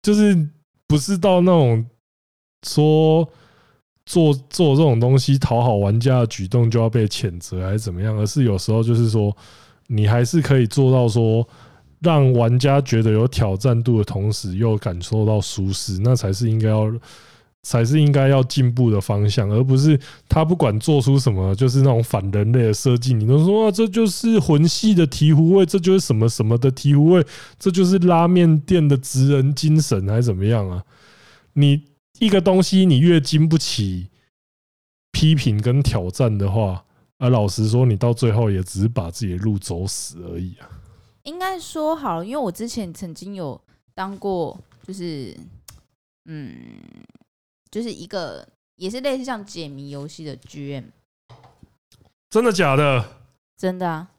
[0.02, 0.48] 就是
[0.86, 1.84] 不是到那种
[2.66, 3.28] 说
[4.06, 9.36] 做做这种东西讨好玩家的举动就要被谴责还是怎么样，而是有时候就是说
[9.86, 11.46] 你还是可以做到说。
[12.02, 16.92] 让玩家觉得有挑战度的同时，又感受到舒适，那才是应该要，
[17.62, 19.98] 才是应该要进步的方向，而不是
[20.28, 27.24] 他不管做出什么，就是那种反人类的设计，你都说啊，这就是魂系的醍醐味，这就是什么什么的醍醐味，
[27.58, 30.82] 这就是拉面店的职人精神，还是怎么样啊？
[31.52, 31.82] 你
[32.18, 34.08] 一个东西，你越经不起
[35.12, 36.84] 批评跟挑战的话，
[37.18, 40.66] 而老实说，你到最后也只是把自己的路走死而已啊。
[41.24, 43.60] 应该说好了，因为我之前曾经有
[43.94, 45.36] 当过，就是，
[46.24, 46.80] 嗯，
[47.70, 48.44] 就是一个
[48.74, 50.84] 也是类似像解谜游戏的 GM。
[52.28, 53.18] 真的假的？
[53.56, 54.10] 真的啊，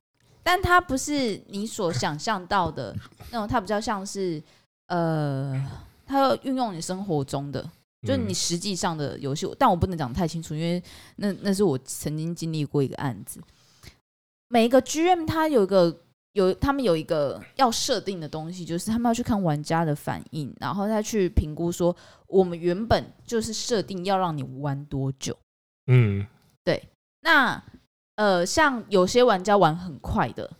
[0.43, 2.95] 但它不是你所想象到的
[3.31, 4.41] 那种，它比较像是，
[4.87, 5.61] 呃，
[6.05, 7.61] 它要运用你生活中的，
[8.03, 10.81] 就是你实际上的游戏，但我不能讲太清楚，因为
[11.17, 13.41] 那那是我曾经经历过一个案子。
[14.47, 15.99] 每一个 GM 它有一个。
[16.33, 21.95] 有他们有一个要设定的东西，就是他们要去看玩家的反应，然后再去评估说，
[22.27, 25.37] 我们原本就是设定要让你玩多久。
[25.87, 26.25] 嗯，
[26.63, 26.89] 对。
[27.21, 27.63] 那
[28.15, 30.51] 呃，像有些玩家玩很快的，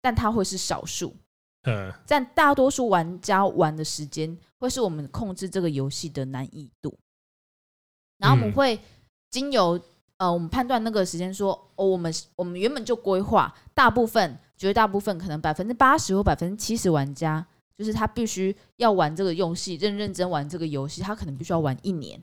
[0.00, 1.14] 但他会是少数。
[1.62, 6.96] 嗯，但大多数玩家玩的时间会是我们控制这个游戏的难易度。
[8.18, 8.78] 然后我们会
[9.30, 9.78] 经由
[10.18, 17.46] 呃，我们判断那个时间说，哦，我们我们原本就规划，大部分绝大部分可能百分之八十或百分之七十玩家，
[17.76, 22.22] 就是他必须要玩这个游戏，认认真玩这个游戏，他可能必须要玩一年。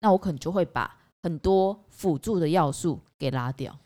[0.00, 3.78] 那我可能就会把很多辅助的要素给拉掉。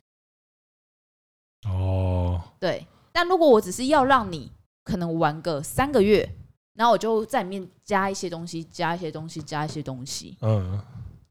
[1.69, 2.87] 哦，对。
[3.13, 4.53] 但如果我只是要让你
[4.83, 6.29] 可能玩个三个月，
[6.75, 10.81] 然后我就在里面加一些东西，加一些东西，加一些东西，嗯。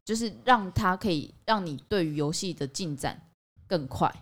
[0.04, 3.18] 就是让它可以让你对于游戏的进展
[3.66, 4.14] 更快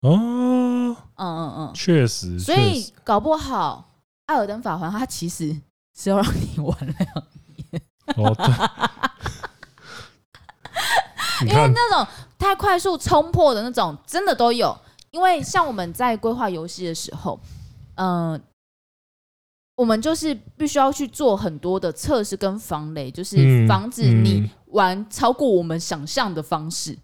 [0.00, 3.90] 哦，嗯嗯嗯，确实，所以搞不好
[4.26, 5.56] 《艾尔登法环》它其实
[5.98, 6.96] 是要让你玩两
[7.56, 7.82] 年
[8.16, 8.46] 哦，对，
[11.48, 12.06] 因为那种
[12.38, 14.78] 太快速冲破的那种真的都有，
[15.10, 17.40] 因为像我们在规划游戏的时候，
[17.96, 18.40] 嗯、呃。
[19.78, 27.02] 我们就是必须要去做很多的测试跟防雷，就是防止你玩超过我们想象的方式，嗯嗯、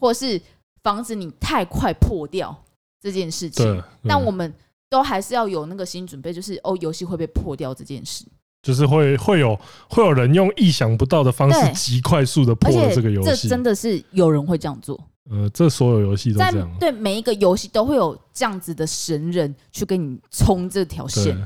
[0.00, 0.42] 或是
[0.82, 2.56] 防止你太快破掉
[3.00, 3.82] 这件事情。
[4.04, 4.52] 但我们
[4.88, 8.24] 都还是要有那个心理准备，就是哦，游戏会被破掉这件事，
[8.62, 9.58] 就是会会有
[9.88, 13.48] 会有人用意想不到的方式极快速的破了这个游戏。
[13.48, 14.98] 这真的是有人会这样做。
[15.30, 16.68] 呃，这所有游戏都这样。
[16.80, 21.40] 对，每一个游戏都会有这样子的神人去跟你冲这条线。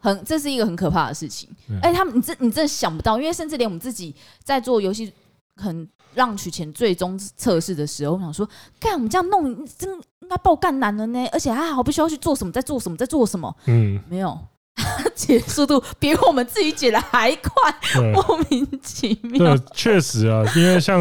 [0.00, 1.48] 很，这是一个很可怕的事情。
[1.82, 5.12] 哎，他们，你这你真的想不到，因为甚至连我们自己在做游戏
[5.56, 8.48] 很让取前最终测试的时候，我想说，
[8.80, 9.88] 干我们这样弄，真
[10.20, 11.26] 应该爆干难了呢。
[11.32, 13.54] 而且还好，不需要去做什么，在做什么，在做什么。
[13.66, 14.38] 嗯，没有，
[15.14, 17.74] 解速度比我们自己解的还快，
[18.12, 19.56] 莫名其妙。
[19.56, 21.00] 对，确实啊，因为像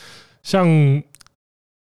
[0.42, 0.66] 像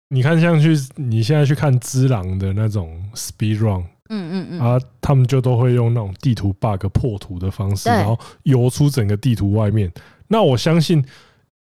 [0.09, 3.85] 你看，像去你现在去看《只狼》的那种 speed run。
[4.13, 9.89] 嗯嗯嗯，啊，他们就都会用那种地图 bug 破图的方式，然后游出整个地图外面。
[10.27, 11.01] 那我相信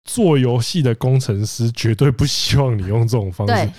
[0.06, 3.72] 做游戏的工程师绝对不希望你用这种方式。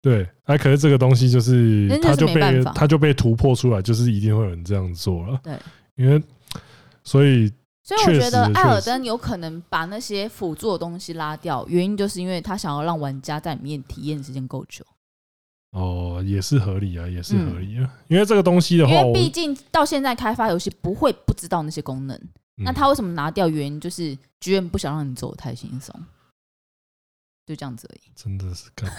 [0.00, 5.40] 对，哎，可是这个东西就是，他就被他就被突破出来，就是一定会有人这样做了。
[5.44, 5.56] 对，
[5.94, 6.20] 因为
[7.04, 7.48] 所以
[7.84, 14.84] 所以我觉得艾尔登有可能把那些辅助的东西拉掉，原因就是因为他想要让玩家在里面体验时间够久。
[15.70, 17.84] 哦，也是合理啊，也是合理啊。
[17.84, 22.20] 嗯、因为这个东西的话，因为毕竟到现在开发游戏不会不知道那些功能。
[22.58, 23.48] 嗯、那他为什么拿掉？
[23.48, 25.94] 原因就是居然不想让你走得太轻松，
[27.46, 28.00] 就这样子而已。
[28.14, 28.90] 真的是干，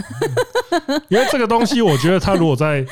[1.10, 2.86] 因为这个东西，我觉得他如果在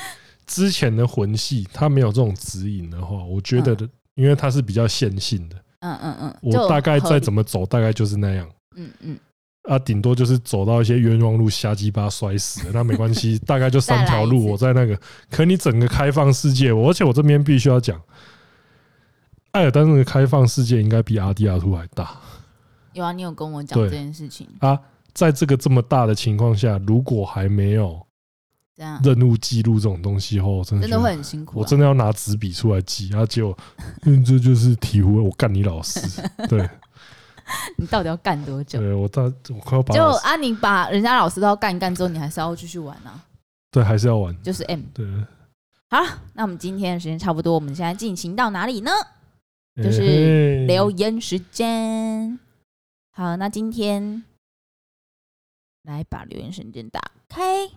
[0.45, 5.55] 之前的魂系，他没有这种指引的话，我觉得的，因为它是比较线性的。
[5.79, 8.49] 嗯嗯嗯，我大概再怎么走，大概就是那样。
[8.75, 9.19] 嗯嗯。
[9.69, 14.45] 啊，顶多就是走到一些冤枉路，瞎鸡巴摔死了，那没关系，大概就 三条路。
[14.47, 18.01] 我在那个，可你整个开放世界，而且我这边必须要讲，
[19.51, 22.15] 艾尔登那个开放世界应该比阿迪亚图还大。
[22.93, 24.79] 有啊，你有跟我讲这件事情啊。
[25.13, 27.99] 在这个这么大的情况下，如果还没有
[29.03, 31.59] 任务记录这种东西后，真的真的会很辛苦。
[31.59, 33.55] 我真的要拿纸笔出来记，啊，就
[34.03, 36.69] 嗯，这就是体会，我干你老师， 对。
[37.77, 38.79] 你到底要干多久？
[38.79, 43.21] 对我到我快要把就啊，你把人家老师都要干一干之后，你还是要继续玩啊？
[43.69, 44.33] 对，还是要玩。
[44.41, 45.05] 就是 M 对。
[45.89, 45.99] 好，
[46.33, 48.91] 那我们今天的时间差不多，我们现在进行到哪里呢？
[49.77, 52.39] 就是留言时间。
[53.11, 54.23] 好，那今天
[55.83, 57.67] 来把留言时间打开。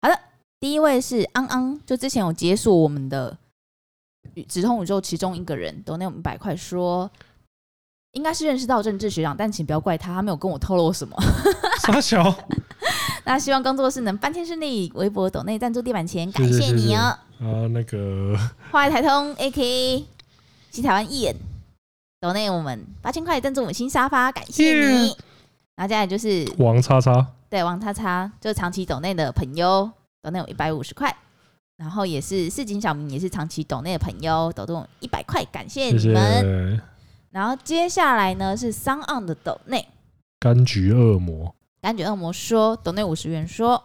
[0.00, 0.18] 好的，
[0.58, 3.38] 第一位是昂昂，就之前有解锁我们的
[4.48, 7.10] 直通宇宙其中一个人，都那五百块说。
[8.12, 11.16] 应该是认识到政治学长，但请不要怪他，他没有跟我透露什么。
[11.82, 12.22] 傻小。
[13.24, 14.88] 那希望工作室能半天顺利。
[14.94, 17.00] 微博抖内赞助地板钱，感谢你哦。
[17.40, 18.38] 啊，那个
[18.70, 20.04] 华海台通 AK
[20.74, 21.36] 西台湾艺人
[22.20, 25.16] 抖内我们八千块赞助我们新沙发，感谢你。
[25.76, 29.88] 然后接下来就是王叉叉，对，王叉叉就是长期抖内的朋友，
[30.20, 31.14] 抖内有一百五十块。
[31.76, 36.00] 然后也是市井小民，也是长期抖内的朋友，抖动一百块，感谢你们。
[36.00, 36.80] 谢谢
[37.30, 39.86] 然后接下来呢是 SoundOn 的抖内，
[40.40, 43.80] 柑橘恶魔，柑橘恶魔说抖内五十元说，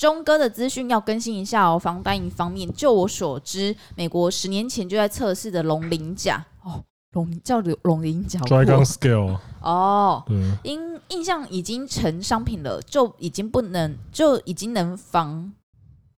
[0.00, 1.78] 钟哥的资讯要更新一下哦。
[1.78, 6.82] 防弹衣方面，就我所知，美国十年前就在测试的龙鳞甲哦，
[7.12, 15.52] 龙叫龙龙鳞甲，Dragon Scale 哦，嗯，因印象已经成商品了，就已经不能就已经能防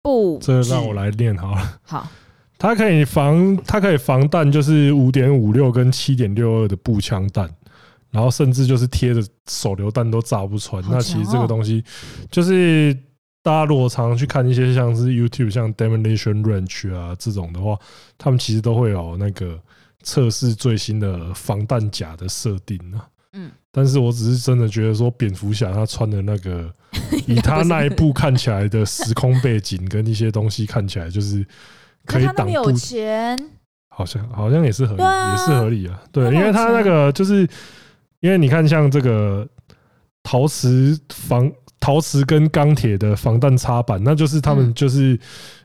[0.00, 0.38] 不？
[0.40, 2.08] 这让我来念好了，好。
[2.56, 7.52] 它可以防，它可以防弹，就是五点五六跟七点六二的步枪弹，
[8.12, 10.80] 然后甚至就是贴着手榴弹都炸不穿。
[10.88, 11.82] 那其实这个东西，
[12.30, 12.96] 就是
[13.42, 17.76] 大家如果常常去看一些像是 YouTube 像 Demolition Range 啊这种的话，
[18.16, 19.58] 他们其实都会有那个
[20.02, 23.06] 测试最新的防弹甲的设定啊。
[23.32, 26.72] 嗯，但是我只是真的觉得说，蝙蝠侠他穿的那个，
[27.26, 31.44] 以他那一部看起来的时空背景跟一些东西看起来，就是
[32.04, 32.46] 可以挡。
[32.46, 33.50] 他有钱，
[33.88, 36.00] 好像好像也是合理，也是合理啊。
[36.12, 37.48] 对，因为他那个就是，
[38.20, 39.48] 因为你看像这个
[40.22, 41.50] 陶瓷防
[41.82, 45.18] 陶瓷跟钢铁的防弹插板，那就是他们就是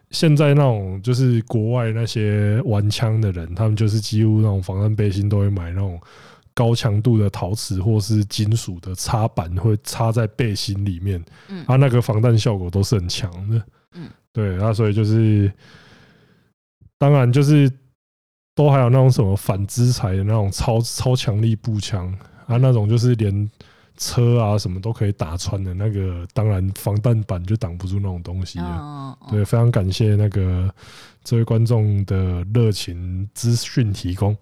[0.09, 5.97] 现在那种就是国外那些玩枪的人，他们就是几乎那种防弹背心都会买那种。
[6.57, 13.61] 高强度的陶瓷或是金属的插板会插在背心里面，嗯，它那个防弹效果都是很强的，
[13.93, 15.53] 嗯，对，那所以就是，
[16.97, 17.71] 当然就是
[18.55, 22.11] 都还有那种什么反资材的那种超超强力步枪
[22.47, 23.51] 啊，那种就是连
[23.97, 29.17] 车啊什么都可以打穿的那个，当然防弹板就挡不住那种东西了。
[29.29, 30.73] 对，非常感谢那个
[31.23, 34.37] 这位观众的热情资讯提供。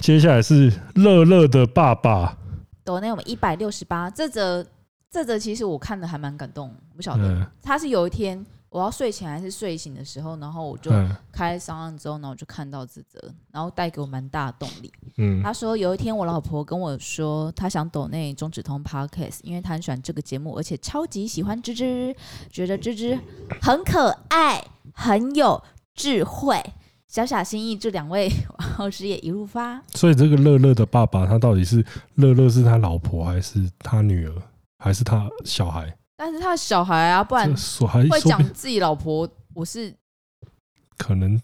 [0.00, 2.36] 接下来是乐乐的爸爸，
[2.84, 4.08] 抖内我们一百六十八。
[4.10, 4.66] 这则
[5.10, 8.44] 这则其实我看的还蛮感动，不晓得他是有一天
[8.76, 10.90] 我要睡前还是睡醒的时候，然后我就
[11.32, 13.18] 开商案之后呢，我就看到这则，
[13.50, 14.92] 然后带给我蛮大的动力。
[15.16, 22.14] 嗯，他说有一天我老婆跟我说，她想抖那中止通 Podcast，因为她很喜欢这个节目，而且超级喜欢芝芝，
[22.50, 23.18] 觉得芝芝
[23.62, 24.62] 很可爱，
[24.92, 26.62] 很有智慧。
[27.08, 29.80] 小小心意，祝两位往后事业一路发。
[29.94, 31.82] 所以这个乐乐的爸爸，他到底是
[32.16, 34.34] 乐乐是他老婆，还是他女儿，
[34.78, 35.95] 还是他小孩？
[36.16, 37.54] 但是他的小孩啊，不然
[38.10, 39.28] 会讲自己老婆。
[39.54, 39.94] 我是
[40.96, 41.40] 可能。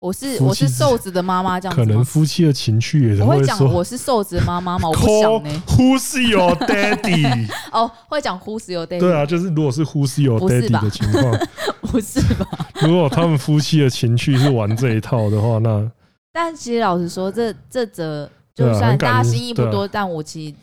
[0.00, 4.88] 我是我是瘦子的妈妈，这样子可能夫妻的情趣也是会讲我是瘦子的妈妈吗？
[4.88, 5.62] 我不想呢。
[5.66, 7.46] Who's your daddy？
[7.70, 8.98] 哦，会讲 Who's your daddy？
[8.98, 11.38] 对啊，就是如果是 Who's your daddy 的情况，
[11.82, 12.46] 不是吧？
[12.80, 15.86] 如果他们夫妻的情趣是玩这一套的话，那
[16.32, 20.54] 但其实老实说，这这则就算大家心意不多，但我其实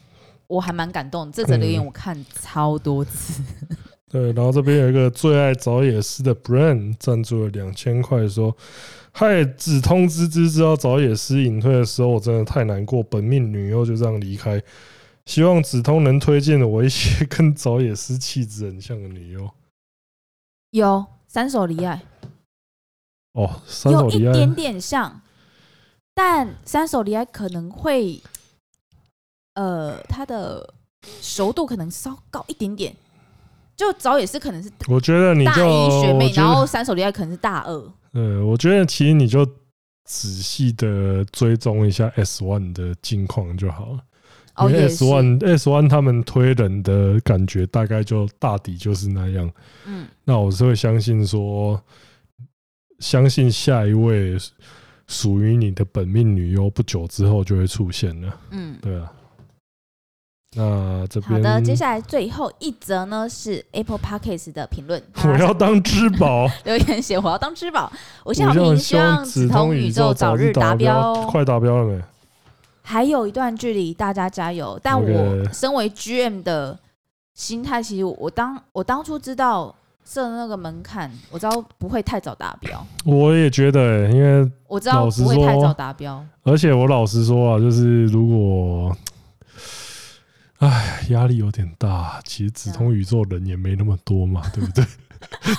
[0.48, 1.32] 我还蛮感动。
[1.32, 3.44] 这则留言我看超多次。
[4.10, 8.56] 对，然后这边有一个最爱找野师的 Brand 赞助了两千块，说。
[9.11, 13.02] 嗨，只通知知知道找野师隐退的时候，我真的太难过。
[13.02, 14.61] 本命女优就这样离开，
[15.26, 19.49] 希望子通能推荐我一些跟找野师气质很像的女优。
[20.69, 22.03] 有三手离爱
[23.34, 25.22] 哦，三手梨爱有一点点像，
[26.14, 28.22] 但三手离爱可能会，
[29.58, 30.72] 呃，他的
[31.20, 32.96] 熟度可能稍高一点点。
[33.76, 37.74] 就早也是可能是，我觉得你就大一学妹，然后三手恋爱可能是大二。
[38.14, 39.46] 呃，我觉得其实你就
[40.04, 44.00] 仔细的追踪一下 S One 的近况就好了。
[44.68, 49.52] 因为 S One S One 他们推人的感觉大概就大抵就是那样。
[49.86, 51.80] 嗯，那我是会相信说，
[53.00, 54.36] 相信下一位
[55.06, 58.40] 属于你的本命女优不久之后就会出现了。
[58.50, 59.14] 嗯，对啊。
[60.56, 65.02] 那这边好的，接下来最后一则呢是 Apple Podcast 的评论。
[65.26, 67.91] 我要当之宝， 留言写我要当之宝。
[68.24, 72.02] 我希望希望紫瞳宇宙早日达标，快达标了没？
[72.82, 74.80] 还有一段距离，大家加油！
[74.82, 76.80] 但我身为 GM 的
[77.34, 79.76] 心态，其实我当我当初知道
[80.06, 82.88] 设那个门槛，我知道不会太早达标。
[83.03, 88.95] 我也觉得，因为我知道不会太早达标，而且我老实说啊，就是如果。
[90.60, 92.20] 唉，压力有点大。
[92.26, 94.84] 其实紫通宇宙人也没那么多嘛， 对不对？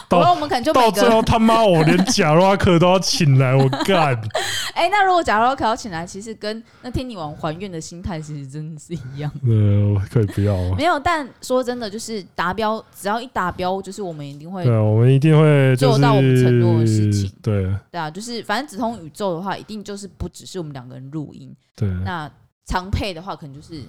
[0.09, 4.15] 到我们可能就到最后他妈我连贾洛克都要请来，我干！
[4.73, 9.31] 哎、欸，那如果贾洛克要请来，其实跟那天你玩还愿的心态其实真的是一样。
[9.43, 10.55] 呃，可以不要。
[10.77, 14.65] 没有，但说真的，就是达标，只要一达标，就是我们一定会。
[14.65, 17.31] 对，我们一定会做到我们承诺的事情。
[17.43, 21.53] 对，对啊，就是反正紫通宇宙的话，一定就是不只是我们两个人录音。
[21.75, 22.31] 对，那
[22.65, 23.83] 常配的话，可能就是。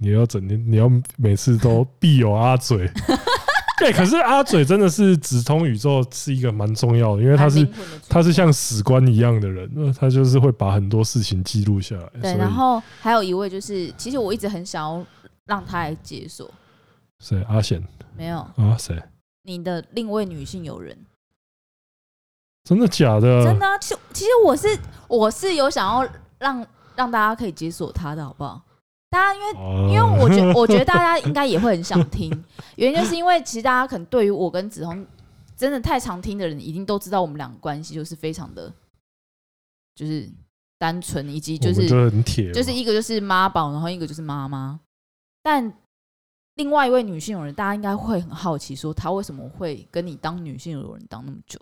[0.00, 2.90] 你要整天，你要每次都必有阿嘴。
[3.78, 7.66] 对，可是阿嘴真的是直通宇宙是一个蛮重要的，因为他是
[8.10, 12.20] 他是像史官一样的人，他就是会把很多事情记录下来。
[12.20, 15.02] 对，然后还有一位就是，其实我一直很想要
[15.46, 16.50] 让他来解锁。
[17.20, 17.42] 谁？
[17.48, 17.82] 阿贤？
[18.16, 18.76] 没有啊？
[18.78, 19.02] 谁？
[19.44, 20.96] 你的另一位女性友人？
[22.64, 23.44] 真的假的？
[23.44, 23.66] 真的。
[23.80, 24.68] 其其实我是
[25.08, 26.06] 我是有想要
[26.38, 28.62] 让让大家可以解锁他的，好不好？
[29.10, 32.30] 大家因为因为我觉 我觉得大家应该也会很想听，
[32.76, 35.04] 原因就是因为其实大家可能对于我跟子彤
[35.56, 38.72] 真的太常听的人，一定都知道我们两个关系就是非常的，
[39.96, 40.30] 就是
[40.78, 41.88] 单纯，以及就是
[42.52, 44.78] 就是一个就是妈宝，然后一个就是妈妈。
[45.42, 45.72] 但
[46.54, 51.60] 另外一位女性友人，大家应该会很好奇，说她为什么会跟你当女性友人当那么久？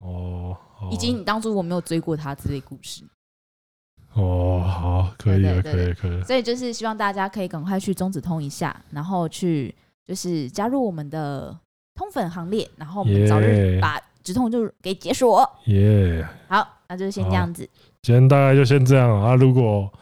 [0.00, 0.56] 哦，
[0.90, 3.04] 以及你当初我没有追过她之类故事。
[4.14, 6.22] 哦，好，可以了，可以，可以。
[6.22, 9.74] 所以就是希望大家可以赶快去中子通一下，然后去
[10.04, 11.56] 就是加入我们的
[11.94, 15.48] 通粉行列，然后我们早日把止痛就给解锁。
[15.66, 17.68] 耶，好，那就先这样子。
[18.02, 19.34] 今天大概就先这样啊。
[19.34, 19.92] 如果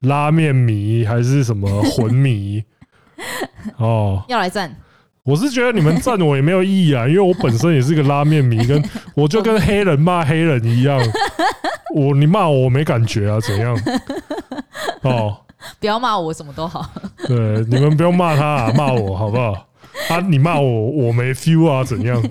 [0.00, 2.62] 拉面迷还是什么魂迷
[3.78, 4.74] 哦，要来赞。
[5.24, 8.82] 我是觉得你们赞我也没有意义啊，因为我本身也是个拉面迷，跟
[9.16, 11.00] 我就跟黑人骂黑人一样，
[11.96, 13.74] 我你骂我我没感觉啊，怎样？
[15.00, 15.34] 哦，
[15.80, 16.86] 不要骂我，什么都好。
[17.26, 19.52] 对，你们不用骂他啊，骂我好不好？
[20.10, 22.22] 啊，你骂我我没 feel 啊，怎样？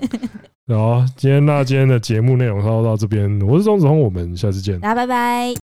[0.68, 5.54] 好，今天那今天的节目内容就到这边，我是钟子通，我们下次见，大家拜拜。